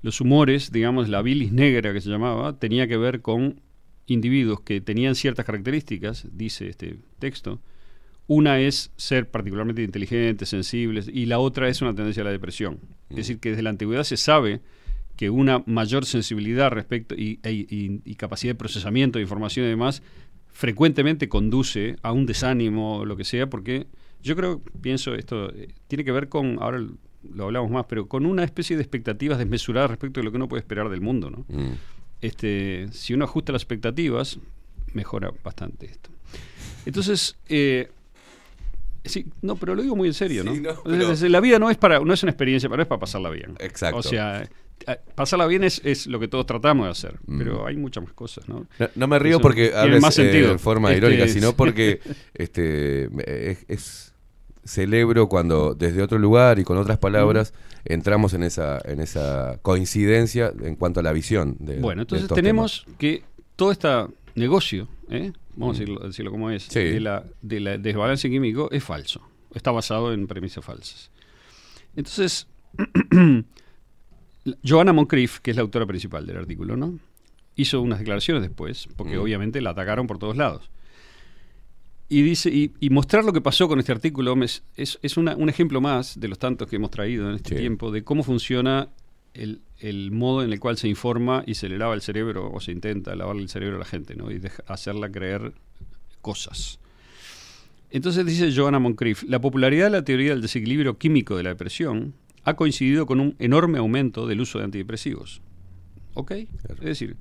[0.02, 3.60] Los humores, digamos, la bilis negra que se llamaba, tenía que ver con
[4.06, 7.60] individuos que tenían ciertas características, dice este texto.
[8.28, 12.78] Una es ser particularmente inteligentes, sensibles, y la otra es una tendencia a la depresión.
[13.10, 14.60] Es decir, que desde la antigüedad se sabe
[15.16, 19.68] que una mayor sensibilidad respecto y, e- y- y capacidad de procesamiento de información y
[19.68, 20.02] demás
[20.52, 23.86] frecuentemente conduce a un desánimo o lo que sea, porque
[24.22, 26.82] yo creo, pienso, esto eh, tiene que ver con, ahora
[27.32, 30.48] lo hablamos más, pero con una especie de expectativas desmesuradas respecto de lo que uno
[30.48, 31.44] puede esperar del mundo, ¿no?
[31.48, 31.72] Mm.
[32.20, 34.38] Este, si uno ajusta las expectativas,
[34.92, 36.10] mejora bastante esto.
[36.86, 37.90] Entonces, eh,
[39.04, 40.54] sí, no, pero lo digo muy en serio, ¿no?
[41.16, 43.54] Sí, La vida no es para, no es una experiencia, pero es para pasarla bien.
[43.58, 43.98] Exacto.
[43.98, 44.42] O sea,
[44.86, 47.38] eh, pasarla bien es, es lo que todos tratamos de hacer, Mm.
[47.38, 48.66] pero hay muchas más cosas, ¿no?
[48.78, 50.58] No, no me río Eso porque hables más eh, sentido.
[50.58, 52.00] forma Este, irónica, sino porque
[52.34, 53.04] este,
[53.50, 54.12] es, es-
[54.66, 60.52] celebro cuando desde otro lugar y con otras palabras entramos en esa, en esa coincidencia
[60.60, 61.56] en cuanto a la visión.
[61.60, 63.22] De, Bueno, entonces tenemos que
[63.56, 63.88] todo este
[64.34, 65.32] negocio, ¿eh?
[65.54, 66.80] vamos a decirlo, decirlo como es, Sí.
[66.80, 69.20] de la, de la desbalance químico es falso.
[69.54, 71.10] Está basado en premisas falsas.
[71.94, 72.46] Entonces,
[74.64, 76.98] Joanna Moncrief, que es la autora principal del artículo, ¿no?
[77.58, 79.20] hizo unas declaraciones después, porque Mm.
[79.22, 80.68] obviamente la atacaron por todos lados.
[82.08, 85.34] Y dice, y, y mostrar lo que pasó con este artículo es, es, es una-
[85.36, 87.60] un ejemplo más de los tantos que hemos traído en este Sí.
[87.60, 88.88] tiempo de cómo funciona
[89.34, 92.60] el, el modo en el cual se informa y se le lava el cerebro o
[92.60, 94.30] se intenta lavarle el cerebro a la gente, ¿no?
[94.30, 95.52] Y deja- hacerla creer
[96.22, 96.78] cosas.
[97.90, 102.14] Entonces dice Joanna Moncrief, la popularidad de la teoría del desequilibrio químico de la depresión
[102.44, 105.40] ha coincidido con un enorme aumento del uso de antidepresivos.
[106.14, 106.30] ¿Ok?
[106.32, 107.16] Es decir,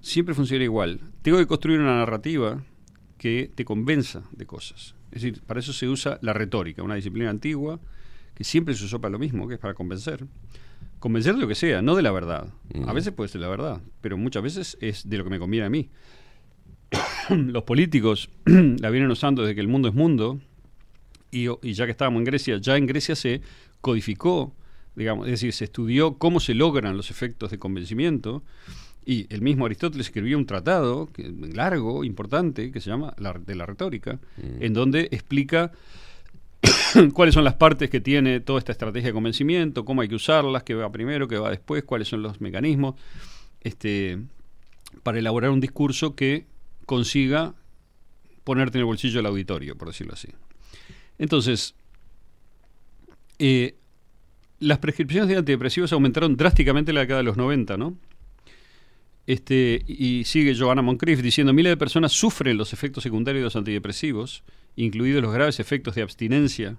[0.00, 1.00] siempre funciona igual.
[1.22, 2.62] Tengo que construir una narrativa
[3.20, 4.94] que te convenza de cosas.
[5.12, 7.78] Es decir, para eso se usa la retórica, una disciplina antigua
[8.34, 10.24] que siempre se usó para lo mismo, que es para convencer.
[11.00, 12.48] Convencer de lo que sea, no de la verdad.
[12.86, 15.66] A veces puede ser la verdad, pero muchas veces es de lo que me conviene
[15.66, 15.90] a mí.
[17.28, 20.40] Los políticos la vienen usando desde que el mundo es mundo,
[21.30, 23.42] y, y ya que estábamos en Grecia, ya en Grecia se
[23.82, 24.54] codificó,
[24.96, 28.42] digamos, es decir, se estudió cómo se logran los efectos de convencimiento,
[29.06, 33.54] y el mismo Aristóteles escribió un tratado que- largo, importante, que se llama la, de
[33.54, 34.18] la retórica,
[34.60, 35.72] en donde explica
[37.14, 40.62] cuáles son las partes que tiene toda esta estrategia de convencimiento, cómo hay que usarlas,
[40.62, 42.94] qué va primero, qué va después, cuáles son los mecanismos,
[43.62, 44.18] este,
[45.02, 46.46] para elaborar un discurso que
[46.86, 47.54] consiga
[48.44, 50.28] ponerte en el bolsillo del auditorio, por decirlo así.
[51.18, 51.74] Entonces,
[53.38, 53.76] eh,
[54.58, 57.96] las prescripciones de antidepresivos aumentaron drásticamente en la década de los 90, ¿no?
[59.26, 63.56] Este, y sigue Joanna Moncrief diciendo, miles de personas sufren los efectos secundarios de los
[63.56, 64.42] antidepresivos,
[64.76, 66.76] incluidos los graves efectos de abstinencia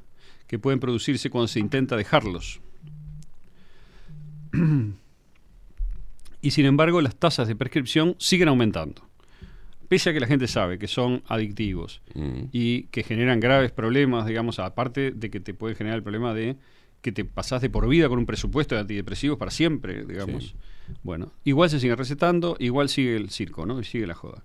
[0.48, 2.60] que pueden producirse cuando se intenta dejarlos.
[6.42, 9.08] y sin embargo, las tasas de prescripción siguen aumentando.
[9.88, 12.44] Pese a que la gente sabe que son adictivos Mm.
[12.52, 16.58] y que generan graves problemas, digamos, aparte de que te pueden generar el problema de
[17.02, 20.56] que te pasás de por vida con un presupuesto de antidepresivos para siempre, digamos.
[21.04, 23.80] Bueno, igual se sigue recetando, igual sigue el circo, ¿no?
[23.80, 24.44] Y sigue la joda.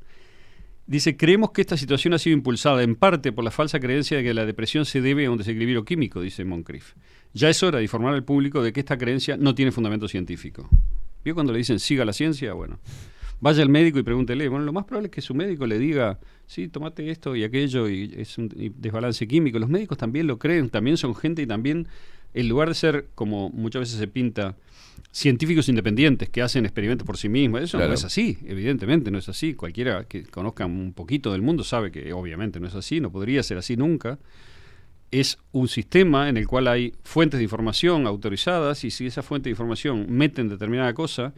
[0.87, 4.23] Dice, creemos que esta situación ha sido impulsada en parte por la falsa creencia de
[4.23, 6.95] que la depresión se debe a un desequilibrio químico, dice Moncrief.
[7.35, 10.69] Ya es hora de informar al público de que esta creencia no tiene fundamento científico.
[11.25, 12.53] ¿Vio cuando le dicen siga la ciencia?
[12.53, 12.79] Bueno,
[13.41, 14.49] vaya al médico y pregúntele.
[14.49, 17.89] Bueno, lo más probable es que su médico le diga, sí, tomate esto y aquello
[17.89, 19.59] y es un desbalance químico.
[19.59, 21.89] Los médicos también lo creen, también son gente y también,
[22.33, 24.57] en lugar de ser, como muchas veces se pinta,
[25.17, 27.89] científicos independientes que hacen experimentos por sí mismos, eso Claro.
[27.89, 29.55] no es así, evidentemente no es así.
[29.55, 33.43] Cualquiera que conozca un poquito del mundo sabe que obviamente no es así, no podría
[33.43, 34.19] ser así nunca
[35.13, 39.49] es un sistema en el cual hay fuentes de información autorizadas y si esa fuente
[39.49, 41.33] de información meten determinada cosa,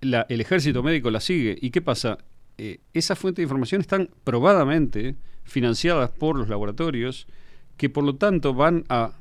[0.00, 1.58] la- el ejército médico la sigue.
[1.60, 2.16] ¿Y qué pasa?
[2.58, 7.26] Eh, esas fuentes de información están probadamente financiadas por los laboratorios
[7.76, 9.12] que por lo tanto van a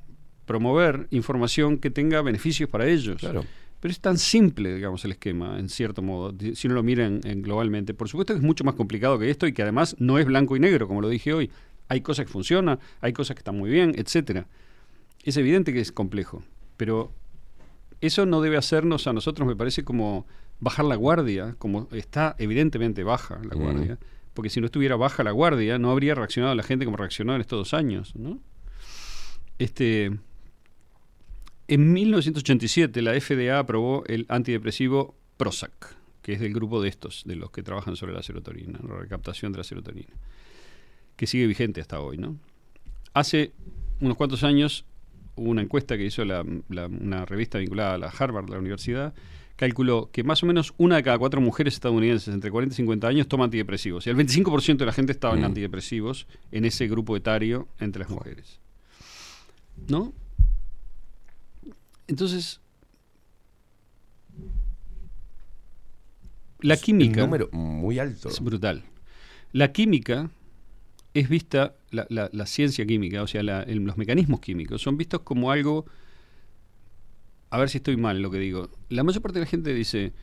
[0.45, 3.18] promover información que tenga beneficios para ellos.
[3.19, 3.43] Claro.
[3.86, 7.22] Pero es tan simple, digamos, el esquema, en cierto modo, si uno lo mira en-
[7.24, 7.94] en globalmente.
[7.94, 10.56] Por supuesto que es mucho más complicado que esto y que además no es blanco
[10.56, 11.52] y negro, como lo dije hoy.
[11.88, 14.48] Hay cosas que funcionan, hay cosas que están muy bien, etcétera.
[15.24, 16.41] Es evidente que es complejo,
[16.78, 17.12] pero
[18.02, 20.26] eso no debe hacernos a nosotros, me parece, como
[20.60, 23.60] bajar la guardia, como está evidentemente baja la Mm.
[23.62, 23.99] guardia,
[24.34, 27.41] porque si no estuviera baja la guardia, no habría reaccionado la gente como reaccionó en
[27.41, 28.40] estos dos años, ¿no?
[29.60, 30.12] Este,
[31.67, 37.35] en 1987 la FDA aprobó el antidepresivo Prozac, que es del grupo de estos, de
[37.35, 40.13] los que trabajan sobre la serotonina, la recaptación de la serotonina,
[41.15, 42.37] que sigue vigente hasta hoy, ¿no?
[43.13, 43.51] Hace
[44.01, 44.85] unos cuantos años
[45.35, 49.13] hubo una encuesta que hizo la- la- una revista vinculada a la Harvard, la universidad,
[49.55, 53.07] calculó que más o menos una de cada cuatro mujeres estadounidenses entre 40 y 50
[53.07, 54.05] años toma antidepresivos.
[54.05, 55.45] Y el 25% de la gente estaba en Mm.
[55.45, 58.59] antidepresivos en ese grupo etario entre las mujeres.
[59.87, 60.13] ¿No?
[62.07, 62.61] Entonces,
[66.61, 67.22] La química.
[67.23, 68.30] Un número muy alto.
[68.30, 68.84] Es brutal.
[69.52, 70.30] La química
[71.14, 74.98] es vista, la, la- la ciencia química, o sea, la- el- los mecanismos químicos, son
[74.98, 75.86] vistos como algo.
[77.52, 78.69] A ver si estoy mal en lo que digo.
[78.90, 80.14] La mayor parte de la gente dice.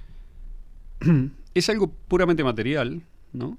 [1.55, 3.03] es algo puramente material,
[3.33, 3.59] ¿no?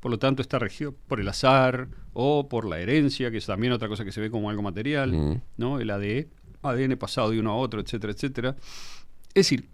[0.00, 3.72] Por lo tanto, está regido por el azar o por la herencia, que es también
[3.72, 5.42] otra cosa que se ve como algo material, Mm.
[5.56, 5.78] ¿no?
[5.80, 6.28] El ADN,
[6.62, 8.56] ADN pasado de uno a otro, etcétera, etcétera.
[9.28, 9.68] Es decir,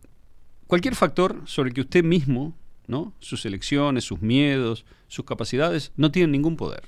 [0.66, 2.56] cualquier factor sobre el que usted mismo,
[2.86, 3.12] ¿no?
[3.20, 6.84] Sus elecciones, sus miedos, sus capacidades, no tienen ningún poder.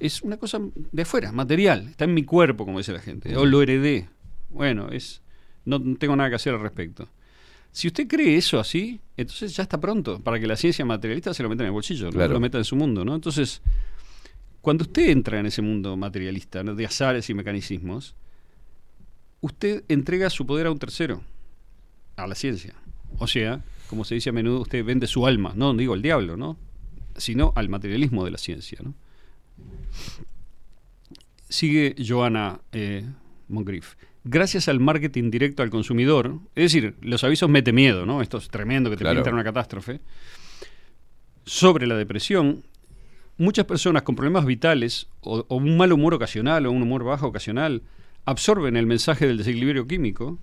[0.00, 3.44] Es una cosa de afuera, material, está en mi cuerpo, como dice la gente, o
[3.44, 4.08] lo heredé.
[4.50, 5.22] Bueno, es
[5.68, 7.08] no tengo nada que hacer al respecto.
[7.70, 11.42] Si usted cree eso así, entonces ya está pronto para que la ciencia materialista se
[11.42, 12.26] lo meta en el bolsillo, ¿no?
[12.26, 13.14] Lo meta en su mundo, ¿no?
[13.14, 13.60] Entonces,
[14.62, 16.74] cuando usted entra en ese mundo materialista, ¿no?
[16.74, 18.14] de azares y mecanismos,
[19.40, 21.22] usted entrega su poder a un tercero,
[22.16, 22.74] a la ciencia.
[23.18, 26.36] O sea, como se dice a menudo, usted vende su alma, no digo al diablo,
[26.36, 26.56] ¿no?
[27.16, 28.94] Sino al materialismo de la ciencia, ¿no?
[31.48, 33.04] Sigue Joana eh,
[33.48, 33.94] Moncrief.
[34.24, 38.20] Gracias al marketing directo al consumidor, es decir, los avisos mete miedo, ¿no?
[38.20, 39.16] Esto es tremendo que te Claro.
[39.20, 40.00] pintan una catástrofe.
[41.46, 42.62] Sobre la depresión,
[43.38, 47.26] muchas personas con problemas vitales o, o un mal humor ocasional o un humor bajo
[47.28, 47.82] ocasional
[48.30, 50.38] absorben el mensaje del desequilibrio químico,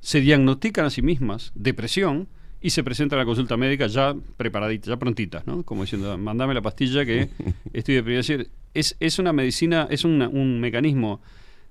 [0.00, 2.28] se diagnostican a sí mismas depresión
[2.60, 5.62] y se presentan a la consulta médica ya preparaditas, ya prontitas, ¿no?
[5.62, 7.28] Como diciendo, mandame la pastilla que
[7.72, 8.20] estoy deprimido.
[8.20, 11.20] Es decir, es, es una medicina, es una- un mecanismo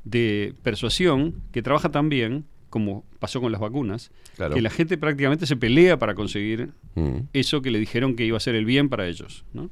[0.03, 4.55] de persuasión que trabaja tan bien, como pasó con las vacunas, Claro.
[4.55, 7.27] que la gente prácticamente se pelea para conseguir Mm.
[7.33, 9.69] eso que le dijeron que iba a ser el bien para ellos, ¿no?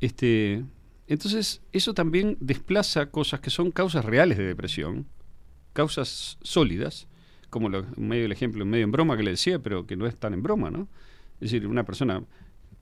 [0.00, 0.62] Este,
[1.08, 5.06] entonces, eso también desplaza cosas que son causas reales de depresión,
[5.72, 7.06] causas sólidas,
[7.50, 10.16] como lo, medio el ejemplo, medio en broma que le decía, pero que no es
[10.16, 10.88] tan en broma, ¿no?
[11.40, 12.24] Es decir, una persona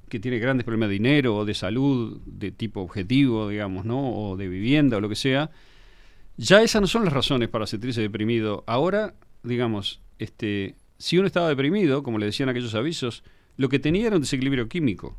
[0.09, 4.14] que tiene grandes problemas de dinero o de salud de tipo objetivo, digamos, ¿no?
[4.14, 5.51] O de vivienda o lo que sea,
[6.36, 8.64] ya esas no son las razones para sentirse deprimido.
[8.66, 13.22] Ahora, digamos, este, si uno estaba deprimido, como le decían aquellos avisos,
[13.56, 15.16] lo que tenía era un desequilibrio químico,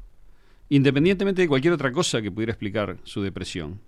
[0.70, 3.80] independientemente de cualquier otra cosa que pudiera explicar su depresión.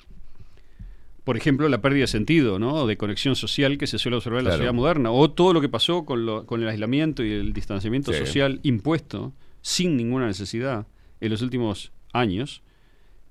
[1.24, 2.88] Por ejemplo, la pérdida de sentido, ¿no?
[2.88, 5.68] De conexión social que se suele observar en la sociedad moderna, o todo lo que
[5.68, 8.20] pasó con, lo- con el aislamiento y el distanciamiento Sí.
[8.20, 10.88] social impuesto sin ninguna necesidad
[11.20, 12.62] en los últimos años,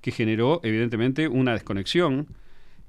[0.02, 2.26] que generó evidentemente una desconexión,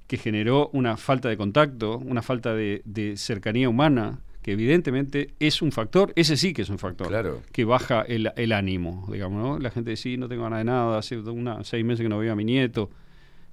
[0.08, 5.62] que generó una falta de contacto, una falta de, de cercanía humana, que evidentemente es
[5.62, 7.42] un factor, ese sí que es un factor, Claro.
[7.52, 9.60] que baja el, el ánimo, digamos, ¿no?
[9.60, 12.18] La gente dice, sí, no tengo ganas de nada, hace una, seis meses que no
[12.18, 12.90] veo a mi nieto.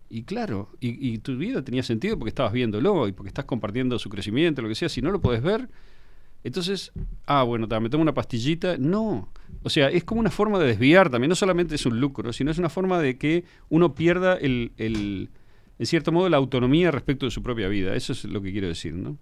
[0.09, 3.99] Y claro, y, y tu vida tenía sentido porque estabas viéndolo y porque estás compartiendo
[3.99, 4.89] su crecimiento, lo que sea.
[4.89, 5.69] Si no lo puedes ver,
[6.45, 6.93] entonces,
[7.27, 8.77] ah, bueno, me tomo una pastillita.
[8.79, 9.29] No.
[9.65, 11.29] O sea, es como una forma de desviar también.
[11.31, 15.29] No solamente es un lucro, sino es una forma de que uno pierda el, el-
[15.81, 17.97] en cierto modo, la autonomía respecto de su propia vida.
[17.97, 19.17] Eso es lo que quiero decir, ¿no?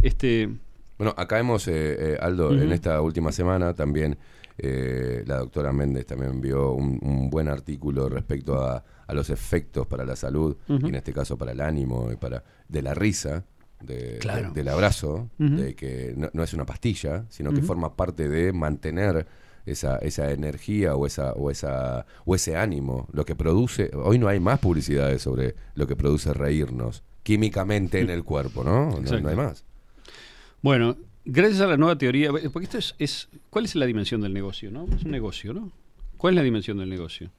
[0.00, 0.48] Este,
[0.98, 1.72] Bueno, acá hemos, eh,
[2.14, 4.16] eh, Aldo, en esta última semana también
[4.58, 9.86] eh, la doctora Méndez también envió un, un buen artículo respecto a, a los efectos
[9.88, 13.44] para la salud, y en este caso para el ánimo y para de la risa,
[13.82, 14.48] de- Claro.
[14.48, 18.52] de- del abrazo, de que no, no es una pastilla, sino que forma parte de
[18.52, 19.26] mantener
[19.66, 24.28] esa, esa energía o esa, o esa o ese ánimo, lo que produce, hoy no
[24.28, 29.00] hay más publicidades sobre lo que produce reírnos químicamente en el cuerpo, ¿no?
[29.22, 29.64] No hay más.
[30.64, 30.96] Bueno,
[31.26, 34.70] gracias a la nueva teoría, porque esto es, es- ¿cuál es la dimensión del negocio?
[34.70, 34.86] ¿no?
[34.96, 35.70] Es un negocio, ¿no?
[36.16, 37.30] ¿Cuál es la dimensión del negocio?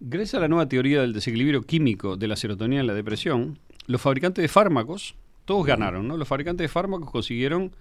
[0.00, 4.00] Gracias a la nueva teoría del desequilibrio químico de la serotonina en la depresión, los
[4.00, 5.14] fabricantes de fármacos,
[5.44, 6.16] todos ganaron, ¿no?
[6.16, 7.72] Los fabricantes de fármacos consiguieron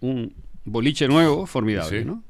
[0.00, 0.34] un
[0.64, 2.04] boliche nuevo, formidable, Sí.
[2.04, 2.24] ¿no?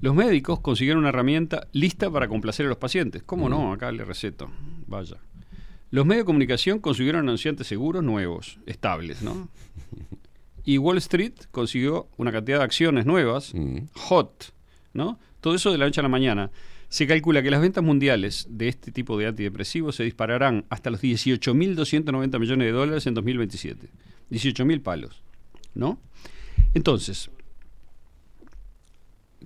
[0.00, 3.24] Los médicos consiguieron una herramienta lista para complacer a los pacientes.
[3.24, 3.72] ¿Cómo no?
[3.72, 4.48] Acá le receto.
[4.86, 5.16] Vaya.
[5.90, 9.48] Los medios de comunicación consiguieron anunciantes seguros nuevos, estables, ¿no?
[10.64, 13.78] Y Wall Street consiguió una cantidad de acciones nuevas, Mm.
[13.94, 14.52] hot,
[14.92, 15.18] ¿no?
[15.40, 16.50] Todo eso de la noche a la mañana.
[16.88, 21.00] Se calcula que las ventas mundiales de este tipo de antidepresivos se dispararán hasta los
[21.02, 23.88] 18.290 millones de dólares en 2027.
[24.30, 25.22] 18.000 palos,
[25.74, 25.98] ¿no?
[26.74, 27.30] Entonces,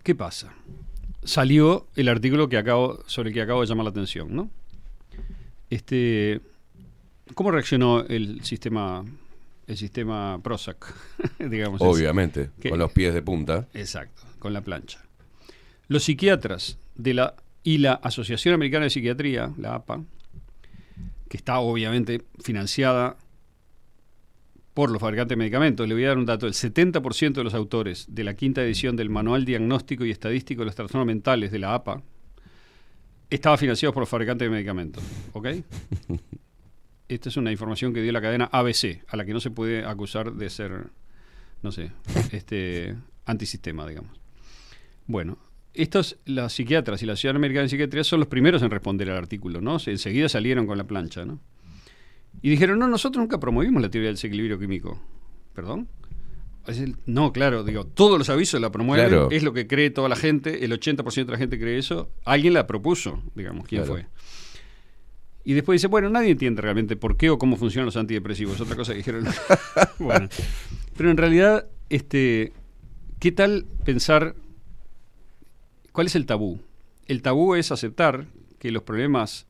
[0.02, 0.52] ¿qué pasa?
[1.24, 4.50] Salió el artículo que acabo, sobre el que acabo de llamar la atención, ¿no?
[5.70, 6.40] Este,
[7.34, 9.04] ¿Cómo reaccionó el sistema,
[9.66, 10.94] el sistema Prozac?
[11.38, 11.88] digamos así?
[11.90, 13.68] Obviamente, Que- con los pies de punta.
[13.74, 15.00] Exacto, con la plancha.
[15.88, 20.02] Los psiquiatras de la y la Asociación Americana de Psiquiatría, la APA,
[21.28, 23.16] que está obviamente financiada
[24.72, 25.88] por los fabricantes de medicamentos.
[25.88, 26.46] Le voy a dar un dato.
[26.46, 30.66] El 70% de los autores de la quinta edición del Manual Diagnóstico y Estadístico de
[30.66, 32.02] los Trastornos Mentales de la APA
[33.30, 35.02] estaba financiado por los fabricantes de medicamentos.
[35.32, 35.48] ¿Ok?
[37.08, 39.84] Esta es una información que dio la cadena ABC, a la que no se puede
[39.84, 40.88] acusar de ser,
[41.62, 41.92] no sé,
[42.32, 44.18] este antisistema, digamos.
[45.06, 45.38] Bueno,
[45.72, 49.18] estos, las psiquiatras y la Sociedad Americana de Psiquiatría son los primeros en responder al
[49.18, 49.78] artículo, ¿no?
[49.78, 51.38] Se- Enseguida salieron con la plancha, ¿no?
[52.42, 55.00] Y dijeron, no, nosotros nunca promovimos la teoría del desequilibrio químico.
[55.54, 55.88] ¿Perdón?
[57.06, 59.28] No, claro, digo, todos los avisos la promueven, Claro.
[59.30, 62.54] es lo que cree toda la gente, el 80% de la gente cree eso, alguien
[62.54, 63.94] la propuso, digamos, ¿quién Claro.
[63.94, 64.06] fue?
[65.48, 68.74] Y después dice, bueno, nadie entiende realmente por qué o cómo funcionan los antidepresivos, otra
[68.74, 69.24] cosa que dijeron.
[70.00, 70.28] bueno,
[70.96, 72.52] pero en realidad, este,
[73.20, 74.34] ¿qué tal pensar
[75.92, 76.58] cuál es el tabú?
[77.06, 78.26] El tabú es aceptar
[78.58, 79.46] que los problemas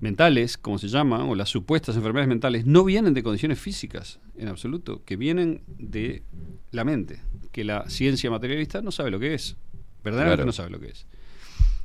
[0.00, 4.48] mentales, como se llama, o las supuestas enfermedades mentales, no vienen de condiciones físicas en
[4.48, 6.24] absoluto, que vienen de
[6.72, 7.22] la mente,
[7.52, 9.56] que la ciencia materialista no sabe lo que es,
[10.04, 10.46] verdaderamente Claro.
[10.46, 11.06] no sabe lo que es.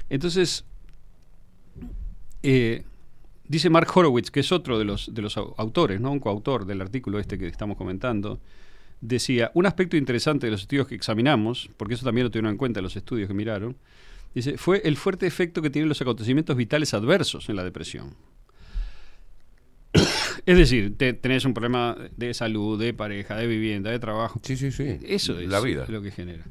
[0.10, 0.66] Entonces,
[2.50, 2.84] eh,
[3.48, 6.12] dice Mark Horowitz, que es otro de los, de los au- autores, ¿no?
[6.12, 8.40] un coautor del artículo este que estamos comentando,
[9.02, 12.58] decía, un aspecto interesante de los estudios que examinamos, porque eso también lo tuvieron en
[12.58, 13.76] cuenta los estudios que miraron,
[14.34, 18.16] dice, fue el fuerte efecto que tienen los acontecimientos vitales adversos en la depresión.
[20.46, 24.40] Es decir, te- tenés un problema de salud, de pareja, de vivienda, de trabajo.
[24.44, 24.98] Sí, sí, sí.
[25.04, 25.86] Eso es La vida.
[25.90, 26.46] lo que genera.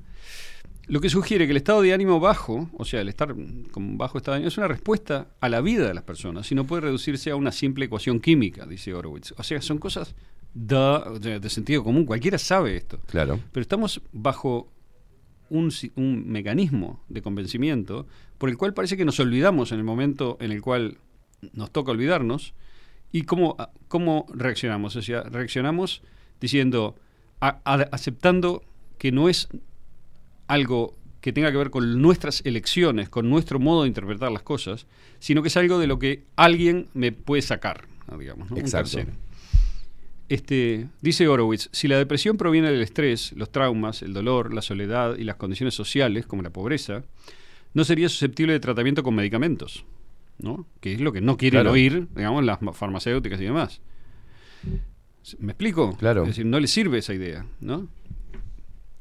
[0.89, 3.35] Lo que sugiere que el estado de ánimo bajo, o sea, el estar
[3.73, 6.55] con bajo estado de ánimo, es una respuesta a la vida de las personas y
[6.55, 9.35] no puede reducirse a una simple ecuación química, dice Horowitz.
[9.37, 10.15] O sea, son cosas
[10.55, 13.01] de, de sentido común, cualquiera sabe esto.
[13.09, 13.41] Claro.
[13.53, 14.71] Pero estamos bajo
[15.51, 15.71] un,
[16.27, 18.07] mecanismo de convencimiento
[18.39, 20.99] por el cual parece que nos olvidamos en el momento en el cual
[21.53, 22.55] nos toca olvidarnos
[23.13, 23.57] y cómo,
[23.89, 24.95] cómo reaccionamos.
[24.97, 26.03] O sea, reaccionamos
[26.41, 26.97] diciendo,
[27.41, 28.63] a- a- aceptando
[28.99, 29.49] que no es
[30.49, 34.87] algo que tenga que ver con nuestras elecciones, con nuestro modo de interpretar las cosas,
[35.19, 37.87] sino que es algo de lo que alguien me puede sacar,
[38.19, 38.51] digamos.
[38.51, 38.57] ¿no?
[38.59, 38.99] Exacto.
[40.29, 45.17] Este, dice Horowitz, si la depresión proviene del estrés, los traumas, el dolor, la soledad
[45.17, 47.05] y las condiciones sociales, como la pobreza,
[47.75, 49.85] no sería susceptible de tratamiento con medicamentos,
[50.39, 50.67] ¿no?
[50.81, 51.73] que es lo que no quieren Claro.
[51.73, 53.81] oír, digamos, las ma- farmacéuticas y demás.
[55.39, 55.97] ¿Me explico?
[55.97, 56.23] Claro.
[56.23, 57.87] Es decir, no les sirve esa idea, ¿no?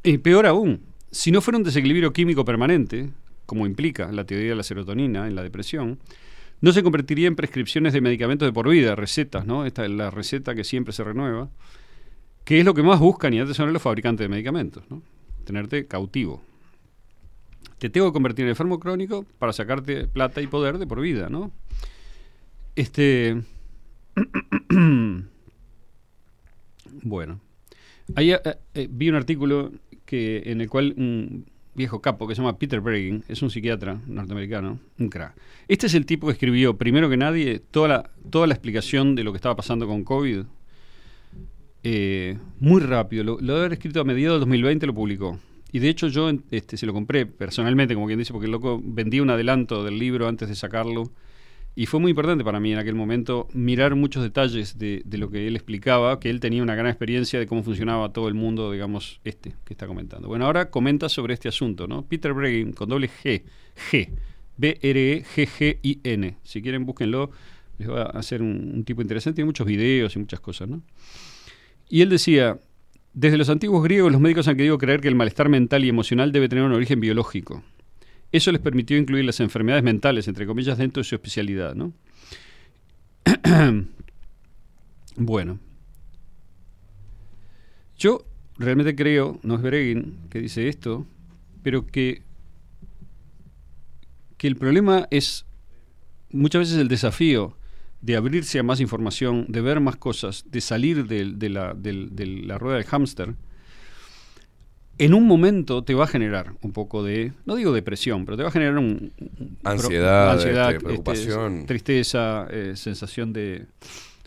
[0.04, 0.82] Y peor aún,
[1.16, 3.10] si no fuera un desequilibrio químico permanente,
[3.46, 5.98] como implica la teoría de la serotonina en la depresión,
[6.60, 9.66] no se convertiría en prescripciones de medicamentos de por vida, recetas, ¿no?
[9.66, 11.50] Esta es la receta que siempre se renueva,
[12.44, 15.02] que es lo que más buscan y antes son los fabricantes de medicamentos, ¿no?
[15.46, 16.44] Tenerte cautivo.
[17.78, 21.30] Te tengo que convertir en enfermo crónico para sacarte plata y poder de por vida,
[21.30, 21.50] ¿no?
[22.76, 23.42] Este.
[27.04, 27.40] bueno.
[28.16, 28.40] Ahí eh,
[28.74, 29.72] eh, vi un artículo
[30.06, 31.46] que, en el cual un
[31.76, 35.36] viejo capo que se llama Peter Breggin, es un psiquiatra norteamericano, un crack.
[35.68, 39.24] Este es el tipo que escribió, primero que nadie, toda la, toda la explicación de
[39.24, 40.44] lo que estaba pasando con COVID.
[41.84, 43.24] eh, muy rápido.
[43.24, 45.40] Lo, lo debe haber escrito a mediados del 2020, lo publicó.
[45.72, 48.82] Y de hecho yo este, se lo compré personalmente, como quien dice, porque el loco
[48.84, 51.12] vendí un adelanto del libro antes de sacarlo.
[51.78, 55.46] Y fue muy importante para mí en aquel momento mirar muchos detalles de, lo que
[55.48, 59.20] él explicaba, que él tenía una gran experiencia de cómo funcionaba todo el mundo, digamos,
[59.26, 60.30] este que está comentando.
[60.30, 62.06] Bueno, ahora comenta sobre este asunto, ¿no?
[62.06, 63.44] Peter Breggin, con doble G,
[63.92, 64.08] G,
[64.56, 66.38] B-R-E-G-G-I-N.
[66.44, 67.32] Si quieren, búsquenlo,
[67.78, 70.82] les va a hacer un, un tipo interesante, tiene muchos videos y muchas cosas, ¿no?
[71.90, 72.58] Y él decía,
[73.14, 76.32] desde los antiguos griegos los médicos han querido creer que el malestar mental y emocional
[76.32, 77.64] debe tener un origen biológico.
[78.36, 81.94] Eso les permitió incluir las enfermedades mentales, entre comillas, dentro de su especialidad, ¿no?
[85.16, 85.58] bueno.
[87.98, 88.26] Yo
[88.58, 91.08] realmente creo, no es Breggin que dice esto,
[91.64, 92.24] pero que,
[94.38, 95.46] que el problema es
[96.30, 97.56] muchas veces el desafío
[98.02, 102.58] de abrirse a más información, de ver más cosas, de salir de, la, de la
[102.58, 103.36] rueda del hámster,
[104.98, 108.44] en un momento te va a generar un poco de, no digo depresión, pero te
[108.44, 109.12] va a generar un...
[109.20, 111.66] un- pro- Ansiedad, este, preocupación.
[111.66, 113.66] tristeza, eh, sensación de...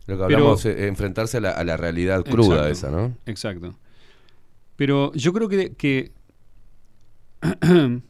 [0.07, 3.17] Lo que Pero- hablamos, eh, enfrentarse a la, a la realidad cruda Exacto, esa, ¿no?
[3.27, 3.79] Exacto.
[4.77, 5.73] Pero yo creo que...
[5.73, 6.13] que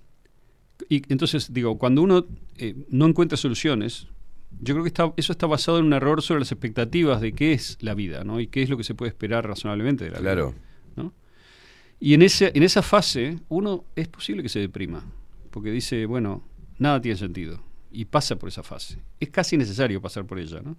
[0.89, 2.27] y entonces, digo, cuando uno
[2.57, 4.07] eh, no encuentra soluciones,
[4.61, 7.53] yo creo que está, eso está basado en un error sobre las expectativas de qué
[7.53, 8.41] es la vida, ¿no?
[8.41, 10.51] Y qué es lo que se puede esperar razonablemente de la Claro.
[10.51, 10.59] vida.
[10.63, 10.68] ¿no?
[12.01, 15.05] Y en, ese, en esa fase, uno es posible que se deprima,
[15.51, 16.43] porque dice, bueno,
[16.79, 17.61] nada tiene sentido,
[17.91, 18.99] y pasa por esa fase.
[19.19, 20.77] Es casi necesario pasar por ella, ¿no?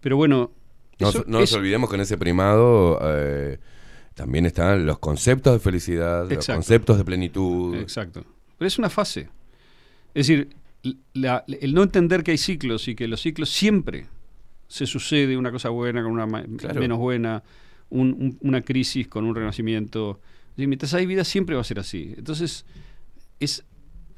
[0.00, 0.50] Pero bueno,
[1.00, 3.60] No, Eso no nos olvidemos que en ese primado eh,
[4.14, 7.76] también están los conceptos de felicidad, los conceptos de plenitud.
[7.76, 8.24] Exacto.
[8.58, 9.28] Pero es una fase.
[10.14, 10.48] Es decir,
[11.12, 14.06] la- el no entender que hay ciclos y que los ciclos siempre
[14.66, 16.26] se sucede una cosa buena con una
[16.56, 16.80] Claro.
[16.80, 17.44] menos buena,
[17.90, 20.20] un- un- una crisis con un renacimiento.
[20.56, 22.14] Decir, mientras hay vida siempre va a ser así.
[22.16, 22.64] Entonces,
[23.40, 23.64] es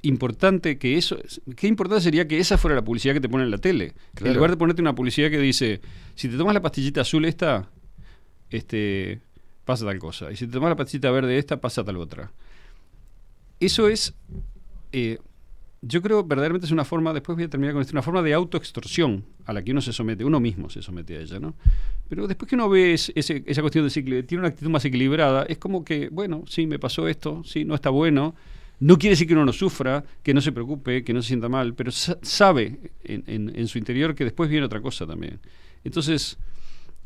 [0.03, 1.19] importante que eso...
[1.57, 3.93] Qué importante sería que esa fuera la publicidad que te pone en la tele.
[4.15, 4.31] Claro.
[4.31, 5.81] En lugar de ponerte una publicidad que dice,
[6.15, 7.69] si te tomas la pastillita azul esta,
[8.49, 9.21] este,
[9.65, 10.33] pasa tal cosa.
[10.33, 12.33] Y si te tomas la pastillita verde esta, pasa tal otra.
[13.61, 14.15] Eso es,
[14.93, 15.19] eh,
[15.83, 18.35] yo creo verdaderamente es una forma, después voy a terminar con esto, una forma de
[18.35, 21.55] autoextorsión a la que uno se somete, uno mismo se somete a ella, ¿no?
[22.09, 25.45] Pero después que uno ve es- ese- esa cuestión de tiene una actitud más equilibrada,
[25.45, 28.35] es como que, bueno, sí, me pasó esto, sí, no está bueno,
[28.81, 31.49] no quiere decir que uno no sufra, que no se preocupe, que no se sienta
[31.49, 35.39] mal, pero sa- sabe en, su interior que después viene otra cosa también.
[35.85, 36.39] Entonces,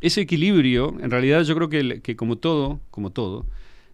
[0.01, 3.47] ese equilibrio, en realidad yo creo que, como todo, como todo,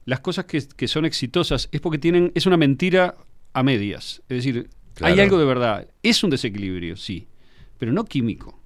[0.06, 3.14] las cosas que son exitosas es porque tienen, es una mentira
[3.52, 4.22] a medias.
[4.28, 4.70] Es decir,
[5.00, 5.88] hay algo de verdad.
[6.02, 7.26] Es un desequilibrio, sí,
[7.78, 8.58] pero no químico.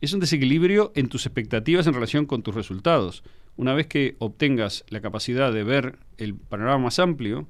[0.00, 3.22] Es un desequilibrio en tus expectativas en relación con tus resultados.
[3.56, 7.46] Una vez que obtengas la capacidad de ver el panorama más amplio,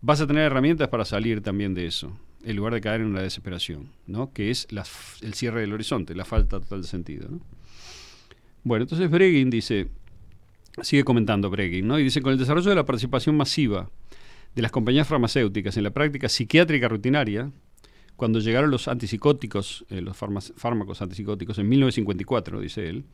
[0.00, 3.22] vas a tener herramientas para salir también de eso, en lugar de caer en una
[3.22, 4.32] desesperación, ¿no?
[4.32, 4.84] que es la
[5.22, 7.28] el cierre del horizonte, la falta total de sentido.
[7.28, 7.40] ¿no?
[8.62, 9.88] Bueno, entonces Breguin dice,
[10.82, 11.98] sigue comentando Breguin, ¿no?
[11.98, 13.90] y dice, con el desarrollo de la participación masiva
[14.54, 17.50] de las compañías farmacéuticas en la práctica psiquiátrica rutinaria,
[18.16, 23.04] cuando llegaron los antipsicóticos, eh, los fármacos antipsicóticos en 1954, dice él,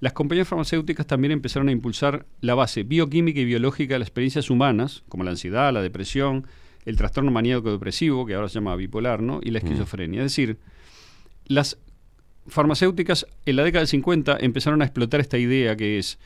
[0.00, 4.50] las compañías farmacéuticas también empezaron a impulsar la base bioquímica y biológica de las experiencias
[4.50, 6.46] humanas, como la ansiedad, la depresión,
[6.84, 9.40] el trastorno maníaco depresivo, que ahora se llama bipolar, ¿no?
[9.42, 10.20] y la esquizofrenia.
[10.20, 10.58] Es decir,
[11.46, 11.78] las
[12.48, 16.18] farmacéuticas en la década del 50 empezaron a explotar esta idea que es,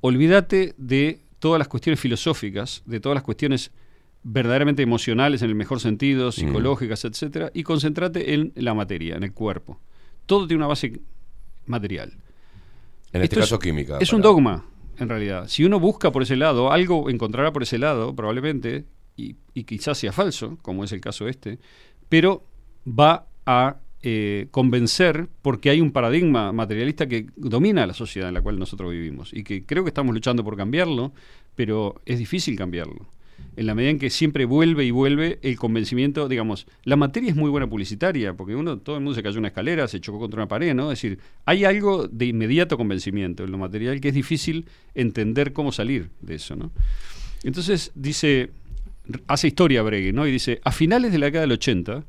[0.00, 3.72] olvídate de todas las cuestiones filosóficas, de todas las cuestiones
[4.24, 9.32] verdaderamente emocionales en el mejor sentido, psicológicas, etcétera, y concéntrate en la materia, en el
[9.32, 9.78] cuerpo.
[10.26, 10.98] Todo tiene una base
[11.66, 12.14] material.
[13.12, 13.98] En este caso es- química.
[14.00, 14.64] Es un dogma,
[14.98, 15.46] en realidad.
[15.48, 18.86] Si uno busca por ese lado, algo encontrará por ese lado, probablemente,
[19.16, 21.58] y, y quizás sea falso, como es el caso este,
[22.08, 22.44] pero
[22.86, 28.42] va a eh, convencer porque hay un paradigma materialista que domina la sociedad en la
[28.42, 31.12] cual nosotros vivimos y que creo que estamos luchando por cambiarlo,
[31.54, 33.06] pero es difícil cambiarlo.
[33.56, 37.36] En la medida en que siempre vuelve y vuelve el convencimiento, digamos, la materia es
[37.36, 40.40] muy buena publicitaria, porque uno, todo el mundo se cayó una escalera, se chocó contra
[40.40, 40.90] una pared, ¿no?
[40.90, 45.70] Es decir, hay algo de inmediato convencimiento en lo material que es difícil entender cómo
[45.70, 46.72] salir de eso, ¿no?
[47.44, 48.50] Entonces dice,
[49.28, 50.26] hace historia Bregue, ¿no?
[50.26, 52.04] Y dice, a finales de la década del 80,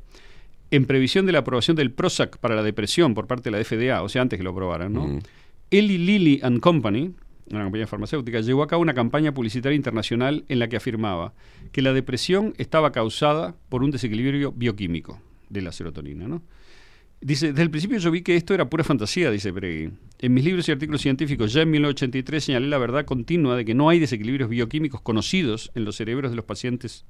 [0.70, 4.02] en previsión de la aprobación del Prozac para la depresión por parte de la FDA,
[4.02, 5.06] o sea, antes que lo aprobaran, ¿no?
[5.06, 5.18] Mm.
[5.70, 7.12] Eli Lilly and Company,
[7.50, 11.32] una compañía farmacéutica, llevó a cabo una campaña publicitaria internacional en la que afirmaba
[11.72, 16.42] que la depresión estaba causada por un desequilibrio bioquímico de la serotonina, ¿no?
[17.20, 19.90] Dice, desde el principio yo vi que esto era pura fantasía, dice Bregui.
[20.18, 23.74] En mis libros y artículos científicos ya en 1983 señalé la verdad continua de que
[23.74, 27.06] no hay desequilibrios bioquímicos conocidos en los cerebros de los pacientes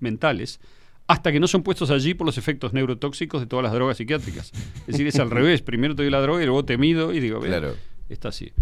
[0.00, 0.58] mentales
[1.06, 4.52] hasta que no son puestos allí por los efectos neurotóxicos de todas las drogas psiquiátricas.
[4.80, 5.60] Es decir, es al revés.
[5.60, 7.74] Primero te doy la droga y luego te mido y digo, "Ve, Claro.
[8.08, 8.52] está así.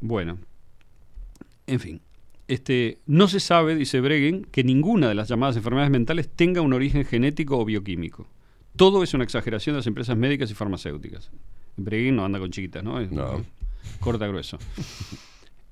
[0.00, 0.38] Bueno,
[1.66, 2.00] en fin.
[2.48, 6.72] Este, no se sabe, dice Bregen, que ninguna de las llamadas enfermedades mentales tenga un
[6.72, 8.26] origen genético o bioquímico.
[8.76, 11.30] Todo es una exageración de las empresas médicas y farmacéuticas.
[11.76, 13.00] Bregen no anda con chiquitas, ¿no?
[13.00, 13.44] Es- No.
[14.00, 14.58] Corta grueso.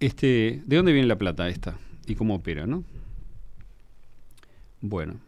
[0.00, 1.78] Este, ¿De dónde viene la plata esta?
[2.06, 2.84] ¿Y cómo opera, no?
[4.80, 5.20] Bueno.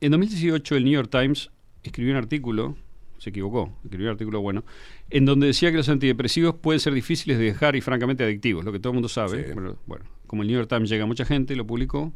[0.00, 1.50] En 2018 el New York Times
[1.82, 2.76] escribió un artículo,
[3.20, 4.64] se equivocó, escribió un artículo bueno,
[5.10, 8.72] en donde decía que los antidepresivos pueden ser difíciles de dejar y francamente adictivos, lo
[8.72, 9.44] que todo el mundo sabe.
[9.44, 9.52] Sí.
[9.54, 12.12] Pero, bueno, como el New York Times llega a mucha gente, lo publicó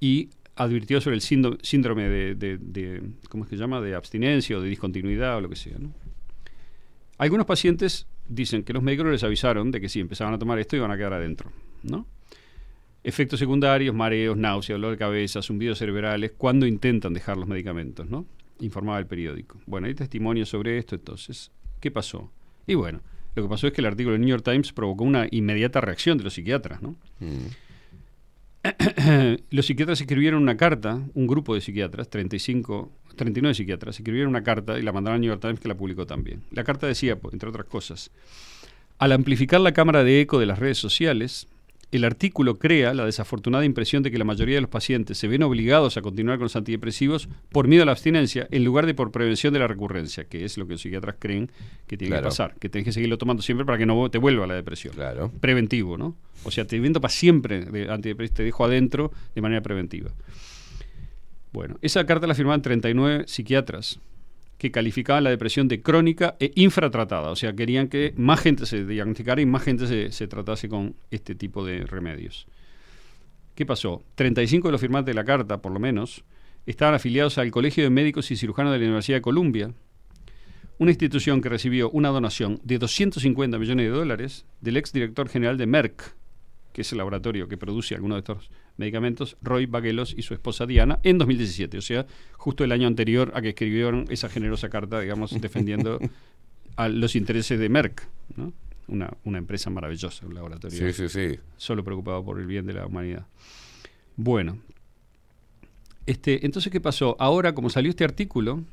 [0.00, 3.80] y advirtió sobre el síndrome de, de- de- ¿cómo es que se llama?
[3.80, 5.78] De abstinencia o de discontinuidad o lo que sea.
[5.78, 5.92] ¿no?
[7.18, 10.76] Algunos pacientes dicen que los médicos les avisaron de que si empezaban a tomar esto
[10.76, 11.50] iban a quedar adentro,
[11.82, 12.06] ¿no?
[13.02, 18.26] Efectos secundarios, mareos, náuseas, dolor de cabeza, zumbidos cerebrales, cuando intentan dejar los medicamentos, ¿no?
[18.60, 19.58] Informaba el periódico.
[19.66, 21.50] Bueno, hay testimonios sobre esto, entonces,
[21.80, 22.30] ¿qué pasó?
[22.66, 23.00] Y bueno,
[23.34, 26.18] lo que pasó es que el artículo del New York Times provocó una inmediata reacción
[26.18, 26.96] de los psiquiatras, ¿no?
[27.20, 27.46] Mm.
[29.50, 34.78] los psiquiatras escribieron una carta, un grupo de psiquiatras, 35, 39 psiquiatras, escribieron una carta
[34.78, 36.42] y la mandaron al New York Times que la publicó también.
[36.50, 38.10] La carta decía, entre otras cosas,
[38.98, 41.48] al amplificar la cámara de eco de las redes sociales,
[41.92, 45.42] el artículo crea la desafortunada impresión de que la mayoría de los pacientes se ven
[45.42, 49.10] obligados a continuar con los antidepresivos por miedo a la abstinencia en lugar de por
[49.10, 51.50] prevención de la recurrencia, que es lo que los psiquiatras creen
[51.88, 52.22] que tiene Claro.
[52.22, 54.94] que pasar, que tenés que seguirlo tomando siempre para que no te vuelva la depresión.
[54.94, 55.32] Claro.
[55.40, 56.16] Preventivo, ¿no?
[56.44, 60.12] O sea, te vendo para siempre de antidepresivos, te dejo adentro de manera preventiva.
[61.52, 63.98] Bueno, esa carta la firmaban 39 psiquiatras
[64.60, 67.30] que calificaban la depresión de crónica e infratratada.
[67.30, 70.96] O sea, querían que más gente se diagnosticara y más gente se, se tratase con
[71.10, 72.46] este tipo de remedios.
[73.54, 74.04] ¿Qué pasó?
[74.16, 76.24] 35 de los firmantes de la carta, por lo menos,
[76.66, 79.72] estaban afiliados al Colegio de Médicos y Cirujanos de la Universidad de Columbia,
[80.76, 85.66] una institución que recibió una donación de 250 millones de dólares del exdirector general de
[85.68, 86.14] Merck,
[86.74, 88.50] que es el laboratorio que produce algunos de estos
[88.80, 93.30] medicamentos, Roy Baguelos y su esposa Diana, en 2017, o sea, justo el año anterior
[93.34, 96.00] a que escribieron esa generosa carta, digamos, defendiendo
[96.76, 98.52] a los intereses de Merck, ¿no?
[98.88, 101.38] una, una empresa maravillosa, un laboratorio Sí, sí, sí.
[101.56, 103.26] solo preocupado por el bien de la humanidad.
[104.16, 104.58] Bueno,
[106.06, 107.16] este, entonces, ¿qué pasó?
[107.20, 108.64] Ahora, como salió este artículo,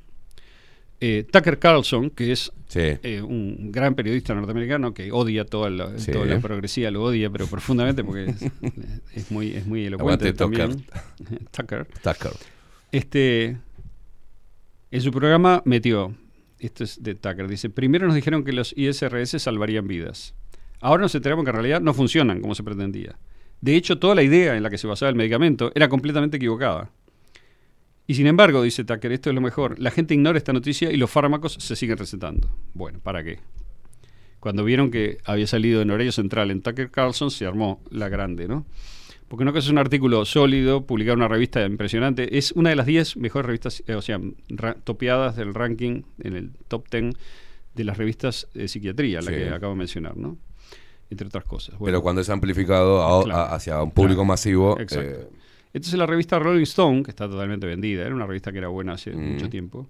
[0.99, 2.79] eh, Tucker Carlson, que es Sí.
[2.81, 6.11] eh, un gran periodista norteamericano que odia toda la, Sí.
[6.11, 8.41] toda la progresía, lo odia, pero profundamente porque es,
[9.15, 10.83] es muy, es muy elocuente también.
[11.51, 11.85] Tucker.
[12.03, 12.31] Tucker.
[12.91, 13.57] Este,
[14.91, 16.13] en su programa metió,
[16.59, 20.33] esto es de Tucker, dice, primero nos dijeron que los ISRS salvarían vidas.
[20.81, 23.17] Ahora nos enteramos que en realidad no funcionan como se pretendía.
[23.61, 26.91] De hecho, toda la idea en la que se basaba el medicamento era completamente equivocada.
[28.07, 30.97] Y sin embargo, dice Tucker, esto es lo mejor, la gente ignora esta noticia y
[30.97, 32.49] los fármacos se siguen recetando.
[32.73, 33.39] Bueno, ¿para qué?
[34.39, 38.47] Cuando vieron que había salido en horario central en Tucker Carlson, se armó la grande,
[38.47, 38.65] ¿no?
[39.27, 42.37] Porque no es un artículo sólido, publicado en una revista impresionante.
[42.37, 44.21] Es una de las 10 mejores revistas, eh, o sea,
[44.85, 47.13] topeadas del ranking, en el top 10
[47.75, 49.37] de las revistas de psiquiatría, la Sí.
[49.37, 50.37] que acabo de mencionar, ¿no?
[51.09, 51.71] Entre otras cosas.
[51.71, 53.39] Pero Bueno, cuando es amplificado a- Claro.
[53.41, 54.25] a- hacia un público Claro.
[54.25, 55.09] masivo, Exacto.
[55.09, 55.27] eh,
[55.77, 58.93] Entonces la revista Rolling Stone, que está totalmente vendida, era una revista que era buena
[58.93, 59.33] hace Mm.
[59.33, 59.87] mucho tiempo,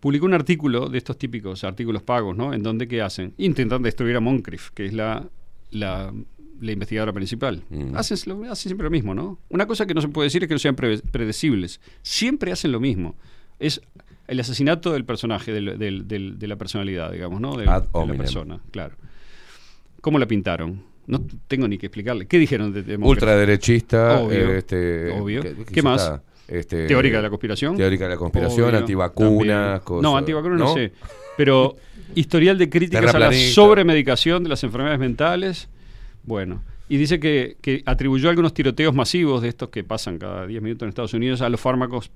[0.00, 2.52] publicó un artículo de estos típicos artículos pagos, ¿no?
[2.54, 3.34] En donde ¿qué hacen?
[3.38, 5.28] Intentan destruir a Moncrief, que es la,
[5.70, 6.12] la,
[6.60, 7.64] la investigadora principal.
[7.70, 7.96] Mm.
[7.96, 9.38] Hacen, lo- hacen siempre lo mismo, ¿no?
[9.48, 11.80] Una cosa que no se puede decir es que no sean pre- predecibles.
[12.02, 13.16] Siempre hacen lo mismo.
[13.58, 13.80] Es
[14.28, 17.52] el asesinato del personaje, del- del- del- de la personalidad, digamos, ¿no?
[17.54, 18.94] Ad de la persona, claro.
[20.00, 20.82] ¿Cómo la pintaron?
[21.08, 22.26] No tengo ni que explicarle.
[22.26, 23.22] ¿Qué dijeron de, de Moncrief?
[23.22, 25.42] ultraderechista, Obvio, eh, este, obvio.
[25.42, 26.02] ¿qué, ¿Qué más?
[26.02, 26.22] está?
[26.46, 27.76] Este, Teórica de la conspiración.
[27.76, 30.02] Teórica de la conspiración, Obvio, antivacunas, cosas.
[30.02, 30.92] No, antivacunas no, sé.
[31.36, 31.76] Pero
[32.14, 35.68] historial de críticas a la sobremedicación de las enfermedades mentales.
[36.24, 36.62] Bueno.
[36.90, 40.84] Y dice que, que atribuyó algunos tiroteos masivos de estos que pasan cada 10 minutos
[40.84, 42.10] en Estados Unidos a los fármacos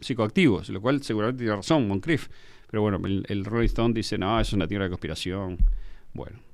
[0.00, 2.28] psicoactivos, lo cual seguramente tiene razón Moncrief.
[2.70, 5.58] Pero bueno, el, el Rolling Stone dice, no, eso es una teoría de conspiración.
[6.12, 6.49] Bueno.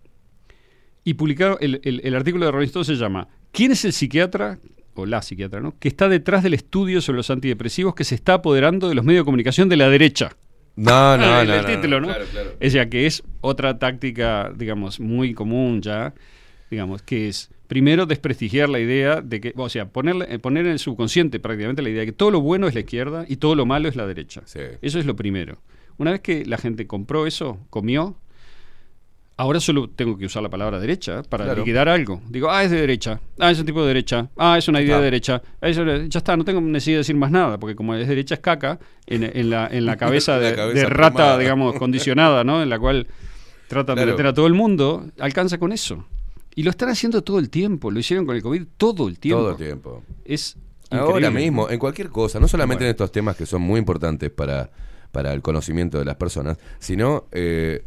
[1.07, 4.59] Y publicaron, el, el- el artículo de Rolling Stone se llama ¿Quién es el psiquiatra,
[4.95, 5.75] o la psiquiatra, ¿no?
[5.79, 9.21] que está detrás del estudio sobre los antidepresivos que se está apoderando de los medios
[9.23, 10.37] de comunicación de la derecha?
[10.75, 12.09] No, no, el, no, el no, título, ¿no?
[12.09, 12.51] Claro, claro.
[12.61, 16.13] O sea, que es otra táctica, digamos, muy común ya,
[16.71, 20.73] digamos, que es primero desprestigiar la idea de que, o sea, ponerle- eh, poner en
[20.73, 23.55] el subconsciente prácticamente la idea de que todo lo bueno es la izquierda y todo
[23.55, 24.43] lo malo es la derecha.
[24.45, 24.59] Sí.
[24.83, 25.63] Eso es lo primero.
[25.99, 28.19] Una vez que la gente compró eso, comió,
[29.39, 31.61] ahora solo tengo que usar la palabra derecha para Claro.
[31.61, 32.23] liquidar algo.
[32.29, 34.97] Digo, ah, es de derecha, ah, es un tipo de derecha, ah, es una idea
[34.99, 37.95] de derecha, ah, eso- ya está, no tengo necesidad de decir más nada, porque como
[37.95, 41.39] es derecha es caca, en, en la, en la cabeza de, La cabeza de rata,
[41.39, 42.63] digamos, condicionada, ¿no?
[42.63, 43.07] En la cual
[43.69, 44.13] tratan de Claro.
[44.13, 46.05] meter a todo el mundo, alcanza con eso.
[46.55, 49.41] Y lo están haciendo todo el tiempo, lo hicieron con el COVID todo el tiempo.
[49.43, 50.03] Todo el tiempo.
[50.25, 50.57] Es
[50.89, 51.41] Ahora increíble.
[51.43, 52.89] mismo, en cualquier cosa, no solamente Bueno.
[52.89, 54.71] en estos temas que son muy importantes para,
[55.13, 57.85] para el conocimiento de las personas, sino eh,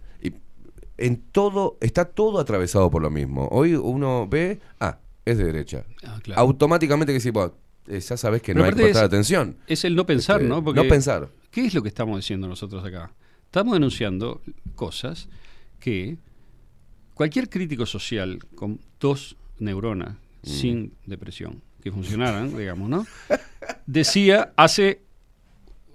[0.99, 3.47] en todo, está todo atravesado por lo mismo.
[3.51, 5.85] Hoy uno ve, ah, es de derecha.
[6.03, 6.41] Ah, claro.
[6.41, 7.29] Automáticamente que sí,
[7.87, 9.57] eh, ya sabes que Pero no hay que prestar es- atención.
[9.67, 10.63] Es el no pensar, Este, ¿no?
[10.63, 11.29] Porque, no pensar.
[11.51, 13.11] ¿Qué es lo que estamos diciendo nosotros acá?
[13.45, 14.41] Estamos denunciando
[14.75, 15.27] cosas
[15.79, 16.17] que
[17.15, 20.47] cualquier crítico social con dos neuronas Mm.
[20.47, 23.05] sin depresión que funcionaran, digamos, ¿no?
[23.85, 25.01] Decía hace,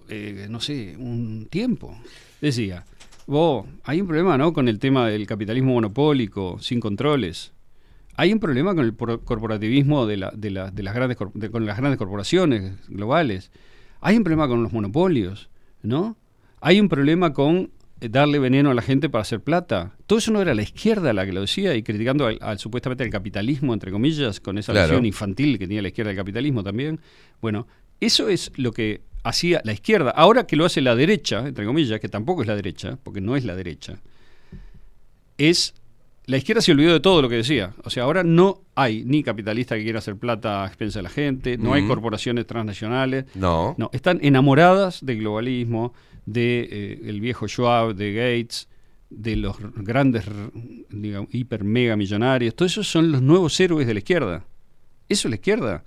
[0.09, 1.97] eh, no sé, un tiempo,
[2.41, 2.85] decía,
[3.27, 4.53] vos, hay un problema, ¿no?
[4.53, 7.53] Con el tema del capitalismo monopólico, sin controles.
[8.17, 11.51] Hay un problema con el por- corporativismo de, la- de la- de las grandes, de-
[11.51, 13.51] con las grandes corporaciones globales.
[14.01, 15.49] Hay un problema con los monopolios,
[15.83, 16.17] ¿no?
[16.61, 17.71] Hay un problema con
[18.01, 19.93] eh, darle veneno a la gente para hacer plata.
[20.07, 23.05] Todo eso no era la izquierda la que lo decía y criticando al, al- supuestamente
[23.05, 24.89] al capitalismo, entre comillas, con esa Claro.
[24.89, 27.01] visión infantil que tenía la izquierda del capitalismo también.
[27.41, 27.67] Bueno,
[28.01, 30.11] eso es lo que hacía la izquierda.
[30.11, 33.37] Ahora que lo hace la derecha, entre comillas, que tampoco es la derecha, porque no
[33.37, 34.01] es la derecha,
[35.37, 35.75] es
[36.27, 37.75] la izquierda se olvidó de todo lo que decía.
[37.85, 41.11] O sea, ahora no hay ni capitalista que quiera hacer plata a expensa de la
[41.11, 43.27] gente, no hay corporaciones transnacionales.
[43.35, 43.75] No.
[43.77, 45.93] No, están enamoradas del globalismo,
[46.25, 48.69] de eh, el viejo Schwab, de Gates,
[49.11, 50.25] de los grandes,
[50.89, 52.55] digamos, hiper mega millonarios.
[52.55, 54.45] Todos esos son los nuevos héroes de la izquierda.
[55.09, 55.85] Eso es la izquierda,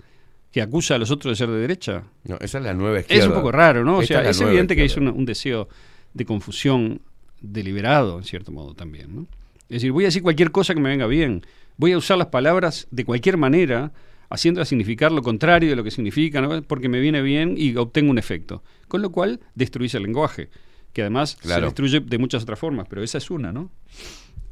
[0.52, 2.04] que acusa a los otros de ser de derecha.
[2.24, 3.22] No, esa es la nueva izquierda.
[3.24, 3.98] Es un poco raro, ¿no?
[3.98, 5.10] O sea, es evidente que izquierda.
[5.12, 5.68] un, un deseo
[6.14, 7.00] de confusión
[7.40, 9.22] deliberado, en cierto modo, también, ¿no?
[9.68, 11.44] Es decir, voy a decir cualquier cosa que me venga bien.
[11.76, 13.92] Voy a usar las palabras de cualquier manera,
[14.30, 16.62] haciéndolas significar lo contrario de lo que significan, ¿no?
[16.62, 18.62] porque me viene bien y obtengo un efecto.
[18.88, 20.48] Con lo cual, destruís el lenguaje,
[20.94, 21.60] que además Claro.
[21.60, 23.70] se destruye de muchas otras formas, pero esa es una, ¿no?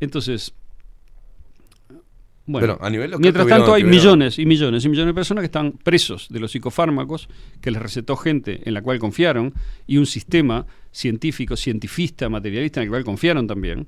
[0.01, 0.55] Entonces,
[2.47, 5.43] bueno, a nivel local mientras tanto hay tuvieron- millones y millones y millones de personas
[5.43, 7.29] que están presos de los psicofármacos
[7.61, 9.53] que les recetó gente en la cual confiaron
[9.87, 13.87] y un sistema científico, cientifista, materialista en el cual confiaron también.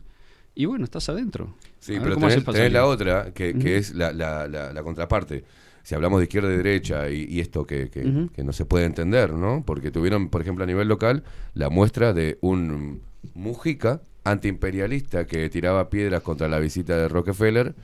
[0.54, 1.54] Y bueno, estás adentro.
[1.78, 5.44] Sí, A pero cómo tenés, tenés la otra, que, es la, la- la- la contraparte.
[5.84, 9.32] Si hablamos de izquierda y derecha y, y esto que, que no se puede entender,
[9.32, 9.62] ¿no?
[9.64, 11.22] Porque tuvieron, por ejemplo, a nivel local,
[11.54, 13.00] la muestra de un
[13.34, 17.74] Mujica antiimperialista que tiraba piedras contra la visita de Rockefeller,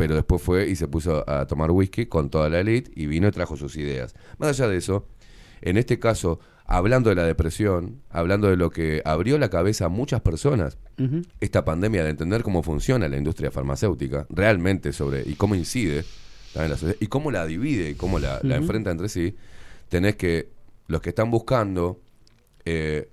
[0.00, 3.28] pero después fue y se puso a tomar whisky con toda la elite y vino
[3.28, 4.14] y trajo sus ideas.
[4.38, 5.06] Más allá de eso,
[5.60, 9.88] en este caso, hablando de la depresión, hablando de lo que abrió la cabeza a
[9.90, 10.78] muchas personas,
[11.40, 16.06] esta pandemia de entender cómo funciona la industria farmacéutica realmente sobre y cómo incide
[16.54, 19.36] la sociedad y cómo la divide y cómo la, enfrenta entre sí,
[19.90, 20.48] tenés que
[20.86, 22.00] los que están buscando
[22.64, 23.10] eh,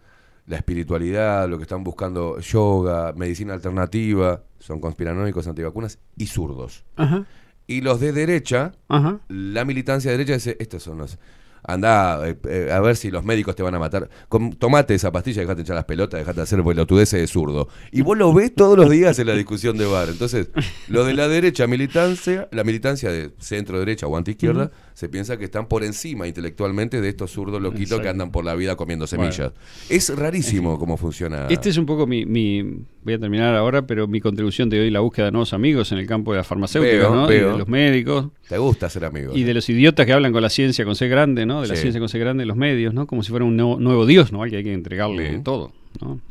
[0.48, 6.86] la espiritualidad, lo que están buscando yoga, medicina alternativa, son conspiranoicos, antivacunas y zurdos.
[6.96, 7.26] Ajá,
[7.68, 9.20] Y los de derecha, ajá.
[9.28, 11.20] la militancia de derecha dice, estos son los...
[11.68, 14.10] Anda eh, eh, a ver si los médicos te van a matar.
[14.30, 17.68] Com- tomate esa pastilla, dejate echar las pelotas, dejate de hacer pelotudeces de zurdo.
[17.92, 20.08] Y vos lo ves todos los días en la discusión de bar.
[20.10, 20.50] Entonces,
[20.88, 25.46] lo de la derecha militancia, la militancia de centro derecha o antiizquierda, se piensa que
[25.46, 29.32] están por encima intelectualmente de estos zurdos loquitos que andan por la vida comiendo Bueno.
[29.32, 29.54] semillas.
[29.90, 31.48] Es rarísimo cómo funciona.
[31.50, 34.90] Este es un poco mi, mi- Voy a terminar ahora, pero mi contribución de hoy,
[34.90, 37.26] la búsqueda de nuevos amigos en el campo de la farmacéutica, Veo, ¿no?
[37.32, 37.52] Y veo.
[37.54, 38.28] de los médicos.
[38.50, 39.36] Te gusta ser amigo.
[39.36, 41.62] Y de los idiotas que hablan con la ciencia con C grande, ¿no?
[41.62, 41.82] De la Sí.
[41.82, 43.06] ciencia con C grande los medios, ¿no?
[43.08, 44.42] Como si fuera un nuevo, nuevo Dios, ¿no?
[44.44, 46.22] Al que hay que entregarle todo, ¿no?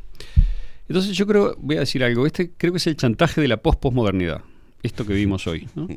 [0.89, 3.57] Entonces yo creo, voy a decir algo, este creo que es el chantaje de la
[3.59, 4.43] posposmodernidad,
[4.83, 5.89] esto que vimos hoy, ¿no?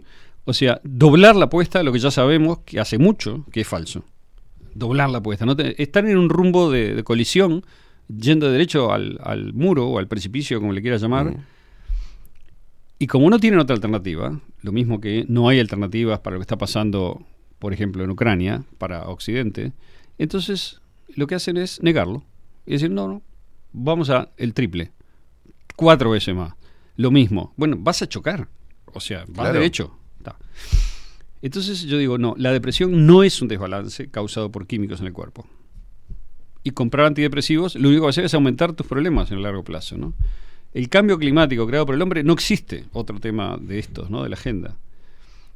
[0.46, 3.68] O sea, doblar la apuesta a lo que ya sabemos que hace mucho que es
[3.68, 4.04] falso.
[4.74, 5.56] Doblar la apuesta, ¿no?
[5.56, 7.64] Te- Están en un rumbo de, de colisión,
[8.08, 11.36] yendo de derecho al, al muro o al precipicio, como le quieras llamar.
[13.00, 16.44] Y como no tienen otra alternativa, lo mismo que no hay alternativas para lo que
[16.44, 17.26] está pasando,
[17.58, 19.72] por ejemplo, en Ucrania, para Occidente,
[20.18, 20.82] entonces
[21.16, 22.26] lo que hacen es negarlo.
[22.66, 23.22] Y decir, no, no,
[23.72, 24.92] vamos a el triple,
[25.76, 26.54] cuatro veces más.
[26.98, 27.54] Lo mismo.
[27.56, 28.50] Bueno, vas a chocar.
[28.94, 29.54] O sea, vas Claro.
[29.54, 29.98] derecho.
[30.22, 30.38] Ta.
[31.42, 35.14] Entonces yo digo, no, la depresión no es un desbalance causado por químicos en el
[35.14, 35.48] cuerpo.
[36.64, 39.44] Y comprar antidepresivos lo único que va a hacer es aumentar tus problemas en el
[39.44, 40.14] largo plazo, ¿no?
[40.74, 44.24] El cambio climático creado por el hombre no existe, otro tema de estos, ¿no?
[44.24, 44.78] De la agenda.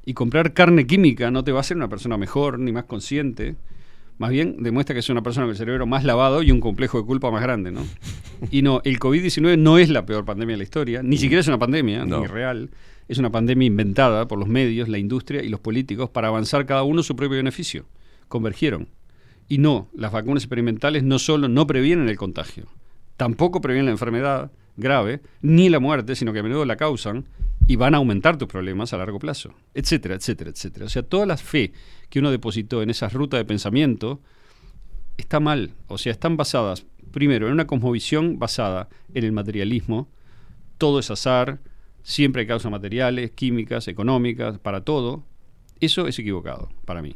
[0.05, 3.55] Y comprar carne química no te va a hacer una persona mejor ni más consciente.
[4.17, 6.99] Más bien demuestra que es una persona con el cerebro más lavado y un complejo
[6.99, 7.81] de culpa más grande, ¿no?
[8.51, 11.47] Y no, el COVID-19 no es la peor pandemia de la historia, ni siquiera es
[11.47, 12.21] una pandemia, No.
[12.21, 12.69] ni real.
[13.07, 16.83] Es una pandemia inventada por los medios, la industria y los políticos para avanzar cada
[16.83, 17.85] uno su propio beneficio.
[18.27, 18.87] Convergieron.
[19.47, 22.65] Y no, las vacunas experimentales no solo no previenen el contagio,
[23.17, 27.25] tampoco previenen la enfermedad grave, ni la muerte, sino que a menudo la causan
[27.67, 30.85] y van a aumentar tus problemas a largo plazo, etcétera, etcétera, etcétera.
[30.85, 31.71] O sea, toda la fe
[32.09, 34.21] que uno depositó en esa ruta de pensamiento
[35.17, 35.71] está mal.
[35.87, 40.09] O sea, están basadas, primero, en una cosmovisión basada en el materialismo,
[40.77, 41.59] todo es azar,
[42.01, 45.23] siempre hay causas materiales, químicas, económicas, para todo.
[45.79, 47.15] Eso es equivocado para mí.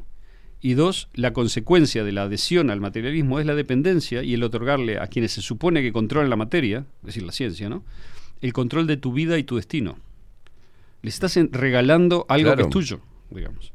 [0.60, 5.00] Y dos, la consecuencia de la adhesión al materialismo es la dependencia y el otorgarle
[5.00, 7.84] a quienes se supone que controlan la materia, es decir, la ciencia, ¿no?
[8.42, 9.98] El control de tu vida y tu destino.
[11.04, 13.72] Le estás regalando algo que es tuyo, digamos.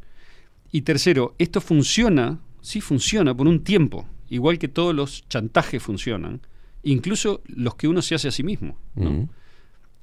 [0.72, 6.40] Y tercero, esto funciona, sí funciona por un tiempo, igual que todos los chantajes funcionan,
[6.82, 8.76] incluso los que uno se hace a sí mismo.
[8.96, 9.28] ¿no?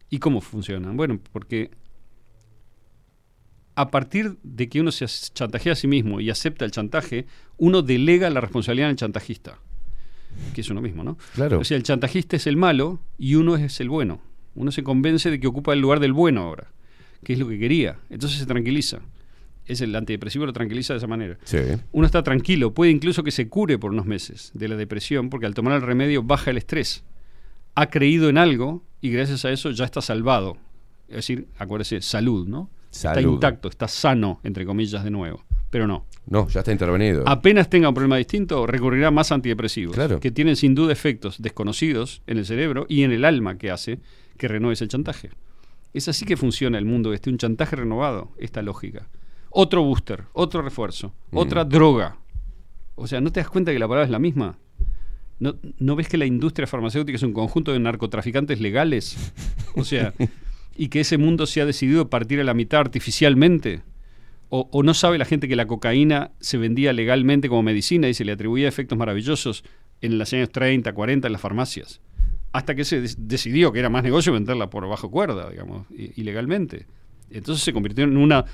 [0.10, 0.96] ¿Y cómo funcionan?
[0.96, 1.72] Bueno, porque
[3.80, 7.82] a partir de que uno se chantajea a sí mismo y acepta el chantaje, uno
[7.82, 9.58] delega la responsabilidad en el chantajista,
[10.54, 11.18] que es uno mismo, ¿no?
[11.34, 11.60] Claro.
[11.60, 14.20] O sea, el chantajista es el malo y uno es el bueno.
[14.54, 16.74] Uno se convence de que ocupa el lugar del bueno ahora,
[17.24, 18.00] que es lo que quería.
[18.10, 19.00] Entonces se tranquiliza.
[19.66, 21.38] Es el antidepresivo lo tranquiliza de esa manera.
[21.46, 21.60] Sí.
[21.94, 25.46] Uno está tranquilo, puede incluso que se cure por unos meses de la depresión, porque
[25.46, 27.06] al tomar el remedio baja el estrés.
[27.76, 30.58] Ha creído en algo y gracias a eso ya está salvado.
[31.08, 32.70] Es decir, acuérdese, salud, ¿no?
[32.92, 35.44] Está intacto, está sano, entre comillas, de nuevo.
[35.70, 36.06] Pero no.
[36.26, 37.24] No, ya está intervenido.
[37.28, 40.20] Apenas tenga un problema distinto, recurrirá más a antidepresivos, Claro.
[40.20, 44.00] que tienen sin duda efectos desconocidos en el cerebro y en el alma que hace
[44.38, 45.30] que renueves el chantaje.
[45.94, 49.10] Es así que funciona el mundo este, un chantaje renovado, esta lógica.
[49.52, 51.38] Otro booster, otro refuerzo, Mm.
[51.38, 52.18] otra droga.
[52.96, 54.58] O sea, ¿no te das cuenta que la palabra es la misma?
[55.40, 59.16] ¿No, ¿No ves que la industria farmacéutica es un conjunto de narcotraficantes legales?
[59.76, 60.14] O sea,
[60.80, 63.82] y que ese mundo se ha decidido partir a la mitad artificialmente.
[64.48, 68.14] O, o no sabe la gente que la cocaína se vendía legalmente como medicina y
[68.14, 69.66] se le atribuía efectos maravillosos
[70.00, 72.00] en los años 30, 40 en las farmacias.
[72.54, 76.88] Hasta que se decidió que era más negocio venderla por bajo cuerda, digamos, ilegalmente.
[77.30, 78.46] Entonces se convirtió en una,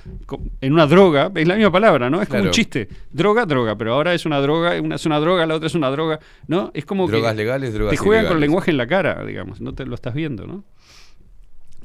[0.62, 2.24] en una droga, es la misma palabra, ¿no?
[2.24, 2.90] Es como un chiste.
[3.12, 5.92] Droga, droga, pero ahora es una droga, una es una droga, la otra es una
[5.92, 6.72] droga, ¿no?
[6.74, 9.62] Es como Drogas que legales, drogas te juegan con el lenguaje en la cara, digamos,
[9.62, 10.66] no te lo estás viendo, ¿no?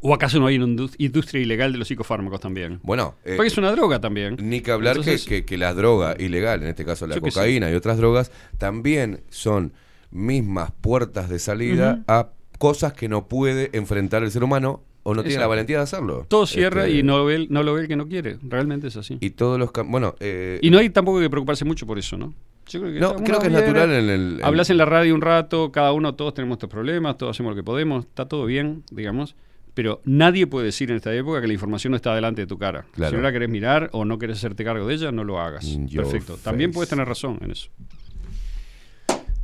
[0.02, 2.80] ¿O acaso no hay una indu- industria ilegal de los psicofármacos también?
[2.82, 4.36] Bueno, eh, Porque es una droga también.
[4.40, 7.70] Ni que hablar que- Entonces- que, que la droga ilegal, en este caso la cocaína
[7.70, 9.72] y otras drogas, también son
[10.10, 15.22] mismas puertas de salida a cosas que no puede enfrentar el ser humano o no
[15.22, 16.26] tiene la valentía de hacerlo.
[16.28, 18.36] Todo cierra Este, y no, ve no lo ve el que no quiere.
[18.42, 19.16] Realmente es así.
[19.20, 19.70] Y todos los...
[19.86, 22.34] Bueno, eh, Y no hay tampoco que preocuparse mucho por eso, ¿no?
[22.68, 25.14] Yo creo que, No, creo que es natural en el- en- Hablas en la radio
[25.14, 28.44] un rato, cada uno, todos tenemos estos problemas, todos hacemos lo que podemos, está todo
[28.46, 29.34] bien, digamos.
[29.74, 32.58] Pero nadie puede decir en esta época que la información no está delante de tu
[32.58, 32.84] cara.
[32.92, 33.10] Claro.
[33.10, 35.64] Si no la querés mirar o no querés hacerte cargo de ella, no lo hagas.
[35.86, 36.36] Your Perfecto.
[36.42, 37.70] También puedes tener razón en eso.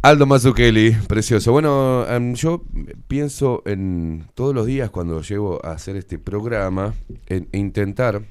[0.03, 1.51] Aldo Mazzucchelli, precioso.
[1.51, 2.63] Bueno, em, yo
[3.09, 6.95] pienso en todos los días cuando llego a hacer este programa,
[7.27, 8.23] en intentar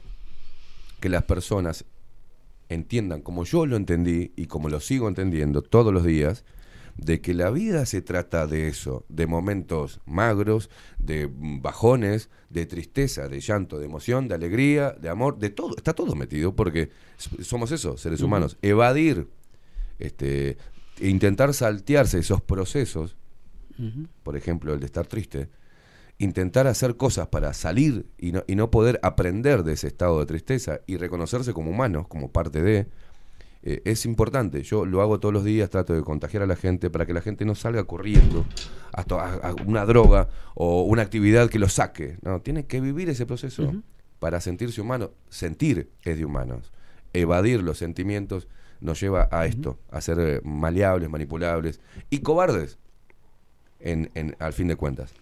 [1.02, 1.84] que las personas
[2.70, 6.46] entiendan como yo lo entendí y como lo sigo entendiendo todos los días,
[6.98, 13.28] de que la vida se trata de eso, de momentos magros, de bajones, de tristeza,
[13.28, 17.72] de llanto, de emoción, de alegría, de amor, de todo, está todo metido porque somos
[17.72, 18.58] eso, seres humanos.
[18.62, 19.28] Evadir,
[20.00, 20.58] este,
[21.00, 23.18] e intentar saltearse esos procesos,
[24.24, 25.50] por ejemplo, el de estar triste,
[26.18, 30.26] intentar hacer cosas para salir y no, y no poder aprender de ese estado de
[30.26, 32.88] tristeza y reconocerse como humanos, como parte de,
[33.66, 34.62] eh, es importante.
[34.64, 37.22] Yo lo hago todos los días, trato de contagiar a la gente para que la
[37.22, 38.46] gente no salga corriendo
[38.94, 42.18] hasta a, a una droga o una actividad que lo saque.
[42.22, 43.74] No, tiene que vivir ese proceso
[44.20, 45.12] para sentirse humano.
[45.30, 46.72] Sentir es de humanos.
[47.14, 48.48] Evadir los sentimientos
[48.82, 51.80] nos lleva a esto, a ser eh, maleables, manipulables
[52.10, 52.78] y cobardes,
[53.80, 55.14] en, en- al fin de cuentas.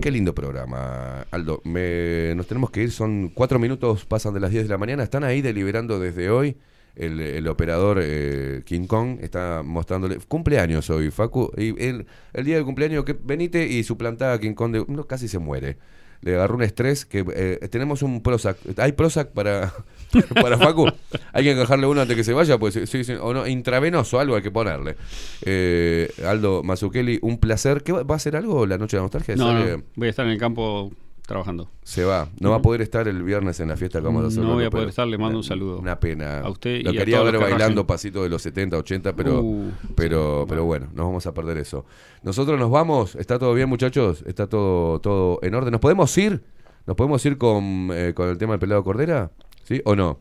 [0.00, 1.60] Qué lindo programa, Aldo.
[1.64, 5.02] Me- nos tenemos que ir, son cuatro minutos, pasan de las 10 de la mañana.
[5.02, 6.56] Están ahí deliberando desde hoy.
[7.00, 10.18] El, el operador eh, King Kong está mostrándole.
[10.28, 11.50] Cumpleaños hoy, Facu.
[11.56, 14.72] Y el, el día del cumpleaños, que venite y suplantá a King Kong.
[14.72, 15.78] De, no, casi se muere.
[16.22, 17.06] Le agarró un estrés.
[17.06, 18.58] que eh, Tenemos un Prozac.
[18.76, 19.72] ¿Hay Prozac para,
[20.42, 20.86] para Facu?
[21.32, 22.58] Hay que encajarle uno antes que se vaya.
[22.58, 24.96] Pues, sí, sí, o no, intravenoso, algo hay que ponerle.
[25.42, 27.82] Eh, Aldo Mazzucchelli, un placer.
[27.82, 29.36] ¿Qué va, va a hacer algo la noche de la nostalgia?
[29.36, 30.92] No, ¿Sale- no, voy a estar en el campo
[31.26, 31.68] trabajando.
[31.82, 32.28] se va.
[32.40, 34.42] No va a poder estar el viernes en la fiesta que vamos a hacer.
[34.42, 35.78] No voy a poder estar, le mando un saludo.
[35.78, 36.40] Una pena.
[36.40, 37.86] A usted Lo y quería ver bailando rajen.
[37.86, 41.84] pasito de los 70, 80, pero, Uh, pero, pero bueno, nos vamos a perder eso.
[42.22, 43.14] Nosotros nos vamos.
[43.16, 44.22] ¿Está todo bien, muchachos?
[44.26, 45.72] ¿Está todo, todo en orden?
[45.72, 46.42] ¿Nos podemos ir?
[46.86, 49.30] ¿Nos podemos ir con, eh, con el tema del pelado Cordera?
[49.64, 50.18] ¿Sí o no?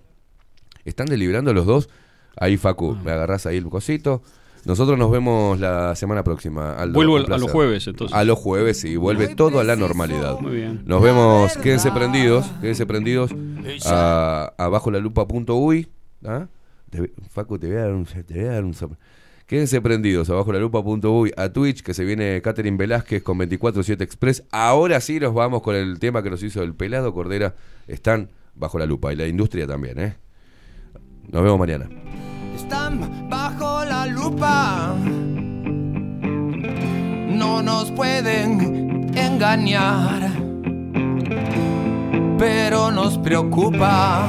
[0.85, 1.89] ¿Están deliberando los dos?
[2.37, 3.01] Ahí, Facu, Ah.
[3.03, 4.21] me agarrás ahí el cosito.
[4.65, 6.73] Nosotros nos vemos la semana próxima.
[6.73, 8.15] Aldo, Vuelvo a los jueves, entonces.
[8.15, 8.95] A los jueves, sí.
[8.97, 10.39] Vuelve todo a la normalidad.
[10.39, 10.81] Muy bien.
[10.85, 13.31] Nos vemos, quédense prendidos, quédense prendidos
[13.85, 15.87] a, a bajo la lupa.uy.
[16.25, 16.47] ¿ah?
[16.89, 18.97] Te- Facu, te voy a dar un, te voy a dar un soplo.
[19.47, 24.01] Quédense prendidos a bajo la lupa.uy, a Twitch, que se viene Catherine Velázquez con 24-7
[24.01, 24.43] Express.
[24.51, 27.55] Ahora sí nos vamos con el tema que nos hizo el pelado Cordera.
[27.87, 30.15] Están bajo la lupa y la industria también, ¿eh?
[31.31, 31.89] Nos vemos mañana.
[32.69, 34.93] Bajo la lupa.
[37.27, 40.29] No nos pueden engañar.
[42.37, 44.27] Pero nos preocupa.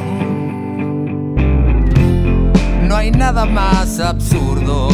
[2.89, 4.89] No hay nada más absurdo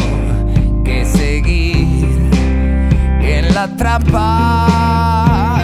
[0.83, 2.29] que seguir
[3.21, 5.57] en la trampa.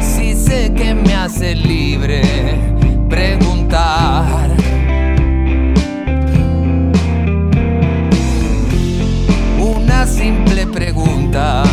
[0.00, 2.22] Si sé que me hace libre
[3.10, 4.71] preguntar.
[10.12, 11.64] Simple pregunta.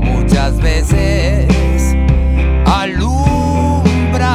[0.00, 1.46] Muchas veces
[2.66, 4.32] alumbra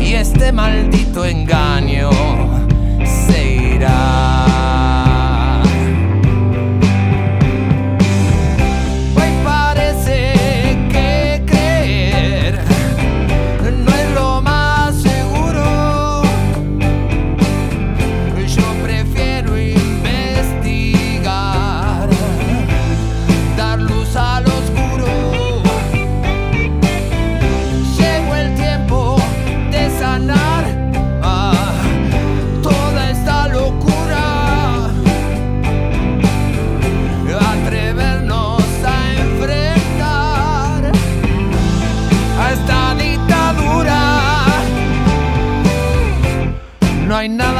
[0.00, 0.87] y este maldito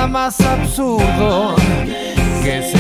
[0.09, 1.55] más absurdo
[2.43, 2.78] que se